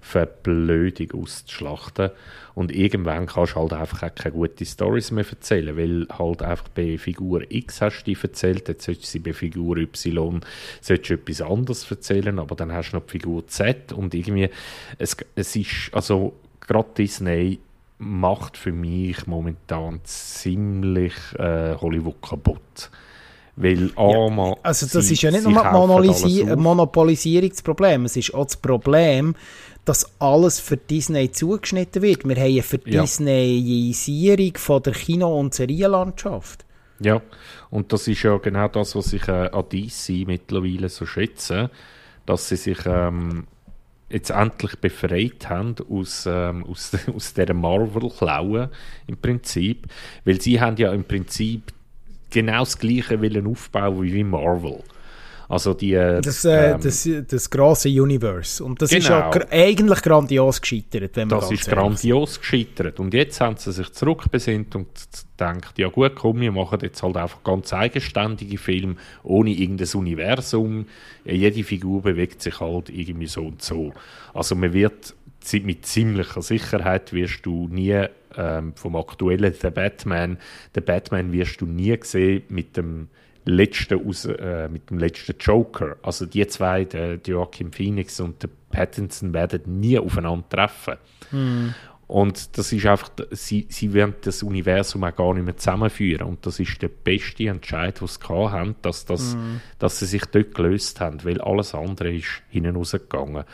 Verblödung 0.00 1.22
auszuschlachten. 1.22 2.10
Und 2.56 2.74
irgendwann 2.74 3.26
kannst 3.26 3.54
du 3.54 3.60
halt 3.60 3.74
einfach 3.74 4.14
keine 4.14 4.34
guten 4.34 4.64
Stories 4.64 5.10
mehr 5.10 5.26
erzählen, 5.28 5.76
weil 5.76 6.06
halt 6.18 6.40
einfach 6.40 6.68
bei 6.68 6.96
Figur 6.96 7.42
X 7.50 7.82
hast 7.82 8.00
du 8.00 8.14
die 8.14 8.18
erzählt, 8.20 8.66
jetzt 8.68 8.86
solltest 8.86 9.08
du 9.08 9.10
sie 9.10 9.18
bei 9.18 9.34
Figur 9.34 9.76
Y 9.76 10.40
solltest 10.80 11.10
du 11.10 11.14
etwas 11.14 11.42
anderes 11.42 11.90
erzählen, 11.90 12.38
aber 12.38 12.56
dann 12.56 12.72
hast 12.72 12.92
du 12.92 12.96
noch 12.96 13.04
die 13.04 13.10
Figur 13.12 13.46
Z 13.46 13.92
und 13.92 14.14
irgendwie, 14.14 14.48
es, 14.96 15.18
es 15.34 15.54
ist, 15.54 15.90
also 15.92 16.32
gerade 16.60 16.88
Disney 16.96 17.58
macht 17.98 18.56
für 18.56 18.72
mich 18.72 19.26
momentan 19.26 20.00
ziemlich 20.04 21.12
äh, 21.38 21.74
Hollywood 21.74 22.22
kaputt. 22.22 22.90
Weil 23.56 23.90
ja, 23.96 24.56
also 24.62 24.86
das 24.86 25.06
sie, 25.06 25.14
ist 25.14 25.22
ja 25.22 25.30
nicht 25.30 25.44
nur 25.44 25.64
ein 25.64 26.58
Monopolisierungsproblem, 26.58 28.04
es 28.04 28.16
ist 28.16 28.34
auch 28.34 28.44
das 28.44 28.58
Problem, 28.58 29.34
dass 29.86 30.10
alles 30.20 30.60
für 30.60 30.76
Disney 30.76 31.32
zugeschnitten 31.32 32.02
wird. 32.02 32.28
Wir 32.28 32.36
haben 32.36 32.42
eine 32.42 32.62
Verdisneyisierung 32.62 34.56
von 34.56 34.82
der 34.82 34.92
Kino- 34.92 35.38
und 35.38 35.54
Serienlandschaft. 35.54 36.66
Ja, 37.00 37.22
und 37.70 37.92
das 37.92 38.08
ist 38.08 38.22
ja 38.22 38.36
genau 38.38 38.68
das, 38.68 38.96
was 38.96 39.12
ich 39.12 39.28
äh, 39.28 39.48
an 39.50 39.64
DC 39.70 40.26
mittlerweile 40.26 40.88
so 40.88 41.06
schätze, 41.06 41.70
dass 42.24 42.48
sie 42.48 42.56
sich 42.56 42.78
ähm, 42.86 43.46
jetzt 44.08 44.30
endlich 44.30 44.76
befreit 44.76 45.48
haben 45.48 45.74
aus, 45.90 46.26
ähm, 46.26 46.64
aus, 46.64 46.92
aus 47.14 47.34
dieser 47.34 47.54
Marvel-Klaue 47.54 48.70
im 49.06 49.16
Prinzip, 49.16 49.86
weil 50.24 50.40
sie 50.40 50.60
haben 50.60 50.76
ja 50.76 50.92
im 50.92 51.04
Prinzip 51.04 51.72
genau 52.36 52.60
das 52.60 52.78
gleiche 52.78 53.20
Willen 53.20 53.46
aufbauen 53.46 54.02
wie 54.02 54.24
Marvel. 54.24 54.82
Also 55.48 55.74
die, 55.74 55.94
äh, 55.94 56.20
das, 56.20 56.44
äh, 56.44 56.72
ähm, 56.72 56.80
das, 56.82 57.08
das 57.28 57.48
grosse 57.48 57.88
Universe. 57.88 58.62
Und 58.62 58.82
das 58.82 58.90
genau. 58.90 59.00
ist 59.00 59.08
ja 59.08 59.30
genau. 59.30 59.46
eigentlich 59.50 60.02
grandios 60.02 60.60
gescheitert, 60.60 61.14
wenn 61.14 61.28
man 61.28 61.40
Das 61.40 61.50
ist 61.52 61.68
grandios 61.68 62.40
gescheitert. 62.40 62.98
Und 62.98 63.14
jetzt 63.14 63.40
haben 63.40 63.56
sie 63.56 63.72
sich 63.72 63.92
zurückbesinnt 63.92 64.74
und 64.74 64.88
denkt, 65.38 65.78
ja 65.78 65.88
gut, 65.88 66.16
komm, 66.16 66.40
wir 66.40 66.50
machen 66.50 66.80
jetzt 66.82 67.02
halt 67.02 67.16
einfach 67.16 67.44
ganz 67.44 67.72
eigenständige 67.72 68.58
Filme, 68.58 68.96
ohne 69.22 69.50
irgendein 69.50 69.88
Universum. 69.94 70.86
Jede 71.24 71.62
Figur 71.62 72.02
bewegt 72.02 72.42
sich 72.42 72.58
halt 72.58 72.90
irgendwie 72.90 73.28
so 73.28 73.42
und 73.42 73.62
so. 73.62 73.92
Also 74.34 74.56
man 74.56 74.72
wird 74.72 75.14
mit 75.52 75.86
ziemlicher 75.86 76.42
Sicherheit 76.42 77.12
wirst 77.12 77.46
du 77.46 77.68
nie 77.68 78.04
ähm, 78.36 78.74
vom 78.74 78.96
aktuellen 78.96 79.52
The 79.52 79.70
Batman, 79.70 80.38
The 80.74 80.80
Batman 80.80 81.32
wirst 81.32 81.60
du 81.60 81.66
nie 81.66 81.96
sehen 82.02 82.42
mit 82.48 82.76
dem 82.76 83.08
letzten 83.46 84.06
aus, 84.06 84.24
äh, 84.24 84.68
mit 84.68 84.90
dem 84.90 84.98
letzten 84.98 85.36
Joker. 85.38 85.96
Also 86.02 86.26
die 86.26 86.46
zwei, 86.48 86.84
der 86.84 87.18
Joachim 87.24 87.72
Phoenix 87.72 88.20
und 88.20 88.42
der 88.42 88.50
Pattinson, 88.70 89.32
werden 89.32 89.80
nie 89.80 89.98
aufeinander 89.98 90.48
treffen. 90.48 90.96
Mm. 91.30 91.68
Und 92.08 92.56
das 92.56 92.72
ist 92.72 92.86
einfach, 92.86 93.10
sie, 93.32 93.66
sie 93.68 93.92
werden 93.92 94.14
das 94.20 94.42
Universum 94.42 95.02
auch 95.02 95.14
gar 95.14 95.34
nicht 95.34 95.44
mehr 95.44 95.56
zusammenführen. 95.56 96.26
Und 96.26 96.46
das 96.46 96.60
ist 96.60 96.80
der 96.80 96.88
beste 96.88 97.48
Entscheid, 97.48 98.00
den 98.00 98.06
sie 98.06 98.20
haben, 98.28 98.76
dass, 98.82 99.06
das, 99.06 99.34
mm. 99.34 99.60
dass 99.78 99.98
sie 99.98 100.06
sich 100.06 100.24
dort 100.26 100.54
gelöst 100.54 101.00
haben, 101.00 101.24
weil 101.24 101.40
alles 101.40 101.74
andere 101.74 102.14
ist 102.14 102.42
hinten 102.48 102.76
rausgegangen. 102.76 103.44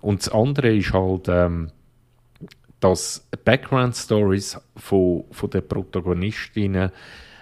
Und 0.00 0.20
das 0.20 0.28
andere 0.28 0.74
ist 0.76 0.92
halt, 0.92 1.28
ähm, 1.28 1.70
dass 2.82 3.28
Background-Stories 3.44 4.60
von, 4.76 5.24
von 5.30 5.50
den 5.50 5.66
Protagonistinnen 5.66 6.90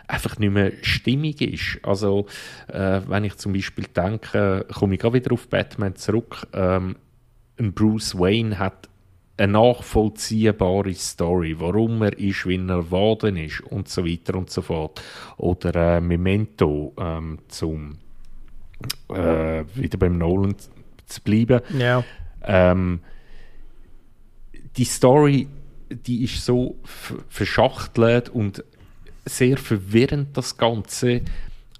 einfach 0.06 0.38
nicht 0.38 0.52
mehr 0.52 0.72
stimmig 0.82 1.40
ist. 1.40 1.78
Also, 1.82 2.26
äh, 2.68 3.00
wenn 3.06 3.24
ich 3.24 3.36
zum 3.36 3.54
Beispiel 3.54 3.86
denke, 3.86 4.66
komme 4.72 4.94
ich 4.94 5.00
gerade 5.00 5.14
wieder 5.14 5.32
auf 5.32 5.48
Batman 5.48 5.96
zurück, 5.96 6.46
ähm, 6.52 6.96
ein 7.58 7.72
Bruce 7.72 8.18
Wayne 8.18 8.58
hat 8.58 8.88
eine 9.38 9.52
nachvollziehbare 9.52 10.92
Story, 10.92 11.56
warum 11.58 12.02
er 12.02 12.18
ist, 12.18 12.46
wie 12.46 12.56
er 12.56 12.82
geworden 12.82 13.38
ist 13.38 13.62
und 13.62 13.88
so 13.88 14.04
weiter 14.04 14.34
und 14.34 14.50
so 14.50 14.60
fort. 14.60 15.00
Oder 15.38 15.96
äh, 15.96 16.00
Memento, 16.02 16.92
ähm, 16.98 17.38
zum 17.48 17.96
äh, 19.08 19.64
wieder 19.74 19.96
beim 19.96 20.18
Nolan 20.18 20.56
zu 21.06 21.22
bleiben. 21.22 21.62
Ja. 21.78 22.04
Ähm, 22.42 23.00
die 24.80 24.86
Story, 24.86 25.46
die 25.90 26.24
ist 26.24 26.42
so 26.42 26.76
verschachtelt 27.28 28.30
und 28.30 28.64
sehr 29.26 29.58
verwirrend, 29.58 30.34
das 30.38 30.56
Ganze. 30.56 31.20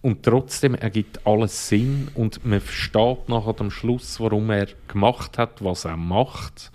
Und 0.03 0.23
trotzdem 0.23 0.75
ergibt 0.75 1.27
alles 1.27 1.69
Sinn 1.69 2.09
und 2.15 2.45
man 2.45 2.61
versteht 2.61 3.27
nachher 3.31 3.59
am 3.59 3.71
Schluss, 3.71 4.21
warum 4.21 4.51
er 4.51 4.69
gemacht 4.87 5.39
hat, 5.39 5.65
was 5.65 5.87
er 5.87 5.97
macht. 5.97 6.71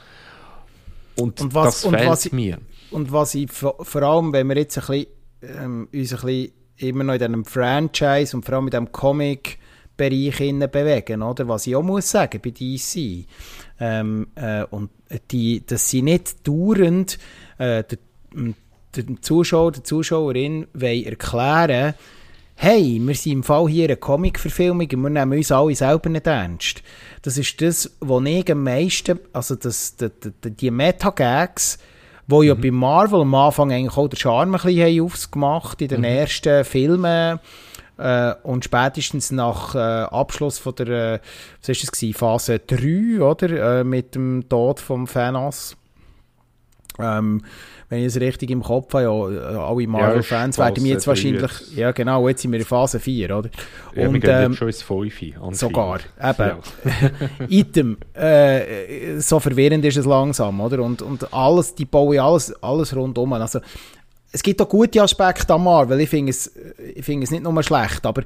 Und, 1.16 1.42
und 1.42 1.54
was, 1.54 1.84
das 1.84 1.92
fehlt 1.92 2.10
was 2.10 2.32
mir. 2.32 2.58
und 2.90 3.12
was 3.12 3.36
ich 3.36 3.52
vor 3.52 4.02
allem, 4.02 4.34
wenn 4.34 4.48
wir 4.48 4.58
jetzt 4.58 4.80
ein 4.80 4.86
bisschen, 4.88 5.08
ähm, 5.44 5.88
uns 5.94 6.12
ein 6.12 6.20
bisschen 6.22 6.52
immer 6.78 7.04
noch 7.04 7.14
in 7.14 7.20
diesem 7.20 7.46
Franchise 7.46 8.36
und 8.36 8.44
vor 8.44 8.56
allem 8.56 8.66
in 8.66 8.72
diesem 8.72 8.92
Comic-Bereich 8.92 10.38
bewegen, 10.72 11.22
oder? 11.22 11.48
Was 11.48 11.68
ich 11.68 11.76
auch 11.76 11.84
muss 11.84 12.10
sagen 12.10 12.42
bei 12.44 12.50
DC. 12.50 13.28
Ähm, 13.80 14.28
äh, 14.36 14.64
und 14.64 14.90
die, 15.32 15.66
dass 15.66 15.90
sie 15.90 16.02
nicht 16.02 16.48
dauernd 16.48 17.18
äh, 17.58 17.84
der, 17.84 17.98
dem 18.96 19.22
Zuschauer, 19.22 19.74
der 19.74 19.84
Zuschauerin 19.84 20.68
erklären 20.74 21.96
hey, 22.56 23.00
wir 23.02 23.16
sind 23.16 23.32
im 23.34 23.44
Fall 23.44 23.68
hier 23.68 23.86
eine 23.86 23.98
Comic-Verfilmung 23.98 24.88
und 24.92 25.04
wir 25.04 25.10
nehmen 25.10 25.38
uns 25.38 25.52
alle 25.52 25.76
selber 25.76 26.10
nicht 26.10 26.26
ernst. 26.26 26.82
Das 27.22 27.38
ist 27.38 27.62
das, 27.62 27.92
was 28.00 28.24
ich 28.26 28.52
am 28.52 28.64
meisten, 28.64 29.20
also 29.34 29.56
das, 29.56 29.98
die, 29.98 30.10
die, 30.44 30.52
die 30.52 30.72
Meta-Gags, 30.72 31.78
wo 32.28 32.42
mhm. 32.42 32.48
ja 32.48 32.54
bei 32.54 32.72
Marvel 32.72 33.22
am 33.22 33.36
Anfang 33.36 33.72
eigentlich 33.72 33.98
auch 33.98 34.08
der 34.08 34.18
Charme 34.18 34.56
ein 34.56 34.62
bisschen 34.62 35.02
aufgemacht 35.02 35.82
in 35.82 35.90
den 35.90 36.00
mhm. 36.00 36.06
ersten 36.06 36.64
Filmen 36.64 37.40
äh, 37.98 38.34
und 38.44 38.66
spätestens 38.66 39.32
nach 39.32 39.76
äh, 39.76 39.78
Abschluss 39.78 40.58
von 40.58 40.76
der, 40.76 40.88
äh, 40.88 41.20
was 41.62 41.70
ist 41.70 41.84
das 41.84 41.92
gewesen, 41.92 42.14
Phase 42.14 42.60
3, 42.60 43.22
oder, 43.22 43.80
äh, 43.80 43.84
mit 43.84 44.16
dem 44.16 44.48
Tod 44.50 44.80
von 44.80 45.06
Thanos 45.06 45.78
Ähm, 47.00 47.42
wenn 47.90 48.00
ich 48.00 48.06
es 48.06 48.20
richtig 48.20 48.50
im 48.50 48.64
Kopf 48.64 48.94
habe, 48.94 49.04
ja, 49.04 49.12
alle 49.12 49.88
Marvel-Fans 49.88 50.58
ja, 50.58 50.66
werden 50.66 50.84
mir 50.84 50.94
jetzt 50.94 51.08
wahrscheinlich, 51.08 51.52
ja 51.76 51.92
genau, 51.92 52.28
jetzt 52.28 52.42
sind 52.42 52.52
wir 52.52 52.60
in 52.60 52.66
Phase 52.66 53.00
4, 53.00 53.38
oder? 53.38 53.50
Ja, 53.96 54.08
und, 54.08 54.24
ähm, 54.26 54.54
schon 54.56 54.68
ins 54.70 54.82
5 54.82 55.14
Sogar, 55.52 56.00
eben. 56.22 56.52
Item, 57.50 57.98
äh, 58.14 59.20
so 59.20 59.40
verwirrend 59.40 59.86
ist 59.86 59.98
es 59.98 60.06
langsam, 60.06 60.62
oder? 60.62 60.82
Und, 60.82 61.02
und 61.02 61.32
alles, 61.32 61.76
die 61.76 61.86
bauen 61.86 62.18
alles, 62.18 62.52
alles 62.64 62.96
rundum. 62.96 63.34
Also, 63.34 63.60
es 64.36 64.44
gibt 64.44 64.62
auch 64.62 64.68
gute 64.68 65.02
Aspekte 65.02 65.54
am 65.54 65.64
Marvel, 65.64 66.02
ich 66.02 66.10
finde 66.10 66.32
es, 66.32 66.52
ich 66.94 67.06
finde 67.06 67.24
es 67.24 67.32
nicht 67.32 67.44
nur 67.44 67.64
schlecht, 67.64 68.06
aber 68.06 68.24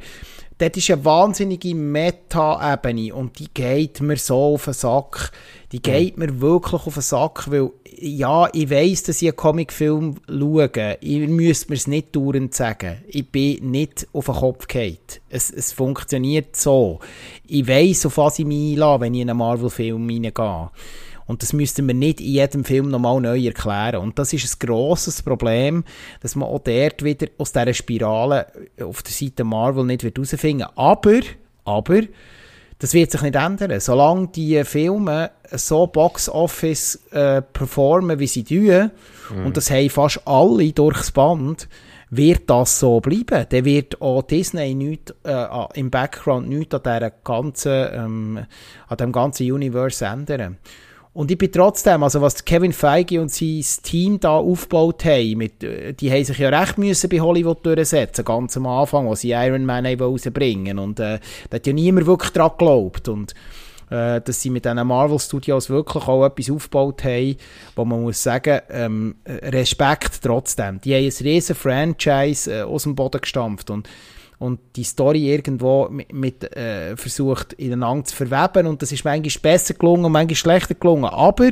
dort 0.57 0.75
ist 0.75 0.89
eine 0.89 1.05
wahnsinnige 1.05 1.75
Meta-Ebene 1.75 3.13
und 3.13 3.37
die 3.37 3.47
geht 3.53 4.01
mir 4.01 4.17
so 4.17 4.55
auf 4.55 4.65
den 4.65 4.73
Sack. 4.73 5.31
Die 5.71 5.79
geht 5.79 6.17
mir 6.17 6.41
wirklich 6.41 6.87
auf 6.87 6.95
den 6.95 7.03
Sack, 7.03 7.51
weil 7.51 7.69
ja, 8.01 8.49
ich 8.53 8.71
weiss, 8.71 9.03
dass 9.03 9.21
ich 9.21 9.27
einen 9.27 9.35
Comicfilm 9.35 10.15
schaue. 10.27 10.97
Ich 10.99 11.27
müsste 11.27 11.69
mir 11.69 11.75
es 11.75 11.85
nicht 11.85 12.15
dauernd 12.15 12.55
sagen. 12.55 13.03
Ich 13.07 13.29
bin 13.29 13.69
nicht 13.69 14.07
auf 14.11 14.25
den 14.25 14.35
Kopf 14.35 14.67
gefallen. 14.67 14.97
Es, 15.29 15.51
es 15.51 15.73
funktioniert 15.73 16.55
so. 16.55 16.99
Ich 17.45 17.67
weiss, 17.67 18.07
auf 18.07 18.17
was 18.17 18.39
ich 18.39 18.45
mich 18.45 18.73
einlasse, 18.73 19.01
wenn 19.01 19.13
ich 19.13 19.21
in 19.21 19.29
einen 19.29 19.37
Marvel-Film 19.37 20.09
hineingehe. 20.09 20.69
Und 21.29 21.43
das 21.43 21.53
müssten 21.53 21.85
wir 21.85 21.93
nicht 21.93 22.21
in 22.21 22.31
jedem 22.31 22.65
Film 22.65 22.89
nochmal 22.89 23.21
neu 23.21 23.39
erklären. 23.39 24.01
Und 24.01 24.17
das 24.17 24.33
ist 24.33 24.51
ein 24.51 24.67
grosses 24.67 25.21
Problem, 25.21 25.83
dass 26.21 26.35
man 26.35 26.49
auch 26.49 26.57
dort 26.57 27.03
wieder 27.03 27.27
aus 27.37 27.51
dieser 27.51 27.71
Spirale 27.75 28.47
auf 28.81 29.03
der 29.03 29.13
Seite 29.13 29.43
Marvel 29.43 29.85
nicht 29.85 30.01
herausfinden 30.01 30.61
wird. 30.61 30.71
Aber, 30.75 31.19
aber, 31.65 32.01
das 32.79 32.95
wird 32.95 33.11
sich 33.11 33.21
nicht 33.21 33.35
ändern. 33.35 33.79
Solange 33.79 34.29
die 34.29 34.63
Filme 34.63 35.29
so 35.51 35.85
Box-Office 35.85 36.95
äh, 37.11 37.43
performen, 37.43 38.17
wie 38.17 38.25
sie 38.25 38.43
tun, 38.43 38.89
mhm. 39.31 39.45
und 39.45 39.55
das 39.55 39.69
haben 39.69 39.91
fast 39.91 40.27
alle 40.27 40.71
durchs 40.71 41.11
Band, 41.11 41.69
wird 42.09 42.49
das 42.49 42.79
so 42.79 43.01
bleiben. 43.01 43.45
Dann 43.47 43.65
wird 43.65 44.01
auch 44.01 44.23
Disney 44.23 44.73
nicht, 44.73 45.13
äh, 45.23 45.45
im 45.75 45.91
Background 45.91 46.49
nichts 46.49 46.73
an, 46.73 46.81
dieser 46.81 47.11
ganzen, 47.23 47.87
ähm, 47.93 48.45
an 48.87 48.97
dem 48.97 49.11
ganzen 49.11 49.51
Universe 49.51 50.03
ändern. 50.03 50.57
Und 51.11 51.31
ich 51.31 51.37
bin 51.37 51.51
trotzdem, 51.51 52.03
also 52.03 52.21
was 52.21 52.45
Kevin 52.45 52.71
Feige 52.71 53.19
und 53.19 53.31
sein 53.31 53.65
Team 53.83 54.19
da 54.19 54.37
aufgebaut 54.37 55.03
haben, 55.05 55.37
mit, 55.37 55.63
äh, 55.63 55.93
die 55.93 56.11
haben 56.11 56.23
sich 56.23 56.37
ja 56.37 56.49
recht 56.49 56.77
müssen 56.77 57.09
bei 57.09 57.19
Hollywood 57.19 57.65
durchsetzen, 57.65 58.23
ganz 58.23 58.55
am 58.57 58.67
Anfang, 58.67 59.07
wo 59.07 59.15
sie 59.15 59.31
Iron 59.31 59.65
Man 59.65 59.85
rausbringen 59.85 60.77
Und 60.77 60.99
äh, 60.99 61.19
da 61.49 61.55
hat 61.55 61.67
ja 61.67 61.73
niemand 61.73 62.05
wirklich 62.05 62.31
dran 62.31 62.51
geglaubt. 62.51 63.07
Und 63.07 63.33
äh, 63.89 64.21
dass 64.21 64.41
sie 64.41 64.51
mit 64.51 64.65
diesen 64.65 64.85
Marvel 64.87 65.19
Studios 65.19 65.69
wirklich 65.69 66.07
auch 66.07 66.25
etwas 66.25 66.51
aufgebaut 66.51 67.03
haben, 67.03 67.37
wo 67.75 67.85
man 67.85 68.03
muss 68.03 68.21
sagen, 68.21 68.61
ähm, 68.69 69.15
Respekt 69.25 70.21
trotzdem. 70.21 70.79
Die 70.81 70.93
haben 70.93 71.05
ein 71.05 71.25
riesen 71.25 71.55
Franchise 71.55 72.53
äh, 72.53 72.61
aus 72.61 72.83
dem 72.83 72.95
Boden 72.95 73.21
gestampft 73.21 73.71
und 73.71 73.89
und 74.39 74.59
die 74.75 74.83
Story 74.83 75.31
irgendwo 75.31 75.89
mit, 75.89 76.11
mit 76.13 76.55
äh, 76.55 76.95
versucht 76.97 77.53
ineinander 77.53 78.05
zu 78.05 78.15
verweben. 78.15 78.67
Und 78.67 78.81
das 78.81 78.91
ist 78.91 79.05
manchmal 79.05 79.41
besser 79.41 79.73
gelungen 79.73 80.05
und 80.05 80.13
manchmal 80.13 80.35
schlechter 80.35 80.75
gelungen, 80.75 81.05
aber 81.05 81.49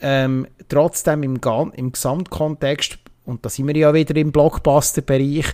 ähm, 0.00 0.46
trotzdem 0.68 1.22
im, 1.22 1.40
im 1.74 1.92
Gesamtkontext 1.92 2.98
und 3.26 3.44
da 3.44 3.48
sind 3.48 3.66
wir 3.66 3.76
ja 3.76 3.94
wieder 3.94 4.14
im 4.16 4.32
Blockbuster-Bereich, 4.32 5.46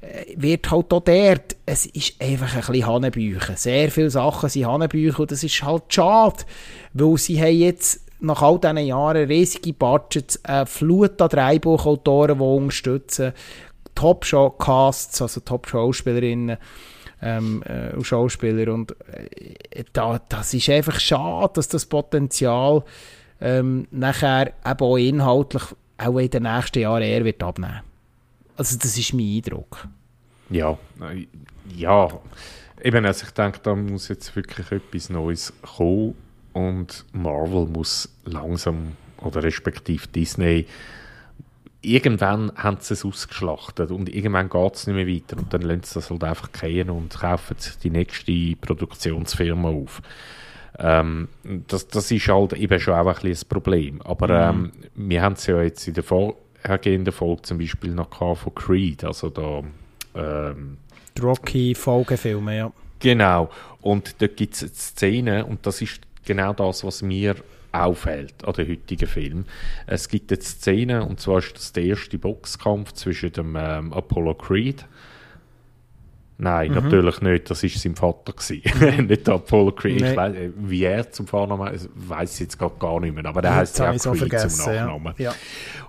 äh, 0.00 0.34
wird 0.36 0.70
halt 0.70 0.92
auch 0.92 1.00
dort, 1.00 1.56
es 1.66 1.86
ist 1.86 2.20
einfach 2.22 2.54
ein 2.54 2.60
bisschen 2.60 2.86
Hanebüchen. 2.86 3.56
Sehr 3.56 3.90
viele 3.90 4.10
Sachen 4.10 4.48
sind 4.48 4.66
Hanebüchen 4.66 5.22
und 5.22 5.32
das 5.32 5.42
ist 5.42 5.62
halt 5.62 5.92
schade, 5.92 6.44
weil 6.92 7.16
sie 7.16 7.40
haben 7.40 7.56
jetzt 7.56 8.02
nach 8.20 8.42
all 8.42 8.58
diesen 8.58 8.78
Jahren 8.78 9.26
riesige 9.26 9.72
Budgets, 9.72 10.42
eine 10.44 10.66
Flut 10.66 11.20
an 11.20 11.28
Drehbuchautoren, 11.28 12.38
die 12.38 12.44
unterstützen, 12.44 13.32
Top-Casts, 13.96 15.20
also 15.20 15.40
Top-Schauspielerinnen 15.40 16.56
ähm, 17.20 17.64
äh, 17.66 17.92
und 17.94 18.04
Schauspieler. 18.04 18.72
Und 18.72 18.94
äh, 19.10 19.84
da, 19.92 20.20
das 20.28 20.54
ist 20.54 20.70
einfach 20.70 21.00
schade, 21.00 21.54
dass 21.54 21.66
das 21.68 21.86
Potenzial 21.86 22.84
ähm, 23.40 23.88
nachher 23.90 24.52
eben 24.64 24.80
auch 24.80 24.96
inhaltlich 24.96 25.62
auch 25.98 26.18
in 26.18 26.30
den 26.30 26.44
nächsten 26.44 26.80
Jahren 26.80 27.02
eher 27.02 27.24
wird 27.24 27.42
abnehmen. 27.42 27.80
Also 28.56 28.78
das 28.78 28.96
ist 28.96 29.12
mein 29.12 29.36
Eindruck. 29.36 29.88
Ja, 30.50 30.78
äh, 31.00 31.26
ja. 31.74 32.08
Eben, 32.82 33.04
also 33.06 33.24
ich 33.26 33.32
denke, 33.32 33.58
da 33.62 33.74
muss 33.74 34.08
jetzt 34.08 34.36
wirklich 34.36 34.70
etwas 34.70 35.10
Neues 35.10 35.52
kommen 35.62 36.14
und 36.52 37.04
Marvel 37.12 37.66
muss 37.66 38.08
langsam, 38.24 38.92
oder 39.22 39.42
respektive 39.42 40.06
Disney, 40.08 40.66
irgendwann 41.82 42.52
haben 42.56 42.78
sie 42.80 42.94
es 42.94 43.04
ausgeschlachtet 43.04 43.90
und 43.90 44.08
irgendwann 44.08 44.48
geht 44.48 44.74
es 44.74 44.86
nicht 44.86 44.96
mehr 44.96 45.06
weiter 45.06 45.38
und 45.38 45.52
dann 45.52 45.62
lassen 45.62 45.82
sie 45.84 45.94
das 45.94 46.10
halt 46.10 46.24
einfach 46.24 46.52
gehen 46.52 46.90
und 46.90 47.18
kaufen 47.18 47.56
die 47.82 47.90
nächste 47.90 48.56
Produktionsfirma 48.60 49.68
auf. 49.68 50.02
Ähm, 50.78 51.28
das, 51.68 51.88
das 51.88 52.10
ist 52.10 52.28
halt 52.28 52.52
eben 52.54 52.78
schon 52.80 52.94
auch 52.94 53.06
ein, 53.06 53.14
bisschen 53.14 53.46
ein 53.46 53.48
Problem. 53.48 54.02
Aber 54.02 54.52
mhm. 54.52 54.64
ähm, 54.64 54.72
wir 54.94 55.22
haben 55.22 55.34
es 55.34 55.46
ja 55.46 55.62
jetzt 55.62 55.86
in 55.88 55.94
der 55.94 56.04
vorhergehenden 56.04 57.12
Folge 57.12 57.42
zum 57.42 57.58
Beispiel 57.58 57.92
noch 57.92 58.10
von 58.10 58.54
Creed, 58.54 59.04
also 59.04 59.30
da 59.30 59.62
ähm, 60.14 60.78
Rocky-Folgefilme, 61.20 62.56
ja. 62.56 62.72
Genau. 62.98 63.50
Und 63.80 64.20
da 64.20 64.26
gibt 64.26 64.54
es 64.54 64.60
Szenen 64.60 65.44
und 65.44 65.66
das 65.66 65.80
ist 65.80 66.00
genau 66.24 66.52
das, 66.52 66.84
was 66.84 67.02
mir 67.02 67.36
auffällt 67.84 68.44
an 68.44 68.52
den 68.54 68.68
heutigen 68.68 69.06
Film. 69.06 69.44
Es 69.86 70.08
gibt 70.08 70.30
jetzt 70.30 70.60
Szenen, 70.60 71.02
und 71.02 71.20
zwar 71.20 71.38
ist 71.38 71.56
das 71.56 71.72
der 71.72 71.84
erste 71.84 72.18
Boxkampf 72.18 72.92
zwischen 72.92 73.32
dem 73.32 73.56
ähm, 73.56 73.92
Apollo 73.92 74.34
Creed. 74.34 74.86
Nein, 76.38 76.70
mhm. 76.70 76.74
natürlich 76.74 77.20
nicht. 77.22 77.50
Das 77.50 77.62
war 77.62 77.70
sein 77.70 77.96
Vater. 77.96 78.34
Mhm. 78.98 79.06
nicht 79.06 79.26
der 79.26 79.34
Apollo 79.34 79.72
Creed. 79.72 80.00
Nee. 80.00 80.10
Ich 80.10 80.16
weiss, 80.16 80.34
wie 80.56 80.84
er 80.84 81.10
zum 81.10 81.26
Vornamen 81.26 81.70
weiß 81.94 82.34
ich 82.34 82.40
jetzt 82.40 82.58
gar 82.58 83.00
nicht 83.00 83.14
mehr. 83.14 83.24
Aber 83.24 83.40
der 83.40 83.54
heißt 83.54 83.78
ja 83.78 83.90
auch 83.90 83.96
Creed 83.96 84.38
zum 84.40 84.72
Nachnamen. 84.72 85.14
Ja. 85.18 85.30
Ja. 85.30 85.34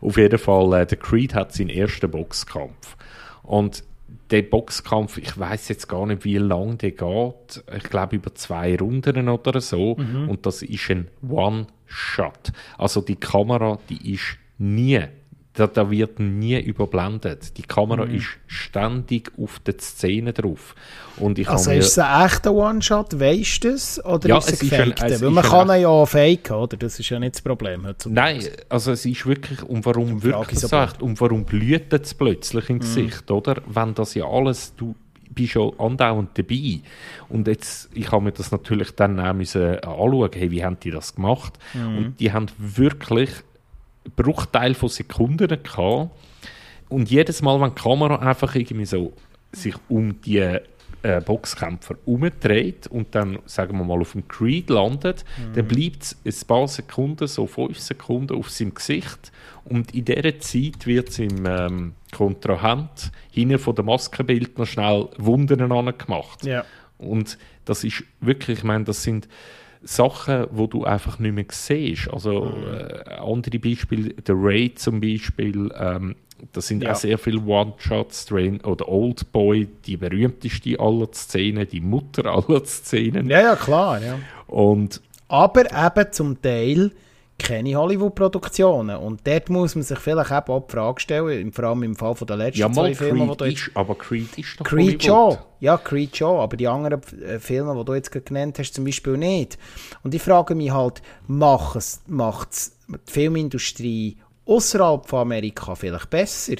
Auf 0.01 0.17
jeden 0.17 0.39
Fall, 0.39 0.81
äh, 0.81 0.85
der 0.85 0.97
Creed 0.97 1.33
hat 1.33 1.53
seinen 1.53 1.69
ersten 1.69 2.09
Boxkampf. 2.09 2.95
Und 3.43 3.83
der 4.31 4.41
Boxkampf, 4.41 5.17
ich 5.17 5.37
weiß 5.37 5.69
jetzt 5.69 5.87
gar 5.87 6.05
nicht, 6.05 6.23
wie 6.25 6.37
lang 6.37 6.77
der 6.77 6.91
geht. 6.91 7.63
Ich 7.75 7.83
glaube 7.83 8.17
über 8.17 8.33
zwei 8.35 8.75
Runden 8.77 9.29
oder 9.29 9.61
so. 9.61 9.95
Mhm. 9.95 10.29
Und 10.29 10.45
das 10.45 10.61
ist 10.61 10.89
ein 10.89 11.07
One-Shot. 11.87 12.51
Also 12.77 13.01
die 13.01 13.15
Kamera, 13.15 13.79
die 13.89 14.13
ist 14.13 14.37
nie 14.57 15.03
da, 15.53 15.65
da 15.65 15.89
wird 15.89 16.19
nie 16.19 16.59
überblendet. 16.59 17.57
Die 17.57 17.63
Kamera 17.63 18.05
mhm. 18.05 18.13
ist 18.13 18.27
ständig 18.45 19.31
auf 19.39 19.57
der 19.57 19.79
Szene 19.79 20.31
drauf. 20.31 20.75
Und 21.17 21.39
ich 21.39 21.49
also 21.49 21.71
ist 21.71 21.87
es 21.87 21.97
ein 21.97 22.27
echter 22.27 22.53
One-Shot, 22.53 23.19
weißt 23.19 23.63
du 23.63 23.71
das? 23.71 24.05
Oder 24.05 24.29
ja, 24.29 24.37
ist 24.37 24.49
es, 24.49 24.61
es 24.61 24.71
ein 24.71 24.89
gefakter? 24.89 25.19
Weil 25.19 25.31
man 25.31 25.43
kann 25.43 25.69
ihn 25.69 25.81
ja 25.81 26.05
faken, 26.05 26.57
oder? 26.57 26.77
Das 26.77 26.99
ist 26.99 27.09
ja 27.09 27.19
nicht 27.19 27.33
das 27.33 27.41
Problem. 27.41 27.87
Nein, 28.05 28.47
also 28.69 28.91
es 28.91 29.03
ist 29.03 29.25
wirklich, 29.25 29.63
und 29.63 29.83
warum 29.87 30.21
wirkt 30.21 30.51
das 30.51 30.61
so 30.69 31.03
und 31.03 31.19
warum 31.19 31.43
blüht 31.43 31.91
es 31.91 32.13
plötzlich 32.13 32.69
im 32.69 32.75
mhm. 32.75 32.81
Gesicht, 32.81 33.31
oder? 33.31 33.55
Wenn 33.65 33.95
das 33.95 34.13
ja 34.13 34.25
alles, 34.25 34.75
du 34.75 34.93
bist 35.37 35.53
schon 35.53 35.79
andauernd 35.79 36.37
dabei. 36.37 36.79
Und 37.29 37.47
jetzt, 37.47 37.89
ich 37.93 38.11
habe 38.11 38.25
mir 38.25 38.31
das 38.31 38.51
natürlich 38.51 38.91
dann 38.91 39.19
auch 39.19 39.33
müssen 39.33 39.79
anschauen, 39.79 40.29
hey, 40.33 40.51
wie 40.51 40.63
haben 40.63 40.79
die 40.81 40.91
das 40.91 41.15
gemacht? 41.15 41.57
Mhm. 41.73 41.97
Und 41.97 42.19
die 42.19 42.31
haben 42.33 42.47
wirklich 42.57 43.29
Bruchteil 44.15 44.73
von 44.73 44.89
Sekunden 44.89 45.47
gehabt. 45.47 46.11
Und 46.89 47.09
jedes 47.09 47.41
Mal, 47.41 47.59
wenn 47.59 47.75
die 47.75 47.81
Kamera 47.81 48.17
einfach 48.17 48.55
irgendwie 48.55 48.85
so 48.85 49.13
sich 49.51 49.75
um 49.89 50.21
die 50.21 50.59
äh, 51.03 51.21
Boxkämpfer 51.21 51.95
umdreht 52.05 52.87
und 52.87 53.13
dann, 53.13 53.39
sagen 53.45 53.77
wir 53.77 53.85
mal, 53.85 53.99
auf 53.99 54.13
dem 54.13 54.27
Creed 54.27 54.69
landet, 54.69 55.25
mhm. 55.37 55.53
dann 55.53 55.67
bleibt 55.67 56.15
es 56.23 56.43
ein 56.43 56.47
paar 56.47 56.67
Sekunden, 56.67 57.27
so 57.27 57.47
fünf 57.47 57.79
Sekunden 57.79 58.35
auf 58.35 58.49
seinem 58.49 58.73
Gesicht 58.73 59.31
und 59.65 59.93
in 59.93 60.05
dieser 60.05 60.39
Zeit 60.39 60.85
wird 60.85 61.09
es 61.09 61.19
im 61.19 61.45
ähm, 61.45 61.93
Kontrahent 62.17 63.11
hinten 63.31 63.59
von 63.59 63.75
der 63.75 63.85
Maskenbild 63.85 64.57
noch 64.57 64.65
schnell 64.65 65.07
Wunden 65.17 65.57
gemacht. 65.97 66.45
Ja. 66.45 66.65
Und 66.97 67.37
das 67.65 67.83
ist 67.83 68.03
wirklich, 68.21 68.59
ich 68.59 68.63
meine, 68.63 68.85
das 68.85 69.03
sind 69.03 69.27
Sachen, 69.83 70.47
wo 70.51 70.67
du 70.67 70.83
einfach 70.83 71.19
nicht 71.19 71.33
mehr 71.33 71.45
siehst. 71.49 72.09
Also 72.11 72.45
mhm. 72.45 72.73
äh, 72.73 73.13
andere 73.13 73.59
Beispiele, 73.59 74.13
der 74.13 74.35
Raid 74.37 74.79
zum 74.79 74.99
Beispiel, 74.99 75.71
ähm, 75.77 76.15
das 76.51 76.67
sind 76.67 76.83
ja. 76.83 76.91
auch 76.91 76.95
sehr 76.95 77.17
viele 77.17 77.41
One-Shots 77.41 78.27
drin. 78.27 78.61
Oder 78.61 78.87
Old 78.87 79.31
Boy, 79.31 79.67
die 79.85 79.97
berühmteste 79.97 80.79
aller 80.79 81.11
Szenen, 81.11 81.67
die 81.67 81.81
Mutter 81.81 82.25
aller 82.25 82.63
Szenen. 82.65 83.29
Ja, 83.29 83.41
ja, 83.41 83.55
klar. 83.55 84.01
Ja. 84.01 84.19
Und, 84.47 85.01
Aber 85.27 85.65
eben 85.65 86.11
zum 86.11 86.41
Teil 86.41 86.91
keine 87.39 87.75
Hollywood-Produktionen. 87.75 88.97
Und 88.97 89.25
dort 89.27 89.49
muss 89.49 89.75
man 89.75 89.83
sich 89.83 89.99
vielleicht 89.99 90.31
eben 90.31 90.47
auch 90.47 90.65
die 90.65 90.71
Frage 90.71 90.99
stellen, 90.99 91.51
vor 91.51 91.65
allem 91.65 91.83
im 91.83 91.95
Fall 91.95 92.15
von 92.15 92.27
der 92.27 92.37
letzten 92.37 92.61
ja, 92.61 92.71
zwei 92.71 92.95
Filme, 92.95 93.27
die 93.27 93.37
du 93.37 93.45
jetzt... 93.45 93.71
aber 93.75 93.95
Creed 93.95 94.37
ist 94.37 94.59
doch 94.59 94.65
Creed 94.65 95.03
schon. 95.03 95.37
Ja, 95.59 95.77
Creed 95.77 96.17
schon, 96.17 96.39
aber 96.39 96.57
die 96.57 96.67
anderen 96.67 97.01
äh, 97.21 97.39
Filme, 97.39 97.75
die 97.77 97.85
du 97.85 97.93
jetzt 97.93 98.11
genannt 98.11 98.57
hast, 98.59 98.73
zum 98.73 98.85
Beispiel 98.85 99.17
nicht. 99.17 99.57
Und 100.03 100.15
ich 100.15 100.21
frage 100.21 100.55
mich 100.55 100.71
halt, 100.71 101.01
macht 101.27 101.75
es 101.77 102.01
die 102.87 103.11
Filmindustrie 103.11 104.17
außerhalb 104.45 105.07
von 105.07 105.19
Amerika 105.19 105.75
vielleicht 105.75 106.09
besser? 106.09 106.55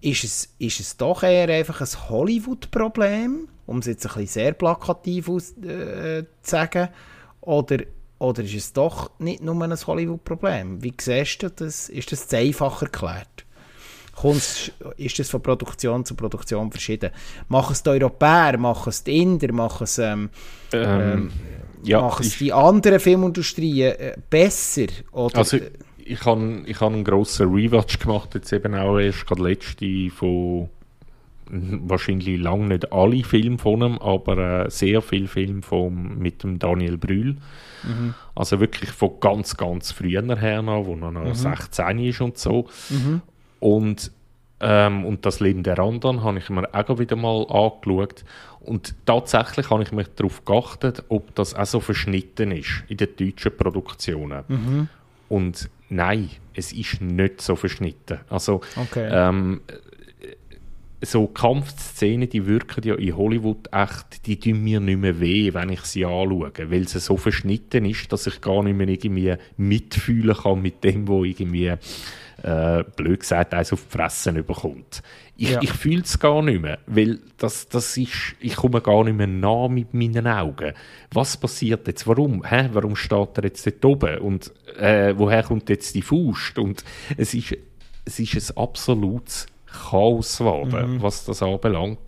Ist 0.00 0.24
es, 0.24 0.54
ist 0.58 0.80
es 0.80 0.96
doch 0.98 1.22
eher 1.22 1.48
einfach 1.48 1.80
ein 1.80 2.10
Hollywood-Problem, 2.10 3.48
um 3.66 3.78
es 3.78 3.86
jetzt 3.86 4.04
ein 4.04 4.12
bisschen 4.12 4.26
sehr 4.26 4.52
plakativ 4.52 5.30
aus, 5.30 5.52
äh, 5.62 6.24
zu 6.42 6.50
sagen, 6.50 6.88
oder, 7.40 7.78
oder 8.24 8.42
ist 8.42 8.54
es 8.54 8.72
doch 8.72 9.10
nicht 9.18 9.42
nur 9.42 9.60
ein 9.62 9.74
Hollywood-Problem? 9.74 10.82
Wie 10.82 10.94
siehst 10.98 11.42
du 11.42 11.50
das? 11.50 11.88
Ist 11.88 12.12
das 12.12 12.28
zu 12.28 12.36
einfach 12.36 12.82
erklärt? 12.82 13.44
Kommt's, 14.14 14.70
ist 14.96 15.18
das 15.18 15.28
von 15.28 15.42
Produktion 15.42 16.04
zu 16.04 16.14
Produktion 16.14 16.70
verschieden? 16.70 17.10
Machen 17.48 17.72
es 17.72 17.82
die 17.82 17.90
Europäer, 17.90 18.56
machen 18.58 18.90
es 18.90 19.02
die 19.02 19.20
Inder, 19.20 19.52
machen 19.52 19.84
es, 19.84 19.98
ähm, 19.98 20.30
ähm, 20.72 21.32
ja, 21.82 22.00
machen 22.00 22.24
es 22.24 22.38
die 22.38 22.52
anderen 22.52 23.00
Filmindustrien 23.00 23.92
äh, 23.92 24.16
besser? 24.30 24.86
Oder, 25.10 25.38
also, 25.38 25.58
ich 25.98 26.24
habe 26.24 26.62
ich 26.66 26.80
hab 26.80 26.92
einen 26.92 27.02
grossen 27.02 27.52
Rewatch 27.52 27.98
gemacht, 27.98 28.34
jetzt 28.34 28.52
eben 28.52 28.74
auch 28.74 28.98
erst 28.98 29.26
gerade 29.26 29.42
letzte 29.42 30.10
von 30.10 30.68
wahrscheinlich 31.50 32.40
lange 32.40 32.68
nicht 32.68 32.92
alle 32.92 33.22
Filme 33.24 33.58
von 33.58 33.82
ihm, 33.82 33.98
aber 33.98 34.66
äh, 34.66 34.70
sehr 34.70 35.02
viele 35.02 35.28
Filme 35.28 35.62
von, 35.62 36.18
mit 36.18 36.42
dem 36.42 36.58
Daniel 36.58 36.96
Brühl. 36.96 37.36
Mhm. 37.82 38.14
Also 38.34 38.60
wirklich 38.60 38.90
von 38.90 39.20
ganz, 39.20 39.56
ganz 39.56 39.92
früher 39.92 40.22
her 40.36 40.62
noch, 40.62 40.86
wo 40.86 40.94
er 40.94 41.10
noch 41.10 41.24
mhm. 41.24 41.34
16 41.34 41.98
ist 41.98 42.20
und 42.20 42.38
so. 42.38 42.68
Mhm. 42.90 43.22
Und, 43.60 44.10
ähm, 44.60 45.04
und 45.04 45.26
das 45.26 45.40
Leben 45.40 45.62
der 45.62 45.78
anderen 45.78 46.22
habe 46.22 46.38
ich 46.38 46.48
mir 46.50 46.68
auch 46.72 46.98
wieder 46.98 47.16
mal 47.16 47.46
angeschaut. 47.48 48.24
Und 48.60 48.94
tatsächlich 49.04 49.68
habe 49.70 49.82
ich 49.82 49.92
mich 49.92 50.08
darauf 50.16 50.44
geachtet, 50.44 51.04
ob 51.08 51.34
das 51.34 51.54
auch 51.54 51.66
so 51.66 51.80
verschnitten 51.80 52.50
ist 52.50 52.84
in 52.88 52.96
den 52.96 53.08
deutschen 53.16 53.56
Produktionen. 53.56 54.44
Mhm. 54.48 54.88
Und 55.28 55.68
nein, 55.88 56.30
es 56.54 56.72
ist 56.72 57.00
nicht 57.00 57.40
so 57.40 57.56
verschnitten. 57.56 58.20
Also 58.28 58.60
okay. 58.76 59.08
ähm, 59.10 59.60
so 61.04 61.26
Kampfszenen, 61.26 62.28
die 62.28 62.46
wirken 62.46 62.84
ja 62.84 62.94
in 62.94 63.16
Hollywood 63.16 63.68
echt, 63.72 64.26
die 64.26 64.38
tun 64.38 64.62
mir 64.62 64.80
nicht 64.80 64.98
mehr 64.98 65.20
weh, 65.20 65.52
wenn 65.54 65.70
ich 65.70 65.82
sie 65.82 66.04
anschaue, 66.04 66.52
weil 66.70 66.82
es 66.82 66.92
so 66.92 67.16
verschnitten 67.16 67.84
ist, 67.84 68.12
dass 68.12 68.26
ich 68.26 68.40
gar 68.40 68.62
nicht 68.62 68.76
mehr 68.76 68.88
irgendwie 68.88 69.34
mitfühlen 69.56 70.36
kann 70.36 70.62
mit 70.62 70.82
dem, 70.84 71.08
wo 71.08 71.24
irgendwie 71.24 71.72
äh, 72.42 72.84
blöd 72.96 73.20
gesagt 73.20 73.54
eins 73.54 73.72
auf 73.72 73.84
die 73.84 73.96
Fresse 73.96 74.32
bekommt. 74.32 75.02
Ich, 75.36 75.50
ja. 75.50 75.62
ich 75.62 75.72
fühle 75.72 76.02
es 76.02 76.18
gar 76.18 76.42
nicht 76.42 76.62
mehr, 76.62 76.78
weil 76.86 77.18
das, 77.38 77.68
das 77.68 77.96
ist, 77.96 78.36
ich 78.40 78.54
komme 78.54 78.80
gar 78.80 79.02
nicht 79.04 79.16
mehr 79.16 79.26
nah 79.26 79.66
mit 79.68 79.94
meinen 79.94 80.28
Augen. 80.28 80.74
Was 81.12 81.36
passiert 81.36 81.86
jetzt? 81.88 82.06
Warum? 82.06 82.44
Hä? 82.44 82.68
Warum 82.72 82.94
steht 82.94 83.38
er 83.38 83.44
jetzt 83.44 83.66
dort 83.66 83.84
oben? 83.84 84.18
Und 84.18 84.52
äh, 84.78 85.14
woher 85.16 85.42
kommt 85.42 85.68
jetzt 85.70 85.94
die 85.94 86.02
Faust? 86.02 86.58
Und 86.58 86.84
es 87.16 87.34
ist, 87.34 87.56
es 88.04 88.20
ist 88.20 88.50
ein 88.50 88.62
absolutes 88.62 89.46
Chaos 89.90 90.38
geworden, 90.38 90.94
mhm. 90.94 91.02
was 91.02 91.24
das 91.24 91.42
anbelangt. 91.42 91.98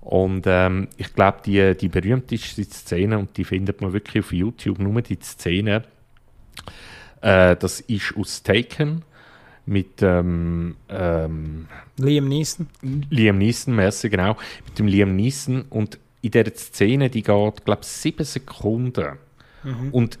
Und 0.00 0.44
ähm, 0.46 0.88
ich 0.96 1.14
glaube, 1.14 1.38
die, 1.46 1.76
die 1.76 1.88
berühmteste 1.88 2.64
Szene, 2.64 3.18
und 3.18 3.36
die 3.36 3.44
findet 3.44 3.80
man 3.80 3.92
wirklich 3.92 4.24
auf 4.24 4.32
YouTube, 4.32 4.78
nur 4.80 5.00
die 5.02 5.18
Szene, 5.20 5.84
äh, 7.20 7.56
das 7.56 7.80
ist 7.80 8.14
aus 8.16 8.42
Taken 8.42 9.04
mit 9.64 10.02
ähm, 10.02 10.74
ähm, 10.88 11.68
Liam 11.98 12.28
Neeson. 12.28 12.66
Liam 13.10 13.38
Neeson, 13.38 13.76
merci, 13.76 14.08
genau. 14.10 14.36
Mit 14.66 14.78
dem 14.78 14.88
Liam 14.88 15.14
Neeson. 15.14 15.62
Und 15.70 15.98
in 16.20 16.32
dieser 16.32 16.54
Szene, 16.54 17.10
die 17.10 17.22
geht, 17.22 17.64
glaube 17.64 17.82
ich, 17.82 17.88
sieben 17.88 18.24
Sekunden. 18.24 19.18
Mhm. 19.62 19.90
Und 19.92 20.18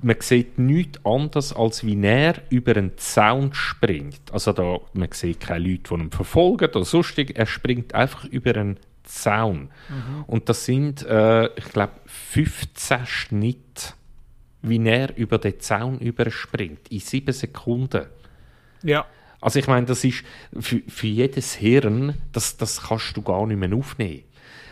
man 0.00 0.16
sieht 0.20 0.58
nichts 0.58 1.04
anderes, 1.04 1.52
als 1.52 1.84
wie 1.84 2.00
er 2.04 2.34
über 2.50 2.76
einen 2.76 2.96
Zaun 2.98 3.52
springt. 3.52 4.32
Also 4.32 4.52
da, 4.52 4.78
man 4.92 5.10
sieht 5.12 5.40
keine 5.40 5.68
Leute, 5.68 5.94
die 5.94 6.02
ihn 6.02 6.10
verfolgen 6.10 6.70
oder 6.70 6.84
sonstig. 6.84 7.36
Er 7.36 7.46
springt 7.46 7.94
einfach 7.94 8.24
über 8.24 8.54
einen 8.54 8.78
Zaun. 9.04 9.70
Mhm. 9.88 10.24
Und 10.26 10.48
das 10.48 10.64
sind, 10.64 11.04
äh, 11.04 11.46
ich 11.56 11.64
glaube, 11.72 11.94
15 12.06 13.06
Schnitte, 13.06 13.94
wie 14.62 14.84
er 14.86 15.16
über 15.16 15.38
den 15.38 15.58
Zaun 15.60 15.98
überspringt. 15.98 16.88
In 16.90 17.00
sieben 17.00 17.32
Sekunden. 17.32 18.06
Ja. 18.82 19.06
Also 19.40 19.58
ich 19.58 19.66
meine, 19.66 19.86
das 19.86 20.04
ist 20.04 20.24
für, 20.58 20.80
für 20.88 21.06
jedes 21.06 21.54
Hirn, 21.54 22.14
das, 22.32 22.56
das 22.56 22.82
kannst 22.82 23.16
du 23.16 23.22
gar 23.22 23.46
nicht 23.46 23.58
mehr 23.58 23.72
aufnehmen. 23.72 24.24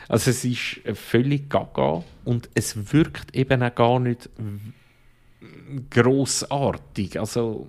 Also 0.08 0.30
es 0.30 0.44
ist 0.44 0.80
völlig 0.94 1.48
gaga 1.48 2.04
und 2.24 2.48
es 2.54 2.92
wirkt 2.92 3.34
eben 3.34 3.62
auch 3.62 3.74
gar 3.74 3.98
nicht 3.98 4.28
großartig. 5.90 7.18
Also 7.18 7.66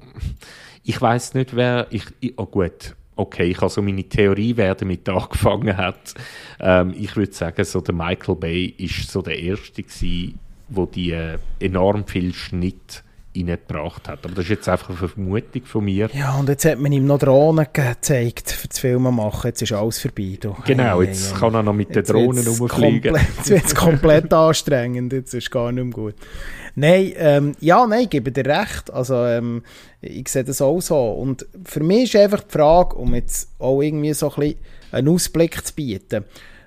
ich 0.83 1.01
weiß 1.01 1.33
nicht, 1.33 1.55
wer 1.55 1.87
ich, 1.89 2.05
oh 2.37 2.45
gut, 2.45 2.95
okay, 3.15 3.45
ich 3.49 3.57
habe 3.57 3.69
so 3.69 3.81
meine 3.81 4.03
Theorie, 4.03 4.55
wer 4.55 4.75
damit 4.75 5.07
angefangen 5.09 5.75
hat. 5.75 6.13
Ähm, 6.59 6.93
ich 6.97 7.15
würde 7.15 7.33
sagen, 7.33 7.63
so 7.65 7.81
der 7.81 7.95
Michael 7.95 8.35
Bay 8.35 8.65
ist 8.77 9.11
so 9.11 9.21
der 9.21 9.39
erste 9.39 9.83
gewesen, 9.83 10.39
wo 10.69 10.85
die 10.85 11.11
äh, 11.11 11.37
enorm 11.59 12.05
viel 12.05 12.33
Schnitt 12.33 13.03
reingebracht 13.37 14.07
hat. 14.07 14.25
Aber 14.25 14.35
das 14.35 14.45
ist 14.45 14.49
jetzt 14.49 14.69
einfach 14.69 14.89
eine 14.89 15.09
Vermutung 15.09 15.63
von 15.65 15.85
mir. 15.85 16.09
Ja, 16.13 16.37
und 16.37 16.49
jetzt 16.49 16.65
hat 16.65 16.79
man 16.79 16.91
ihm 16.91 17.05
noch 17.05 17.19
Drohnen 17.19 17.65
gezeigt 17.71 18.51
für 18.51 18.67
das 18.67 18.79
Filmen 18.79 19.15
machen. 19.15 19.47
Jetzt 19.47 19.61
ist 19.61 19.71
alles 19.73 19.99
vorbei. 19.99 20.37
Du. 20.39 20.55
Genau, 20.65 21.01
jetzt 21.01 21.31
hey, 21.31 21.39
kann 21.39 21.53
er 21.55 21.63
noch 21.63 21.73
mit 21.73 21.95
den 21.95 22.03
Drohnen 22.03 22.45
rumfliegen. 22.45 23.15
Jetzt 23.37 23.49
wird 23.49 23.65
es 23.65 23.75
komplett 23.75 24.33
anstrengend. 24.33 25.13
Jetzt 25.13 25.33
ist 25.33 25.45
es 25.45 25.51
gar 25.51 25.71
nicht 25.71 25.83
mehr 25.83 25.93
gut. 25.93 26.15
Nein, 26.75 27.13
ähm, 27.17 27.55
ja, 27.59 27.87
nein, 27.87 28.03
ich 28.03 28.09
gebe 28.11 28.31
dir 28.31 28.45
recht. 28.45 28.91
Also, 28.93 29.25
ähm, 29.25 29.63
ich 30.01 30.27
sehe 30.29 30.43
das 30.43 30.61
auch 30.61 30.79
so. 30.79 31.11
Und 31.11 31.45
für 31.65 31.81
mich 31.81 32.13
ist 32.13 32.15
einfach 32.15 32.43
die 32.43 32.51
Frage, 32.51 32.95
um 32.97 33.15
jetzt 33.15 33.49
auch 33.57 33.81
irgendwie 33.81 34.13
so 34.13 34.29
ein 34.29 34.35
bisschen 34.35 34.59
einen 34.91 35.09
Ausblick 35.09 35.65
zu 35.65 35.73
bieten, 35.73 36.25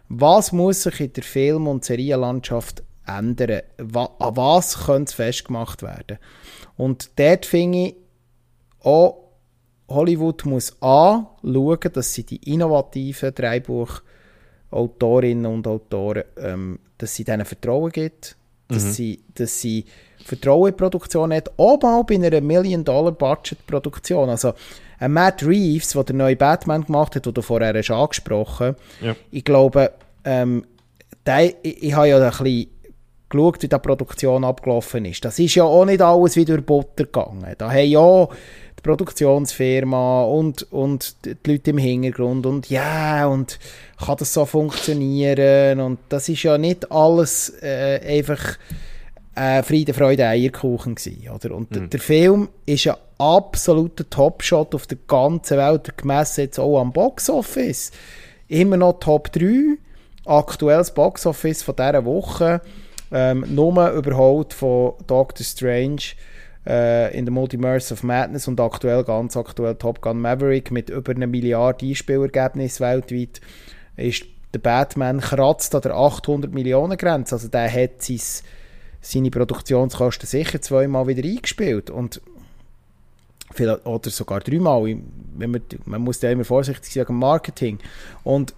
was 0.08 0.50
muss 0.50 0.82
sich 0.82 1.00
in 1.00 1.12
der 1.12 1.22
Film- 1.22 1.68
und 1.68 1.84
Serienlandschaft 1.84 2.82
ändern? 3.06 3.62
An 3.78 4.36
was 4.36 4.86
könnte 4.86 5.14
festgemacht 5.14 5.82
werden? 5.82 6.18
Und 6.76 7.10
dort 7.18 7.46
finde 7.46 7.78
ich 7.78 7.96
auch, 8.82 9.30
Hollywood 9.88 10.44
muss 10.46 10.76
A, 10.80 11.26
schauen, 11.42 11.78
dass 11.92 12.14
sie 12.14 12.24
die 12.24 12.52
innovativen 12.52 13.34
Drehbuchautorinnen 13.34 15.46
und 15.46 15.66
Autoren, 15.66 16.24
ähm, 16.36 16.78
dass 16.96 17.14
sie 17.14 17.24
denen 17.24 17.44
Vertrauen 17.44 17.90
gibt, 17.90 18.36
dass, 18.68 18.84
mhm. 18.84 18.90
sie, 18.90 19.20
dass 19.34 19.60
sie 19.60 19.84
Vertrauen 20.24 20.68
in 20.68 20.74
die 20.74 20.78
Produktion 20.78 21.32
hat, 21.32 21.50
auch 21.56 21.82
mal 21.82 22.04
bei 22.04 22.14
einer 22.14 22.40
Million-Dollar-Budget-Produktion. 22.40 24.30
Also 24.30 24.52
ein 25.00 25.12
Matt 25.12 25.44
Reeves, 25.44 25.90
der 25.90 26.04
den 26.04 26.18
neuen 26.18 26.38
Batman 26.38 26.84
gemacht 26.84 27.16
hat, 27.16 27.26
den 27.26 27.34
du 27.34 27.42
vorher 27.42 27.74
hast 27.74 27.90
angesprochen 27.90 28.76
ja. 29.00 29.16
ich 29.30 29.44
glaube, 29.44 29.92
ähm, 30.24 30.64
der, 31.26 31.64
ich, 31.64 31.82
ich 31.82 31.94
habe 31.94 32.08
ja 32.08 32.18
ein 32.18 32.30
bisschen 32.30 32.68
geschaut, 33.31 33.62
wie 33.62 33.68
die 33.68 33.78
Produktion 33.78 34.45
abgelaufen 34.45 35.05
ist. 35.07 35.24
Das 35.24 35.39
ist 35.39 35.55
ja 35.55 35.64
auch 35.64 35.85
nicht 35.85 36.03
alles 36.03 36.37
wie 36.37 36.45
durch 36.45 36.64
Butter 36.64 37.05
gegangen. 37.05 37.47
Da 37.57 37.70
haben 37.70 37.89
ja 37.89 38.28
die 38.78 38.83
Produktionsfirma 38.83 40.24
und, 40.24 40.70
und 40.72 41.16
die 41.24 41.37
Leute 41.51 41.70
im 41.70 41.78
Hintergrund 41.78 42.47
und 42.47 42.68
ja, 42.68 43.26
und 43.26 43.59
kann 44.05 44.16
das 44.18 44.33
so 44.33 44.45
funktionieren 44.45 45.81
und 45.81 45.99
das 46.09 46.28
ist 46.28 46.43
ja 46.43 46.59
nicht 46.59 46.91
alles 46.91 47.55
äh, 47.62 48.01
einfach 48.18 48.59
äh, 49.35 49.62
Friede, 49.62 49.95
Freude, 49.95 50.26
Eierkuchen 50.26 50.95
gewesen, 50.95 51.28
oder? 51.31 51.55
Und 51.55 51.70
mhm. 51.70 51.91
der 51.91 52.01
Film 52.01 52.49
ist 52.66 52.87
ein 52.89 52.97
absoluter 53.18 54.09
Topshot 54.09 54.74
auf 54.74 54.87
der 54.87 54.99
ganzen 55.07 55.57
Welt, 55.57 55.97
gemessen 55.97 56.43
jetzt 56.43 56.59
auch 56.59 56.81
am 56.81 56.93
Boxoffice. 56.93 57.93
Immer 58.49 58.76
noch 58.76 58.99
Top 58.99 59.31
3, 59.33 59.76
aktuelles 60.24 60.93
Boxoffice 60.93 61.62
von 61.62 61.76
dieser 61.76 62.05
Woche, 62.05 62.61
ähm, 63.12 63.44
nur 63.48 63.90
überholt 63.90 64.52
von 64.52 64.94
Doctor 65.06 65.44
Strange, 65.44 66.14
äh, 66.66 67.16
in 67.16 67.24
der 67.24 67.32
Multiverse 67.32 67.94
of 67.94 68.02
Madness 68.02 68.46
und 68.46 68.61
aktuell, 68.61 69.02
ganz 69.04 69.36
aktuell 69.36 69.74
Top 69.76 70.00
Gun 70.00 70.20
Maverick 70.20 70.70
mit 70.70 70.90
über 70.90 71.12
einer 71.12 71.26
Milliarde 71.26 71.86
Einspielergebnis 71.86 72.80
weltweit 72.80 73.40
ist 73.96 74.24
der 74.52 74.58
Batman 74.58 75.20
kratzt 75.20 75.74
an 75.74 75.82
der 75.82 75.94
800 75.94 76.52
Millionen 76.52 76.98
Grenze. 76.98 77.36
Also 77.36 77.48
der 77.48 77.72
hat 77.72 78.02
sein, 78.02 78.20
seine 79.00 79.30
Produktionskosten 79.30 80.26
sicher 80.26 80.61
zweimal 80.61 81.06
wieder 81.06 81.26
eingespielt 81.26 81.90
und 81.90 82.20
oder 83.84 84.11
sogar 84.11 84.40
dreimal. 84.40 84.96
Wenn 85.36 85.50
man, 85.50 85.62
man 85.84 86.02
muss 86.02 86.20
da 86.20 86.30
immer 86.30 86.44
vorsichtig 86.44 86.92
sein 86.92 87.06
im 87.08 87.16
Marketing. 87.16 87.78
Und 88.22 88.54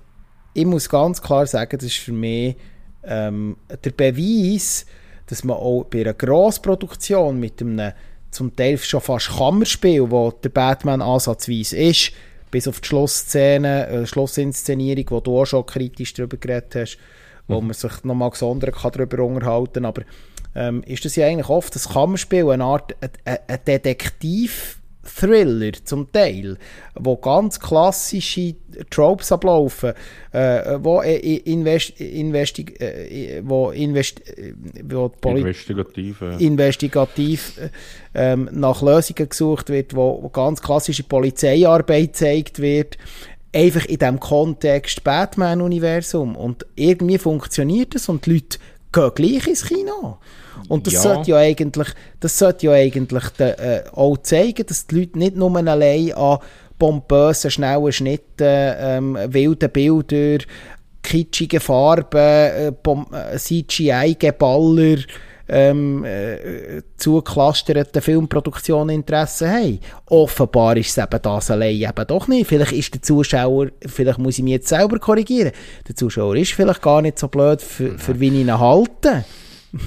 ich 0.54 0.66
muss 0.66 0.88
ganz 0.88 1.22
klar 1.22 1.46
sagen, 1.46 1.78
das 1.78 1.86
ist 1.86 1.98
für 1.98 2.12
mich 2.12 2.56
ähm, 3.04 3.56
der 3.84 3.90
Beweis, 3.90 4.86
dass 5.26 5.44
man 5.44 5.56
auch 5.56 5.84
bei 5.84 6.00
einer 6.00 6.14
Grossproduktion 6.14 7.38
mit 7.38 7.60
einem 7.60 7.92
zum 8.30 8.56
Teil 8.56 8.78
schon 8.78 9.00
fast 9.00 9.36
Kammerspiel, 9.36 10.10
wo 10.10 10.30
der 10.30 10.48
Batman 10.48 11.02
ansatzweise 11.02 11.76
ist, 11.76 12.12
bis 12.50 12.66
auf 12.66 12.80
die 12.80 12.88
Schlussszene, 12.88 13.86
äh, 13.88 14.06
Schlussinszenierung, 14.06 15.04
wo 15.10 15.20
du 15.20 15.40
auch 15.40 15.46
schon 15.46 15.66
kritisch 15.66 16.14
darüber 16.14 16.38
geredet 16.38 16.74
hast, 16.74 16.98
wo 17.46 17.60
mhm. 17.60 17.68
man 17.68 17.74
sich 17.74 18.04
nochmal 18.04 18.30
gesondert 18.30 18.74
kann 18.74 18.92
darüber 18.92 19.24
unterhalten 19.24 19.86
ähm, 20.54 20.82
ist 20.84 21.04
das 21.04 21.16
ja 21.16 21.26
eigentlich 21.26 21.48
oft 21.48 21.74
das 21.74 21.88
Kammerspiel, 21.88 22.50
eine 22.50 22.64
Art 22.64 22.94
ein, 23.24 23.38
ein 23.46 23.58
Detektiv 23.66 24.81
Thriller 25.04 25.72
zum 25.84 26.10
Teil, 26.12 26.56
wo 26.94 27.16
ganz 27.16 27.58
klassische 27.58 28.54
Tropes 28.90 29.32
ablaufen, 29.32 29.92
äh, 30.32 30.78
wo, 30.80 31.02
äh, 31.02 31.16
invest, 31.16 32.00
investi, 32.00 32.62
äh, 32.78 33.42
wo, 33.44 33.70
invest, 33.70 34.20
äh, 34.38 34.54
wo 34.84 35.12
investigativ, 35.24 36.20
ja. 36.20 36.36
investigativ 36.38 37.60
äh, 38.14 38.36
nach 38.36 38.82
Lösungen 38.82 39.28
gesucht 39.28 39.70
wird, 39.70 39.94
wo, 39.94 40.22
wo 40.22 40.28
ganz 40.28 40.62
klassische 40.62 41.02
Polizeiarbeit 41.02 42.12
gezeigt 42.12 42.60
wird, 42.60 42.96
einfach 43.52 43.84
in 43.84 43.98
diesem 43.98 44.20
Kontext 44.20 45.04
Batman-Universum. 45.04 46.36
Und 46.36 46.66
irgendwie 46.74 47.18
funktioniert 47.18 47.94
das 47.94 48.08
und 48.08 48.26
die 48.26 48.34
Leute 48.34 48.58
gehen 48.92 49.10
gleich 49.14 49.46
ins 49.46 49.64
Kino. 49.64 50.18
Und 50.68 50.86
das 50.86 50.94
ja. 50.94 51.00
sollte 51.00 51.30
ja 51.30 51.38
eigentlich, 51.38 51.88
das 52.20 52.38
sollte 52.38 52.66
ja 52.66 52.72
eigentlich 52.72 53.28
de, 53.30 53.50
äh, 53.50 53.84
auch 53.92 54.18
zeigen, 54.18 54.66
dass 54.66 54.86
die 54.86 55.00
Leute 55.00 55.18
nicht 55.18 55.36
nur 55.36 55.56
allein 55.56 56.12
an 56.12 56.38
pompösen, 56.78 57.50
schnellen 57.50 57.92
Schnitten, 57.92 58.46
ähm, 58.46 59.18
wilden 59.28 59.70
Bildern, 59.70 60.46
kitschigen 61.02 61.60
Farben, 61.60 62.18
äh, 62.18 62.68
äh 62.68 63.38
CGI-Geballer, 63.38 64.98
ähm, 65.48 66.04
äh, 66.04 66.82
zugeklasterten 66.96 68.02
Filmproduktionen 68.02 68.96
Interesse 68.96 69.50
haben. 69.50 69.80
Offenbar 70.06 70.76
ist 70.76 70.96
es 70.96 70.98
eben 70.98 71.22
das 71.22 71.50
allein 71.50 71.74
eben 71.76 72.06
doch 72.06 72.28
nicht. 72.28 72.46
Vielleicht 72.46 72.72
ist 72.72 72.94
der 72.94 73.02
Zuschauer, 73.02 73.68
vielleicht 73.86 74.18
muss 74.18 74.38
ich 74.38 74.44
mich 74.44 74.54
jetzt 74.54 74.68
selber 74.68 74.98
korrigieren, 74.98 75.52
der 75.86 75.96
Zuschauer 75.96 76.36
ist 76.36 76.52
vielleicht 76.52 76.82
gar 76.82 77.02
nicht 77.02 77.18
so 77.18 77.28
blöd, 77.28 77.60
für, 77.60 77.98
für 77.98 78.18
wie 78.20 78.28
ich 78.28 78.34
ihn 78.34 78.58
halte 78.58 79.24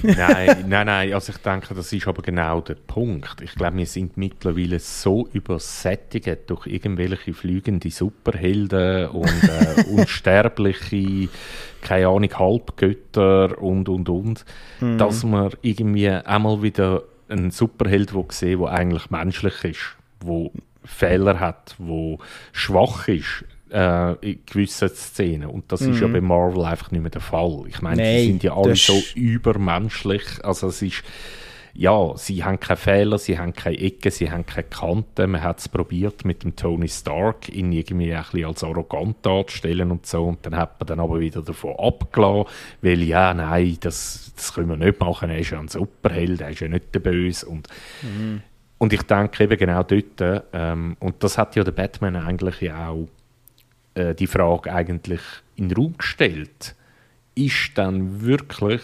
nein, 0.02 0.64
nein, 0.68 0.86
nein. 0.86 1.12
Also 1.12 1.32
ich 1.32 1.38
denke, 1.38 1.74
das 1.74 1.92
ist 1.92 2.06
aber 2.06 2.22
genau 2.22 2.60
der 2.60 2.74
Punkt. 2.74 3.40
Ich 3.40 3.54
glaube, 3.54 3.76
wir 3.76 3.86
sind 3.86 4.16
mittlerweile 4.16 4.78
so 4.78 5.28
übersättigt 5.32 6.50
durch 6.50 6.66
irgendwelche 6.66 7.32
fliegende 7.32 7.90
Superhelden 7.90 9.08
und 9.08 9.44
äh, 9.44 9.84
unsterbliche, 9.90 11.28
keine 11.82 12.08
Ahnung, 12.08 12.38
Halbgötter 12.38 13.60
und, 13.62 13.88
und, 13.88 14.08
und, 14.08 14.44
mhm. 14.80 14.98
dass 14.98 15.24
man 15.24 15.50
irgendwie 15.62 16.08
einmal 16.10 16.62
wieder 16.62 17.02
einen 17.28 17.50
Superheld 17.50 18.12
sehen 18.30 18.60
der 18.60 18.70
eigentlich 18.70 19.10
menschlich 19.10 19.64
ist, 19.64 19.96
wo 20.20 20.52
Fehler 20.84 21.40
hat, 21.40 21.74
wo 21.78 22.18
schwach 22.52 23.08
ist, 23.08 23.44
äh, 23.70 24.12
in 24.30 24.38
gewissen 24.46 24.88
Szenen. 24.88 25.48
Und 25.48 25.70
das 25.72 25.80
mhm. 25.80 25.92
ist 25.92 26.00
ja 26.00 26.08
mhm. 26.08 26.12
bei 26.12 26.20
Marvel 26.20 26.64
einfach 26.64 26.90
nicht 26.90 27.00
mehr 27.00 27.10
der 27.10 27.20
Fall. 27.20 27.64
Ich 27.68 27.82
meine, 27.82 28.02
nee, 28.02 28.20
sie 28.20 28.26
sind 28.28 28.42
ja 28.42 28.56
alle 28.56 28.76
so 28.76 29.00
übermenschlich. 29.14 30.24
Also 30.42 30.68
es 30.68 30.82
ist, 30.82 31.02
ja, 31.74 32.12
sie 32.16 32.42
haben 32.42 32.58
keine 32.58 32.76
Fehler, 32.76 33.18
sie 33.18 33.38
haben 33.38 33.52
keine 33.52 33.78
Ecken, 33.78 34.10
sie 34.10 34.30
haben 34.30 34.46
keine 34.46 34.64
Kanten. 34.64 35.30
Man 35.30 35.42
hat 35.42 35.58
es 35.58 35.68
probiert 35.68 36.24
mit 36.24 36.42
dem 36.42 36.56
Tony 36.56 36.88
Stark, 36.88 37.48
ihn 37.48 37.72
irgendwie 37.72 38.14
ein 38.14 38.22
bisschen 38.22 38.46
als 38.46 38.64
arrogant 38.64 39.16
darzustellen 39.22 39.90
und 39.90 40.06
so. 40.06 40.24
Und 40.24 40.46
dann 40.46 40.56
hat 40.56 40.80
man 40.80 40.86
dann 40.86 41.00
aber 41.00 41.20
wieder 41.20 41.42
davon 41.42 41.74
abgelassen, 41.78 42.50
weil 42.80 43.02
ja, 43.02 43.34
nein, 43.34 43.76
das, 43.80 44.32
das 44.36 44.54
können 44.54 44.68
wir 44.68 44.76
nicht 44.76 45.00
machen. 45.00 45.28
Er 45.28 45.38
ist 45.38 45.50
ja 45.50 45.60
ein 45.60 45.68
Superheld, 45.68 46.40
er 46.40 46.50
ist 46.50 46.60
ja 46.60 46.68
nicht 46.68 46.94
der 46.94 47.00
Böse. 47.00 47.46
Und, 47.46 47.68
mhm. 48.00 48.42
und 48.78 48.92
ich 48.92 49.02
denke 49.02 49.44
eben 49.44 49.58
genau 49.58 49.82
dort, 49.82 50.46
ähm, 50.52 50.96
und 51.00 51.22
das 51.22 51.36
hat 51.36 51.56
ja 51.56 51.64
der 51.64 51.72
Batman 51.72 52.16
eigentlich 52.16 52.60
ja 52.62 52.88
auch 52.88 53.08
äh, 53.96 54.14
die 54.14 54.26
Frage 54.26 54.72
eigentlich 54.72 55.20
in 55.56 55.68
den 55.68 55.76
Raum 55.76 55.96
gestellt, 55.96 56.74
ist 57.34 57.72
dann 57.74 58.22
wirklich 58.22 58.82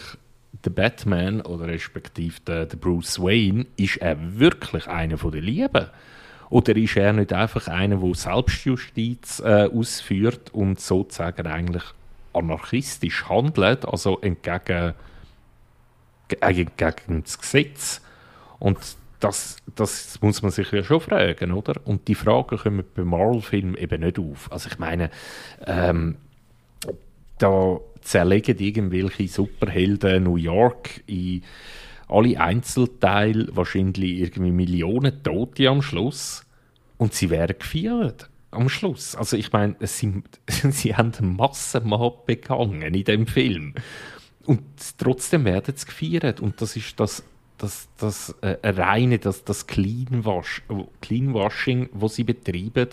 der 0.65 0.71
Batman 0.71 1.41
oder 1.41 1.67
respektive 1.67 2.39
der, 2.47 2.65
der 2.65 2.77
Bruce 2.77 3.19
Wayne, 3.19 3.65
ist 3.77 3.97
er 3.97 4.17
wirklich 4.39 4.87
einer 4.87 5.17
von 5.17 5.31
den 5.31 5.43
Lieben? 5.43 5.87
Oder 6.49 6.75
ist 6.75 6.95
er 6.95 7.13
nicht 7.13 7.33
einfach 7.33 7.67
einer, 7.67 7.97
der 7.97 8.15
Selbstjustiz 8.15 9.39
äh, 9.39 9.69
ausführt 9.73 10.53
und 10.53 10.79
sozusagen 10.79 11.47
eigentlich 11.47 11.83
anarchistisch 12.33 13.27
handelt, 13.27 13.87
also 13.87 14.19
entgegen, 14.21 14.93
äh, 16.39 16.53
gegen 16.53 17.23
das 17.23 17.39
Gesetz? 17.39 18.01
Und 18.59 18.77
das, 19.23 19.57
das 19.75 20.21
muss 20.21 20.41
man 20.41 20.51
sich 20.51 20.71
ja 20.71 20.83
schon 20.83 20.99
fragen, 20.99 21.53
oder? 21.53 21.75
Und 21.85 22.07
die 22.07 22.15
Fragen 22.15 22.57
kommen 22.57 22.83
bei 22.93 23.03
Marvel-Filmen 23.03 23.75
eben 23.75 24.01
nicht 24.01 24.19
auf. 24.19 24.51
Also 24.51 24.69
ich 24.69 24.79
meine, 24.79 25.09
ähm, 25.65 26.15
da 27.37 27.79
zerlegen 28.01 28.59
irgendwelche 28.59 29.27
Superhelden 29.29 30.23
New 30.23 30.35
York 30.35 31.01
in 31.07 31.41
alle 32.09 32.39
Einzelteile 32.39 33.47
wahrscheinlich 33.55 34.19
irgendwie 34.19 34.51
Millionen 34.51 35.23
Tote 35.23 35.69
am 35.69 35.81
Schluss 35.81 36.45
und 36.97 37.13
sie 37.13 37.29
werden 37.29 37.55
gefeiert 37.57 38.29
am 38.51 38.67
Schluss. 38.67 39.15
Also 39.15 39.37
ich 39.37 39.51
meine, 39.53 39.75
sie, 39.79 40.21
sie 40.47 40.95
haben 40.95 41.13
Massenmord 41.37 42.25
begangen 42.25 42.81
in 42.81 43.03
dem 43.05 43.25
Film 43.25 43.73
und 44.45 44.63
trotzdem 44.97 45.45
werden 45.45 45.75
sie 45.77 45.85
gefeiert 45.85 46.41
und 46.41 46.61
das 46.61 46.75
ist 46.75 46.99
das 46.99 47.23
das, 47.57 47.87
das 47.97 48.35
äh, 48.41 48.57
reine, 48.63 49.19
das, 49.19 49.43
das 49.43 49.67
Cleanwash, 49.67 50.63
Cleanwashing, 51.01 51.89
das 51.93 52.15
sie 52.15 52.23
betreiben 52.23 52.89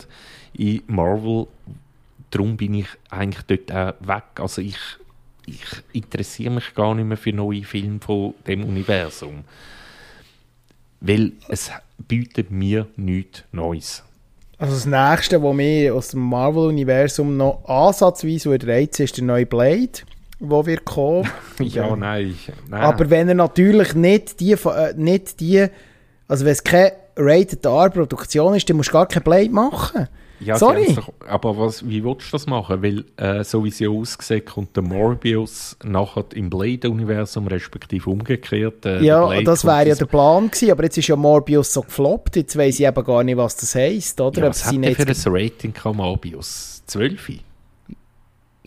in 0.53 0.81
Marvel, 0.87 1.47
darum 2.29 2.57
bin 2.57 2.73
ich 2.75 2.87
eigentlich 3.09 3.43
dort 3.45 3.71
auch 3.71 4.07
weg. 4.07 4.23
Also 4.39 4.61
ich, 4.61 4.77
ich 5.45 5.65
interessiere 5.93 6.51
mich 6.51 6.73
gar 6.73 6.95
nicht 6.95 7.05
mehr 7.05 7.17
für 7.17 7.33
neue 7.33 7.63
Filme 7.63 7.99
von 7.99 8.33
dem 8.47 8.63
Universum. 8.63 9.43
Weil 10.99 11.33
es 11.47 11.71
bietet 11.97 12.51
mir 12.51 12.87
nichts 12.95 13.43
Neues. 13.51 14.03
Also 14.57 14.75
das 14.75 14.85
Nächste, 14.85 15.41
was 15.41 15.55
mir 15.55 15.95
aus 15.95 16.09
dem 16.09 16.21
Marvel-Universum 16.21 17.35
noch 17.35 17.65
ansatzweise 17.65 18.55
reizt, 18.61 18.99
ist 18.99 19.17
der 19.17 19.23
neue 19.23 19.47
Blade 19.47 20.03
wo 20.41 20.65
wir 20.65 20.79
kommen. 20.79 21.29
ja, 21.59 21.95
nein, 21.95 22.35
nein. 22.67 22.81
Aber 22.81 23.09
wenn 23.09 23.29
er 23.29 23.35
natürlich 23.35 23.95
nicht 23.95 24.39
die, 24.39 24.53
äh, 24.53 24.93
nicht 24.95 25.39
die 25.39 25.69
also 26.31 26.45
wenn 26.45 26.53
es 26.53 26.63
keine 26.63 26.93
Rated 27.17 27.65
R-Produktion 27.65 28.55
ist, 28.55 28.69
dann 28.69 28.77
musst 28.77 28.87
du 28.87 28.93
gar 28.93 29.05
kein 29.05 29.21
Blade 29.21 29.49
machen. 29.49 30.07
Ja, 30.39 30.57
Sorry. 30.57 30.95
Doch, 30.95 31.11
aber 31.27 31.57
was, 31.57 31.87
wie 31.87 32.03
willst 32.03 32.29
du 32.29 32.31
das 32.31 32.47
machen? 32.47 32.81
Weil, 32.81 33.03
äh, 33.17 33.43
so 33.43 33.63
wie 33.65 33.69
sie 33.69 33.85
aussieht, 33.85 34.45
kommt 34.45 34.75
der 34.75 34.81
Morbius 34.81 35.77
nachher 35.83 36.23
im 36.33 36.49
Blade-Universum, 36.49 37.47
respektive 37.47 38.09
umgekehrt. 38.09 38.85
Äh, 38.85 39.03
ja, 39.03 39.41
das 39.41 39.65
wäre 39.65 39.89
ja 39.89 39.95
der 39.95 40.05
Plan 40.05 40.49
gewesen, 40.49 40.71
aber 40.71 40.83
jetzt 40.85 40.97
ist 40.97 41.09
ja 41.09 41.17
Morbius 41.17 41.73
so 41.73 41.81
gefloppt, 41.81 42.37
jetzt 42.37 42.57
weiss 42.57 42.79
ich 42.79 42.87
eben 42.87 43.03
gar 43.03 43.23
nicht, 43.23 43.35
was 43.37 43.57
das 43.57 43.75
heisst, 43.75 44.19
oder? 44.21 44.41
Ja, 44.41 44.47
was 44.47 44.65
hat 44.65 44.81
der 44.81 44.95
für 44.95 45.29
ein 45.29 45.35
Rating 45.35 45.73
Morbius? 45.93 46.81
12? 46.87 47.31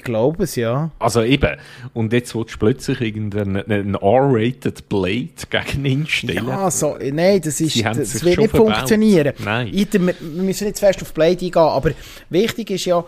Ich 0.05 0.07
glaube 0.07 0.45
es, 0.45 0.55
ja. 0.55 0.91
Also 0.99 1.23
eben. 1.23 1.57
Und 1.95 2.13
jetzt 2.13 2.35
willst 2.35 2.57
du 2.57 2.59
plötzlich 2.59 3.01
irgendeinen 3.01 3.95
R-rated 3.95 4.87
Blade 4.91 5.31
gegen 5.49 5.85
ihn 5.87 6.07
stellen. 6.07 6.47
Ja, 6.47 6.71
so, 6.71 6.99
nein, 7.01 7.41
das, 7.43 7.59
ist, 7.63 7.83
das 7.83 8.23
wird 8.23 8.37
nicht 8.37 8.51
verbaut. 8.51 8.75
funktionieren. 8.75 9.33
Nein. 9.43 9.73
wir, 9.73 10.15
müssen 10.21 10.65
nicht 10.65 10.77
zu 10.77 10.85
fest 10.85 11.01
auf 11.01 11.15
Blade 11.15 11.43
eingehen, 11.43 11.57
aber 11.57 11.93
wichtig 12.29 12.69
ist 12.73 12.85
ja, 12.85 13.03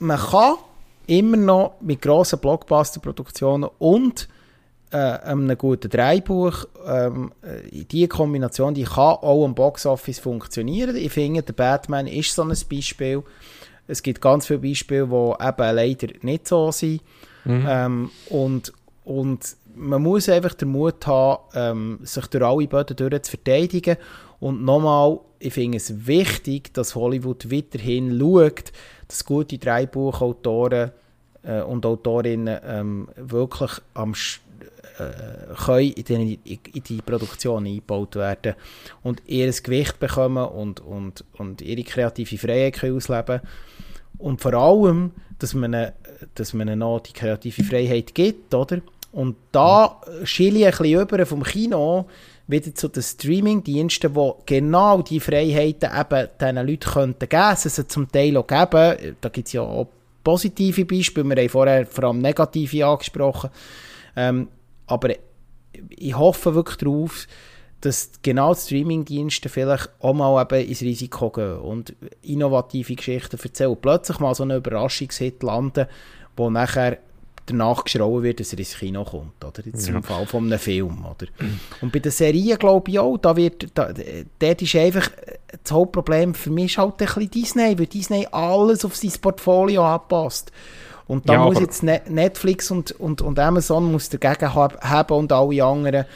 man 0.00 0.18
kann 0.18 0.54
immer 1.06 1.36
noch 1.36 1.74
mit 1.80 2.02
grossen 2.02 2.40
Blockbuster-Produktionen 2.40 3.70
und 3.78 4.28
äh, 4.90 4.96
einem 4.96 5.56
guten 5.56 5.88
Dreibuch, 5.88 6.64
ähm, 6.84 7.30
äh, 7.42 7.84
diese 7.84 8.08
Kombination, 8.08 8.74
die 8.74 8.82
kann 8.82 8.96
auch 8.96 9.44
am 9.44 9.54
Boxoffice 9.54 10.18
funktionieren. 10.18 10.96
Ich 10.96 11.12
finde, 11.12 11.44
der 11.44 11.52
Batman 11.52 12.08
ist 12.08 12.34
so 12.34 12.42
ein 12.42 12.56
Beispiel. 12.68 13.22
Es 13.86 14.02
gibt 14.02 14.20
ganz 14.20 14.46
viele 14.46 14.60
Beispiele, 14.60 15.06
die 15.06 15.44
eben 15.44 15.76
leider 15.76 16.08
nicht 16.22 16.48
so 16.48 16.70
sind. 16.72 17.02
Mhm. 17.44 17.66
Ähm, 17.68 18.10
und, 18.30 18.72
und 19.04 19.56
man 19.74 20.02
muss 20.02 20.28
einfach 20.28 20.54
den 20.54 20.68
Mut 20.68 21.06
haben, 21.06 21.42
ähm, 21.54 21.98
sich 22.02 22.26
durch 22.26 22.44
alle 22.44 22.66
Böden 22.66 22.96
durch 22.96 23.22
zu 23.22 23.30
verteidigen. 23.32 23.96
Und 24.40 24.64
nochmal, 24.64 25.20
ich 25.38 25.54
finde 25.54 25.78
es 25.78 26.06
wichtig, 26.06 26.72
dass 26.74 26.94
Hollywood 26.94 27.50
weiterhin 27.50 28.18
schaut, 28.18 28.72
dass 29.08 29.24
gute 29.24 29.58
Dreibuchautoren 29.58 30.92
äh, 31.42 31.60
und 31.62 31.84
Autorinnen 31.84 32.58
ähm, 32.66 33.08
wirklich 33.16 33.72
am 33.94 34.14
äh, 34.98 35.54
können 35.64 35.92
in 35.92 36.04
die, 36.04 36.60
in 36.72 36.82
die 36.82 37.02
Produktion 37.02 37.66
eingebaut 37.66 38.16
werden 38.16 38.54
und 39.02 39.22
ihr 39.26 39.50
Gewicht 39.50 39.98
bekommen 39.98 40.46
und, 40.46 40.80
und, 40.80 41.24
und 41.36 41.62
ihre 41.62 41.82
kreative 41.82 42.38
Freiheit 42.38 42.82
ausleben 42.84 43.24
können. 43.26 43.40
Und 44.18 44.40
vor 44.40 44.54
allem, 44.54 45.12
dass 45.38 45.54
man, 45.54 45.92
dass 46.34 46.52
man 46.54 46.78
noch 46.78 47.00
die 47.00 47.12
kreative 47.12 47.64
Freiheit 47.64 48.14
gibt, 48.14 48.54
oder? 48.54 48.80
Und 49.12 49.36
da 49.52 50.00
schiele 50.24 50.60
ich 50.60 50.64
ein 50.66 50.70
bisschen 50.70 51.00
über 51.00 51.26
vom 51.26 51.42
Kino 51.42 52.06
wieder 52.46 52.74
zu 52.74 52.88
den 52.88 53.02
Streaming-Diensten, 53.02 54.12
die 54.12 54.32
genau 54.44 55.02
die 55.02 55.20
Freiheiten 55.20 55.90
eben 55.98 56.28
diesen 56.40 56.56
Leuten 56.56 56.90
könnten 56.90 57.28
geben. 57.28 57.52
Es 57.52 57.64
also 57.64 57.84
zum 57.84 58.10
Teil 58.10 58.36
auch 58.36 58.46
geben. 58.46 59.16
Da 59.20 59.28
gibt 59.28 59.46
es 59.46 59.52
ja 59.52 59.62
auch 59.62 59.88
positive 60.22 60.84
Beispiele. 60.84 61.28
Wir 61.28 61.42
haben 61.42 61.48
vorher 61.48 61.86
vor 61.86 62.04
allem 62.04 62.18
negative 62.18 62.86
angesprochen. 62.86 63.50
Ähm, 64.16 64.48
aber 64.86 65.10
ich 65.90 66.16
hoffe 66.16 66.54
wirklich 66.54 66.76
darauf, 66.76 67.26
dass 67.84 68.10
genau 68.22 68.54
Streamingdienste 68.54 69.48
vielleicht 69.48 69.90
auch 70.00 70.14
mal 70.14 70.40
eben 70.42 70.68
ins 70.68 70.80
Risiko 70.80 71.30
gehen 71.30 71.58
und 71.58 71.94
innovative 72.22 72.94
Geschichten 72.94 73.38
erzählen. 73.42 73.76
Plötzlich 73.80 74.18
mal 74.20 74.34
so 74.34 74.42
eine 74.42 74.56
Überraschungshit 74.56 75.42
landen, 75.42 75.86
wo 76.36 76.48
nachher 76.48 76.98
danach 77.46 77.84
geschrauen 77.84 78.22
wird, 78.22 78.40
dass 78.40 78.54
er 78.54 78.58
ins 78.58 78.78
Kino 78.78 79.04
kommt. 79.04 79.44
Oder? 79.44 79.66
Jetzt 79.66 79.86
ja. 79.86 79.96
im 79.96 80.02
Fall 80.02 80.24
von 80.26 80.46
einem 80.46 80.58
Film. 80.58 81.04
Oder? 81.04 81.26
Und 81.82 81.92
bei 81.92 81.98
den 81.98 82.10
Serien 82.10 82.58
glaube 82.58 82.90
ich 82.90 82.98
auch, 82.98 83.18
da 83.18 83.36
wird, 83.36 83.66
da, 83.74 83.92
dort 84.38 84.62
ist 84.62 84.76
einfach 84.76 85.10
das 85.62 85.72
Hauptproblem 85.72 86.34
für 86.34 86.50
mich 86.50 86.72
ist 86.72 86.78
halt 86.78 86.94
ein 86.94 87.06
bisschen 87.06 87.30
Disney, 87.30 87.78
weil 87.78 87.86
Disney 87.86 88.26
alles 88.32 88.84
auf 88.84 88.96
sein 88.96 89.12
Portfolio 89.20 89.84
anpasst. 89.84 90.52
Und 91.06 91.28
da 91.28 91.34
ja, 91.34 91.44
muss 91.44 91.60
jetzt 91.60 91.82
Netflix 91.82 92.70
und, 92.70 92.92
und, 92.92 93.20
und 93.20 93.38
Amazon 93.38 93.92
muss 93.92 94.08
dagegen 94.08 94.54
haben 94.54 95.14
und 95.14 95.32
alle 95.32 95.64
anderen. 95.64 96.06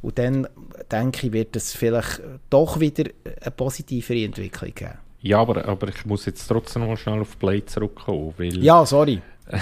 Und 0.00 0.18
dann 0.18 0.48
denke 0.92 1.26
ich, 1.26 1.32
wird 1.32 1.56
es 1.56 1.74
vielleicht 1.74 2.20
doch 2.50 2.78
wieder 2.78 3.10
eine 3.40 3.50
positivere 3.50 4.24
Entwicklung 4.24 4.74
geben. 4.74 4.98
Ja, 5.20 5.38
aber, 5.38 5.64
aber 5.66 5.88
ich 5.88 6.04
muss 6.04 6.26
jetzt 6.26 6.46
trotzdem 6.46 6.86
noch 6.86 6.96
schnell 6.96 7.20
auf 7.20 7.36
Blade 7.36 7.66
zurückkommen. 7.66 8.34
Weil, 8.36 8.62
ja, 8.62 8.84
sorry. 8.84 9.22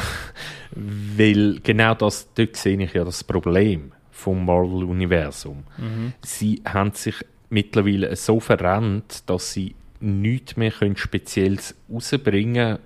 weil 1.16 1.60
genau 1.62 1.94
das, 1.94 2.28
dort 2.34 2.56
sehe 2.56 2.82
ich 2.82 2.94
ja 2.94 3.04
das 3.04 3.22
Problem 3.22 3.92
vom 4.10 4.44
Marvel-Universum. 4.44 5.64
Mhm. 5.76 6.12
Sie 6.22 6.62
haben 6.64 6.92
sich 6.92 7.14
mittlerweile 7.50 8.14
so 8.16 8.40
verrennt, 8.40 9.28
dass 9.28 9.52
sie 9.52 9.74
nichts 10.00 10.56
mehr 10.56 10.70
können 10.70 10.96
Spezielles 10.96 11.74
rausbringen 11.92 12.76
können, 12.76 12.78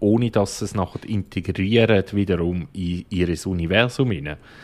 ohne 0.00 0.30
dass 0.30 0.58
sie 0.58 0.64
es 0.64 0.74
nachher 0.74 1.04
integrieren 1.08 2.04
wiederum 2.12 2.68
in 2.72 3.04
ihr 3.10 3.46
Universum. 3.46 4.12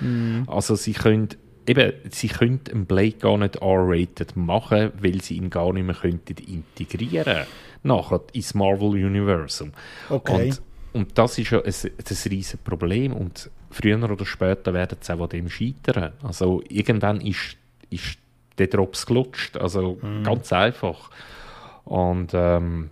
Mhm. 0.00 0.44
Also 0.46 0.76
sie 0.76 0.92
können 0.92 1.28
eben, 1.66 1.92
sie 2.10 2.28
könnten 2.28 2.72
einen 2.72 2.86
Blade 2.86 3.12
gar 3.12 3.38
nicht 3.38 3.56
R-rated 3.56 4.36
machen, 4.36 4.92
weil 5.00 5.20
sie 5.22 5.36
ihn 5.36 5.50
gar 5.50 5.72
nicht 5.72 5.86
mehr 5.86 5.94
könnten 5.94 6.36
integrieren 6.36 7.46
nachher 7.84 8.20
ins 8.32 8.54
Marvel-Universum. 8.54 9.72
Okay. 10.08 10.48
Und, 10.48 10.62
und, 10.92 11.18
das 11.18 11.38
ist 11.38 11.50
ja 11.50 11.60
ein, 11.60 11.66
ein 11.66 11.92
riesiges 12.08 12.56
Problem 12.64 13.12
und 13.12 13.50
früher 13.70 14.10
oder 14.10 14.24
später 14.24 14.72
werden 14.72 14.98
sie 15.00 15.12
auch 15.12 15.20
an 15.20 15.28
dem 15.28 15.48
scheitern. 15.48 16.12
Also 16.22 16.62
irgendwann 16.68 17.20
ist, 17.20 17.56
ist 17.90 18.18
der 18.58 18.68
Drops 18.68 19.06
gelutscht, 19.06 19.56
also 19.56 19.98
mhm. 20.00 20.24
ganz 20.24 20.52
einfach. 20.52 21.10
Und 21.84 22.30
ähm, 22.32 22.90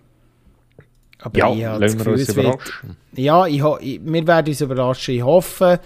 aber 1.19 1.37
ja, 1.37 1.77
lassen 1.77 2.05
wir 2.05 2.11
uns 2.11 2.29
überraschen. 2.29 2.97
Wird, 3.11 3.19
ja, 3.19 3.47
ich, 3.47 3.63
ich, 3.81 4.01
wir 4.03 4.27
werden 4.27 4.47
uns 4.47 4.61
überraschen. 4.61 5.15
Ich 5.15 5.23
hoffe, 5.23 5.79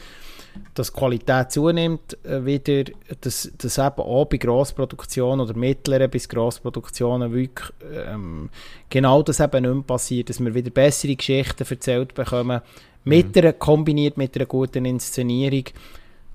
dass 0.73 0.91
die 0.91 0.99
Qualität 0.99 1.51
zunimmt 1.51 2.17
äh, 2.25 2.45
wieder, 2.45 2.91
dass, 3.21 3.51
dass 3.57 3.77
eben 3.77 3.99
auch 3.99 4.25
bei 4.25 4.37
Grossproduktionen 4.37 5.45
oder 5.45 5.57
mittleren 5.57 6.09
bis 6.09 6.29
Grossproduktionen 6.29 7.33
wirklich 7.33 7.69
ähm, 7.91 8.49
genau 8.89 9.23
das 9.23 9.39
eben 9.39 9.63
nicht 9.63 9.73
mehr 9.73 9.83
passiert, 9.83 10.29
dass 10.29 10.39
wir 10.39 10.53
wieder 10.53 10.69
bessere 10.69 11.15
Geschichten 11.15 11.65
erzählt 11.67 12.13
bekommen, 12.13 12.61
mit 13.03 13.35
mhm. 13.35 13.41
einer, 13.41 13.53
kombiniert 13.53 14.17
mit 14.17 14.35
einer 14.35 14.45
guten 14.45 14.85
Inszenierung. 14.85 15.63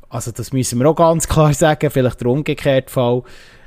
Also 0.09 0.31
das 0.31 0.53
müssen 0.53 0.79
wir 0.79 0.89
auch 0.89 0.97
ganz 0.97 1.29
klar 1.29 1.55
sagen, 1.55 1.91
vielleicht 1.91 2.21
der 2.21 2.29
umgekehrte 2.29 2.91
Fall, 2.91 3.23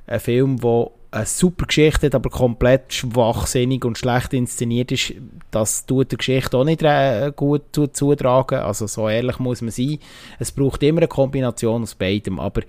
ein 0.08 0.20
Film, 0.20 0.58
der 0.58 0.92
eine 1.16 1.26
super 1.26 1.66
Geschichte 1.66 2.08
hat, 2.08 2.16
aber 2.16 2.30
komplett 2.30 2.94
schwachsinnig 2.94 3.86
und 3.86 3.98
schlecht 3.98 4.34
inszeniert 4.34 4.92
ist, 4.92 5.14
das 5.50 5.86
tut 5.86 6.12
der 6.12 6.18
Geschichte 6.18 6.58
auch 6.58 6.66
nicht 6.66 6.84
äh, 6.84 7.32
gut 7.34 7.64
zutragen. 7.94 8.60
Also 8.60 8.86
so 8.88 9.08
ehrlich 9.08 9.40
muss 9.40 9.62
man 9.62 9.72
sein. 9.72 10.00
Es 10.40 10.52
braucht 10.52 10.84
immer 10.84 11.00
eine 11.00 11.08
Kombination 11.08 11.84
aus 11.84 11.96
beidem. 11.96 12.40
Aber 12.40 12.62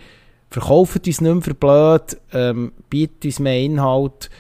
verkauft 0.49 1.07
uns 1.07 1.21
nicht 1.21 1.33
mehr 1.33 1.43
für 1.43 1.55
blöd, 1.55 2.17
ähm, 2.33 2.73
bietet 2.89 3.25
uns 3.25 3.41
mehr 3.41 3.59
Inhalt 3.59 4.31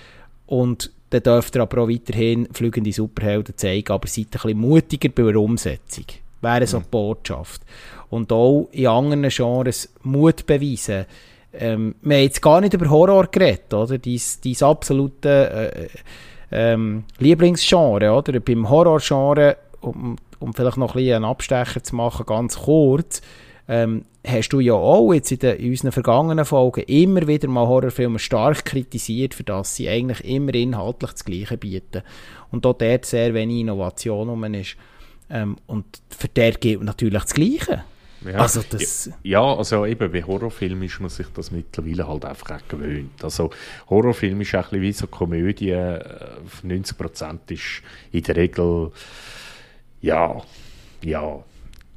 und 0.46 0.92
dann 1.10 1.22
dürft 1.22 1.56
ihr 1.56 1.62
aber 1.62 1.82
auch 1.82 1.88
weiterhin 1.88 2.48
fliegende 2.52 2.92
Superhelden 2.92 3.56
zeigen, 3.56 3.92
aber 3.92 4.06
seid 4.06 4.26
ein 4.26 4.30
bisschen 4.30 4.58
mutiger 4.58 5.08
bei 5.08 5.32
der 5.32 5.40
Umsetzung. 5.40 6.04
Wäre 6.42 6.66
so 6.66 6.78
die 6.78 6.88
Botschaft. 6.90 7.62
Und 8.08 8.30
auch 8.30 8.68
in 8.70 8.86
anderen 8.86 9.28
Genres 9.28 9.92
Mut 10.02 10.46
beweisen 10.46 11.06
ähm, 11.58 11.94
wir 12.02 12.16
haben 12.16 12.22
jetzt 12.22 12.42
gar 12.42 12.60
nicht 12.60 12.74
über 12.74 12.88
Horror 12.90 13.26
geredet, 13.26 13.72
oder? 13.72 13.98
Dein, 13.98 14.20
dein 14.44 14.62
absolute 14.68 15.72
äh, 15.72 15.88
ähm, 16.52 17.04
Lieblingsgenre, 17.18 18.12
oder? 18.12 18.40
Beim 18.40 18.68
Horrorgenre, 18.68 19.56
um, 19.80 20.16
um 20.38 20.54
vielleicht 20.54 20.76
noch 20.76 20.94
ein 20.94 20.98
bisschen 20.98 21.16
einen 21.16 21.24
Abstecher 21.24 21.82
zu 21.82 21.96
machen, 21.96 22.26
ganz 22.26 22.58
kurz, 22.58 23.22
ähm, 23.68 24.04
hast 24.26 24.50
du 24.50 24.60
ja 24.60 24.74
auch 24.74 25.12
jetzt 25.12 25.32
in, 25.32 25.38
den, 25.38 25.56
in 25.56 25.70
unseren 25.70 25.92
vergangenen 25.92 26.44
Folgen 26.44 26.82
immer 26.82 27.26
wieder 27.26 27.48
mal 27.48 27.66
Horrorfilme 27.66 28.18
stark 28.18 28.64
kritisiert, 28.64 29.34
für 29.34 29.44
das 29.44 29.76
sie 29.76 29.88
eigentlich 29.88 30.24
immer 30.24 30.54
inhaltlich 30.54 31.12
das 31.12 31.24
Gleiche 31.24 31.56
bieten. 31.56 32.02
Und 32.50 32.64
dort 32.64 33.04
sehr 33.04 33.34
wenig 33.34 33.60
Innovation 33.60 34.28
um 34.28 34.44
ist. 34.54 34.76
Ähm, 35.28 35.56
und 35.66 35.84
für 36.08 36.28
der 36.28 36.52
gilt 36.52 36.82
natürlich 36.82 37.22
das 37.22 37.34
Gleiche. 37.34 37.82
Ja. 38.24 38.38
Also 38.38 38.62
das 38.68 39.10
ja, 39.22 39.42
also 39.42 39.84
eben 39.84 40.10
bei 40.10 40.22
Horrorfilmen 40.22 40.84
ist 40.84 41.00
man 41.00 41.10
sich 41.10 41.26
das 41.34 41.50
mittlerweile 41.50 42.08
halt 42.08 42.24
einfach 42.24 42.56
auch 42.56 42.68
gewöhnt. 42.68 43.22
Also 43.22 43.50
Horrorfilm 43.90 44.40
ist 44.40 44.54
auch 44.54 44.72
ein 44.72 44.80
wie 44.80 44.92
so 44.92 45.06
Komödie, 45.06 45.74
90% 45.74 47.38
äh, 47.50 47.54
ist 47.54 47.82
in 48.12 48.22
der 48.22 48.36
Regel 48.36 48.90
ja, 50.00 50.40
ja. 51.02 51.44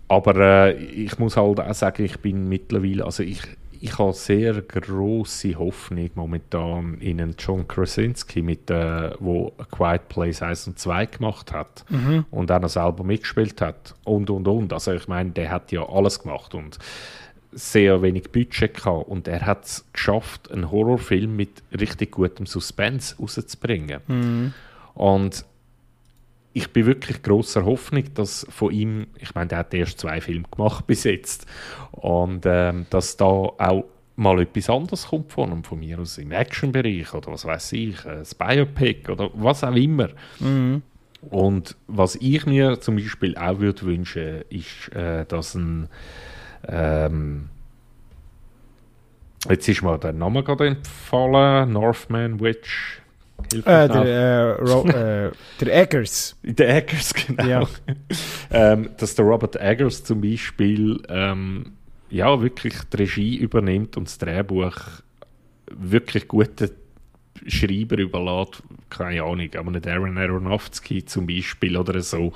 Aber 0.07 0.35
äh, 0.35 0.73
ich 0.73 1.19
muss 1.19 1.37
halt 1.37 1.59
auch 1.59 1.73
sagen, 1.73 2.03
ich 2.03 2.17
bin 2.19 2.49
mittlerweile, 2.49 3.05
also 3.05 3.21
ich, 3.21 3.41
ich 3.81 3.97
habe 3.97 4.13
sehr 4.13 4.61
große 4.61 5.55
Hoffnung 5.55 6.09
momentan 6.15 6.95
in 6.99 7.21
einen 7.21 7.35
John 7.37 7.67
Krasinski, 7.67 8.41
mit, 8.41 8.69
äh, 8.69 9.11
wo 9.19 9.53
A 9.57 9.65
Quiet 9.65 10.09
Place 10.09 10.41
1 10.41 10.67
und 10.67 10.79
2 10.79 11.05
gemacht 11.05 11.51
hat 11.51 11.85
mhm. 11.89 12.25
und 12.31 12.51
auch 12.51 12.59
noch 12.59 12.69
selber 12.69 13.03
mitgespielt 13.03 13.61
hat 13.61 13.95
und 14.03 14.29
und 14.29 14.47
und. 14.47 14.73
Also 14.73 14.93
ich 14.93 15.07
meine, 15.07 15.31
der 15.31 15.49
hat 15.51 15.71
ja 15.71 15.87
alles 15.87 16.19
gemacht 16.19 16.53
und 16.55 16.77
sehr 17.51 18.01
wenig 18.01 18.31
Budget 18.31 18.75
gehabt 18.75 19.07
und 19.07 19.27
er 19.27 19.45
hat 19.45 19.65
es 19.65 19.85
geschafft, 19.93 20.51
einen 20.51 20.69
Horrorfilm 20.69 21.35
mit 21.35 21.63
richtig 21.77 22.11
gutem 22.11 22.45
Suspense 22.45 23.15
rauszubringen. 23.17 24.01
Mhm. 24.07 24.53
Und 24.93 25.45
ich 26.53 26.71
bin 26.73 26.85
wirklich 26.85 27.21
großer 27.21 27.63
Hoffnung, 27.65 28.05
dass 28.15 28.45
von 28.49 28.71
ihm, 28.71 29.07
ich 29.19 29.35
meine, 29.35 29.47
der 29.47 29.59
hat 29.59 29.73
erst 29.73 29.99
zwei 29.99 30.19
Filme 30.19 30.45
gemacht 30.49 30.87
bis 30.87 31.03
jetzt, 31.03 31.45
und 31.91 32.45
ähm, 32.45 32.85
dass 32.89 33.17
da 33.17 33.25
auch 33.25 33.85
mal 34.15 34.41
etwas 34.41 34.69
anderes 34.69 35.07
kommt 35.07 35.31
von 35.31 35.51
ihm, 35.51 35.63
von 35.63 35.79
mir 35.79 35.99
aus 35.99 36.17
im 36.17 36.31
Action-Bereich 36.31 37.13
oder 37.13 37.31
was 37.31 37.45
weiß 37.45 37.71
ich, 37.73 38.05
ein 38.05 38.23
Biopic 38.37 39.09
oder 39.09 39.29
was 39.33 39.63
auch 39.63 39.75
immer. 39.75 40.09
Mhm. 40.39 40.81
Und 41.29 41.75
was 41.87 42.15
ich 42.15 42.45
mir 42.45 42.79
zum 42.79 42.95
Beispiel 42.95 43.37
auch 43.37 43.59
würde 43.59 43.81
wünschen, 43.83 44.41
ist, 44.49 44.93
äh, 44.93 45.25
dass 45.25 45.55
ein 45.55 45.87
ähm, 46.67 47.49
jetzt 49.47 49.67
ist 49.67 49.81
mir 49.81 49.97
der 49.97 50.13
Name 50.13 50.43
gerade 50.43 50.67
entfallen, 50.67 51.71
Northman 51.71 52.39
Witch 52.39 53.01
äh, 53.53 53.87
der, 53.87 54.59
äh, 54.61 54.89
äh, 55.27 55.31
der 55.59 55.81
Eggers. 55.81 56.37
Der 56.43 56.77
Eggers, 56.77 57.13
genau. 57.13 57.45
Ja. 57.45 57.67
ähm, 58.51 58.89
dass 58.97 59.15
der 59.15 59.25
Robert 59.25 59.55
Eggers 59.55 60.03
zum 60.03 60.21
Beispiel 60.21 61.01
ähm, 61.09 61.73
ja, 62.09 62.41
wirklich 62.41 62.75
die 62.91 62.97
Regie 62.97 63.37
übernimmt 63.37 63.97
und 63.97 64.07
das 64.07 64.17
Drehbuch 64.17 64.75
wirklich 65.71 66.27
gute 66.27 66.71
Schreiber 67.47 67.97
überlässt, 67.97 68.63
keine 68.89 69.23
Ahnung, 69.23 69.49
aber 69.55 69.71
nicht 69.71 69.87
Aaron 69.87 70.17
Aronofsky 70.17 71.05
zum 71.05 71.27
Beispiel 71.27 71.77
oder 71.77 72.01
so. 72.01 72.33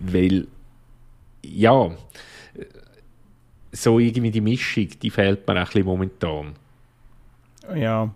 Weil, 0.00 0.46
ja, 1.44 1.90
so 3.70 3.98
irgendwie 3.98 4.30
die 4.30 4.40
Mischung, 4.40 4.88
die 5.00 5.10
fehlt 5.10 5.46
mir 5.46 5.56
ein 5.56 5.64
bisschen 5.64 5.84
momentan. 5.84 6.54
Ja, 7.74 8.12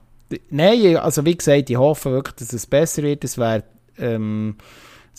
Nein, 0.51 0.97
also 0.97 1.24
wie 1.24 1.37
gesagt, 1.37 1.70
ich 1.70 1.76
hoffe 1.76 2.11
wirklich, 2.11 2.37
dass 2.37 2.53
es 2.53 2.66
besser 2.66 3.03
wird. 3.03 3.24
Es 3.24 3.39
wäre 3.39 3.64
ähm, 3.99 4.57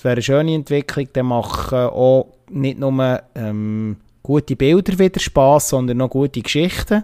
wär 0.02 0.12
eine 0.12 0.22
schöne 0.22 0.54
Entwicklung. 0.54 1.08
Dann 1.14 1.26
machen 1.26 1.78
auch 1.90 2.28
nicht 2.50 2.80
nur 2.80 3.22
ähm, 3.36 3.98
gute 4.24 4.56
Bilder 4.56 4.98
wieder 4.98 5.20
Spaß, 5.20 5.70
sondern 5.70 5.98
noch 5.98 6.10
gute 6.10 6.42
Geschichten. 6.42 7.04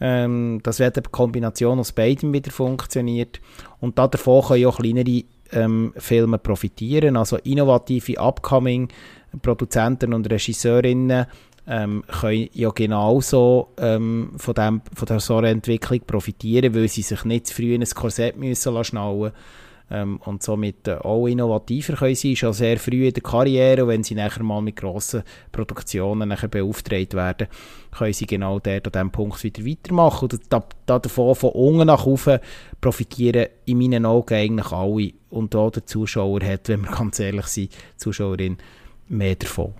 Ähm, 0.00 0.60
das 0.62 0.78
wird 0.78 0.96
eine 0.96 1.08
Kombination 1.10 1.78
aus 1.78 1.92
beidem 1.92 2.32
wieder 2.32 2.50
funktioniert. 2.50 3.40
Und 3.80 3.98
davon 3.98 4.42
können 4.42 4.66
auch 4.66 4.78
kleinere 4.78 5.24
ähm, 5.52 5.92
Filme 5.96 6.38
profitieren. 6.38 7.16
Also 7.16 7.36
innovative 7.38 8.18
Upcoming 8.18 8.88
Produzenten 9.42 10.12
und 10.12 10.30
Regisseurinnen 10.30 11.26
ähm, 11.66 12.04
können 12.20 12.48
ja 12.52 12.70
genauso 12.70 13.68
ähm, 13.78 14.32
von, 14.36 14.54
dem, 14.54 14.82
von 14.94 15.06
der 15.06 15.20
so 15.20 15.40
Entwicklung 15.40 16.00
profitieren, 16.06 16.74
weil 16.74 16.88
sie 16.88 17.02
sich 17.02 17.24
nicht 17.24 17.48
zu 17.48 17.54
früh 17.54 17.74
in 17.74 17.82
ein 17.82 17.88
Korsett 17.88 18.36
müssen 18.36 18.84
schnallen 18.84 19.32
ähm, 19.90 20.20
und 20.24 20.42
somit 20.42 20.86
äh, 20.86 20.94
auch 20.94 21.26
innovativer 21.26 21.94
können 21.94 22.14
sein, 22.14 22.36
schon 22.36 22.52
sehr 22.52 22.78
früh 22.78 23.08
in 23.08 23.12
der 23.12 23.22
Karriere, 23.22 23.82
und 23.82 23.88
wenn 23.88 24.04
sie 24.04 24.14
nachher 24.14 24.42
mal 24.42 24.62
mit 24.62 24.76
grossen 24.76 25.22
Produktionen 25.50 26.28
nachher 26.28 26.48
beauftragt 26.48 27.14
werden, 27.14 27.48
können 27.90 28.12
sie 28.12 28.26
genau 28.26 28.60
dort 28.60 28.86
an 28.86 28.92
diesem 28.92 29.10
Punkt 29.10 29.42
wieder 29.42 29.66
weitermachen. 29.66 30.28
Und 30.30 30.40
da, 30.48 30.62
da 30.86 30.98
davon 30.98 31.34
von 31.34 31.50
unten 31.50 31.88
nach 31.88 32.06
oben 32.06 32.38
profitieren 32.80 33.46
in 33.66 33.78
meinen 33.78 34.06
Augen 34.06 34.34
eigentlich 34.34 34.70
alle. 34.70 35.12
Und 35.28 35.54
da 35.54 35.68
der 35.70 35.86
Zuschauer 35.86 36.40
hat, 36.44 36.68
wenn 36.68 36.82
wir 36.82 36.90
ganz 36.90 37.18
ehrlich 37.18 37.46
sind, 37.46 37.72
Zuschauerin 37.96 38.58
mehr 39.08 39.34
davon. 39.34 39.74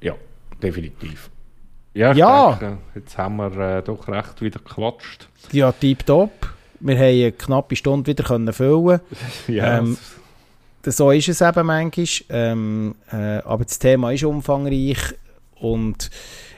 Ja, 0.00 0.14
definitiv. 0.62 1.30
Ja, 1.94 2.12
ja. 2.12 2.52
Denke, 2.52 2.78
jetzt 2.94 3.16
haben 3.16 3.36
wir 3.36 3.56
äh, 3.56 3.82
doch 3.82 4.06
recht 4.08 4.42
wieder 4.42 4.58
gequatscht. 4.58 5.28
Ja, 5.52 5.72
tipptopp. 5.72 6.54
Wir 6.80 6.96
haben 6.96 7.04
eine 7.04 7.32
knappe 7.32 7.74
Stunde 7.74 8.06
wieder 8.06 8.22
können 8.22 8.52
füllen 8.52 9.00
ja, 9.48 9.78
ähm, 9.78 9.96
So 10.84 11.10
ist 11.10 11.28
es 11.28 11.40
eben 11.40 11.66
manchmal. 11.66 12.06
Ähm, 12.28 12.94
äh, 13.10 13.38
aber 13.38 13.64
das 13.64 13.78
Thema 13.78 14.12
ist 14.12 14.24
umfangreich. 14.24 15.14
Und 15.54 16.10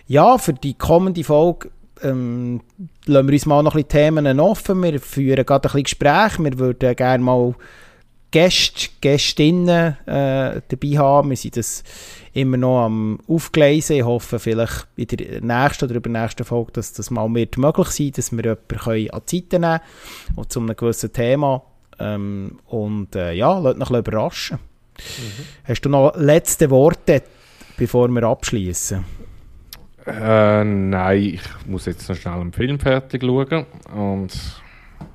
ja, 0.08 0.38
für 0.38 0.54
die 0.54 0.74
kommende 0.74 1.22
Folge 1.22 1.70
ähm, 2.02 2.62
lassen 3.06 3.28
wir 3.28 3.32
uns 3.32 3.46
mal 3.46 3.62
noch 3.62 3.74
ein 3.74 3.84
bisschen 3.84 4.14
Themen 4.14 4.40
offen. 4.40 4.82
Wir 4.82 5.00
führen 5.00 5.46
gerade 5.46 5.68
ein 5.68 5.72
bisschen 5.72 5.84
Gespräche. 5.84 6.42
Wir 6.42 6.58
würden 6.58 6.96
gerne 6.96 7.22
mal 7.22 7.54
Gäste, 8.30 8.90
Gästinnen 9.00 9.96
äh, 10.06 10.60
dabei 10.68 10.98
haben. 10.98 11.30
Wir 11.30 11.36
sind 11.36 11.56
das 11.56 11.82
immer 12.34 12.56
noch 12.56 12.84
am 12.84 13.20
Aufgleisen. 13.26 13.96
Ich 13.96 14.04
hoffe 14.04 14.38
vielleicht 14.38 14.86
in 14.96 15.06
der 15.06 15.40
nächsten 15.40 15.86
oder 15.86 15.94
übernächsten 15.94 16.44
Folge, 16.44 16.72
dass 16.72 16.92
das 16.92 17.10
mal 17.10 17.32
wird 17.34 17.56
möglich 17.56 17.88
sein 17.88 18.12
dass 18.12 18.32
wir 18.32 18.44
jemanden 18.44 19.10
an 19.10 19.22
die 19.30 19.36
Seite 19.36 19.58
nehmen 19.58 19.80
können 20.34 20.48
zu 20.50 20.60
einem 20.60 20.76
gewissen 20.76 21.12
Thema. 21.12 21.62
Ähm, 21.98 22.58
und 22.66 23.16
äh, 23.16 23.32
ja, 23.32 23.58
lasst 23.58 23.80
uns 23.80 23.90
überraschen. 23.90 24.58
Mhm. 24.98 25.44
Hast 25.64 25.80
du 25.82 25.88
noch 25.88 26.14
letzte 26.16 26.70
Worte, 26.70 27.22
bevor 27.76 28.08
wir 28.08 28.22
abschließen? 28.24 29.04
Äh, 30.06 30.64
nein, 30.64 31.20
ich 31.20 31.42
muss 31.66 31.86
jetzt 31.86 32.08
noch 32.08 32.16
schnell 32.16 32.34
einen 32.34 32.52
Film 32.52 32.78
fertig 32.78 33.22
schauen 33.22 33.66
und 33.94 34.32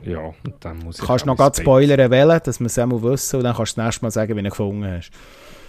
ja, 0.04 0.34
dann 0.60 0.80
muss 0.80 1.00
ich 1.00 1.06
Kannst 1.06 1.26
noch 1.26 1.38
gerade 1.38 1.60
spoilern 1.60 2.12
wählen, 2.12 2.40
dass 2.44 2.60
wir 2.60 2.68
es 2.68 2.78
einmal 2.78 3.02
wissen 3.02 3.38
und 3.38 3.44
dann 3.44 3.56
kannst 3.56 3.78
du 3.78 3.82
das 3.82 3.86
nächste 3.86 4.06
Mal 4.06 4.12
sagen, 4.12 4.38
wie 4.38 4.44
du 4.44 4.50
gefunden 4.50 4.86
hast. 4.86 5.12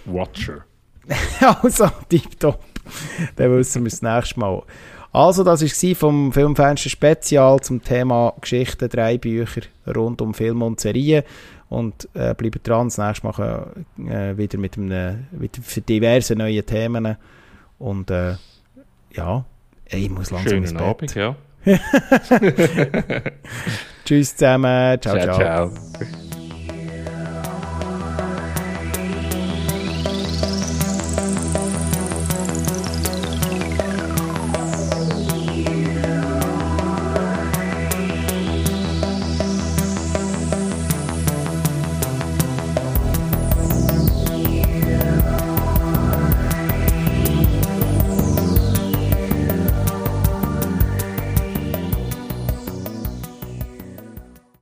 Watcher. 0.05 0.65
also, 1.61 1.89
tipptopp. 2.09 2.59
Dann 3.35 3.51
wissen 3.51 3.83
wir 3.83 3.87
es 3.87 3.99
das 3.99 4.15
nächste 4.15 4.39
Mal. 4.39 4.63
Also, 5.11 5.43
das 5.43 5.61
war 5.61 5.95
vom 5.95 6.33
Filmfenster 6.33 6.89
Spezial 6.89 7.59
zum 7.61 7.81
Thema 7.83 8.33
Geschichten, 8.41 8.89
drei 8.89 9.17
Bücher 9.17 9.61
rund 9.95 10.21
um 10.21 10.33
Film 10.33 10.61
und 10.61 10.79
Serien. 10.79 11.23
Und 11.69 12.07
äh, 12.13 12.33
bleibt 12.35 12.67
dran, 12.67 12.87
das 12.87 12.97
nächste 12.97 13.25
Mal 13.25 13.67
äh, 14.07 14.37
wieder 14.37 14.57
mit 14.57 14.77
einem, 14.77 15.25
wieder 15.31 15.61
für 15.61 15.81
diverse 15.81 16.35
neue 16.35 16.63
Themen. 16.63 17.17
Und 17.79 18.11
äh, 18.11 18.35
ja, 19.13 19.45
ich 19.87 20.09
muss 20.09 20.31
langsam 20.31 20.49
Schönen 20.49 20.63
ins 20.63 20.73
Bett. 20.73 20.81
Abend, 20.81 21.15
ja. 21.15 21.35
Tschüss 24.05 24.35
zusammen. 24.35 25.01
ciao. 25.01 25.17
ciao. 25.17 25.37
ciao. 25.37 25.71
ciao. 25.71 26.24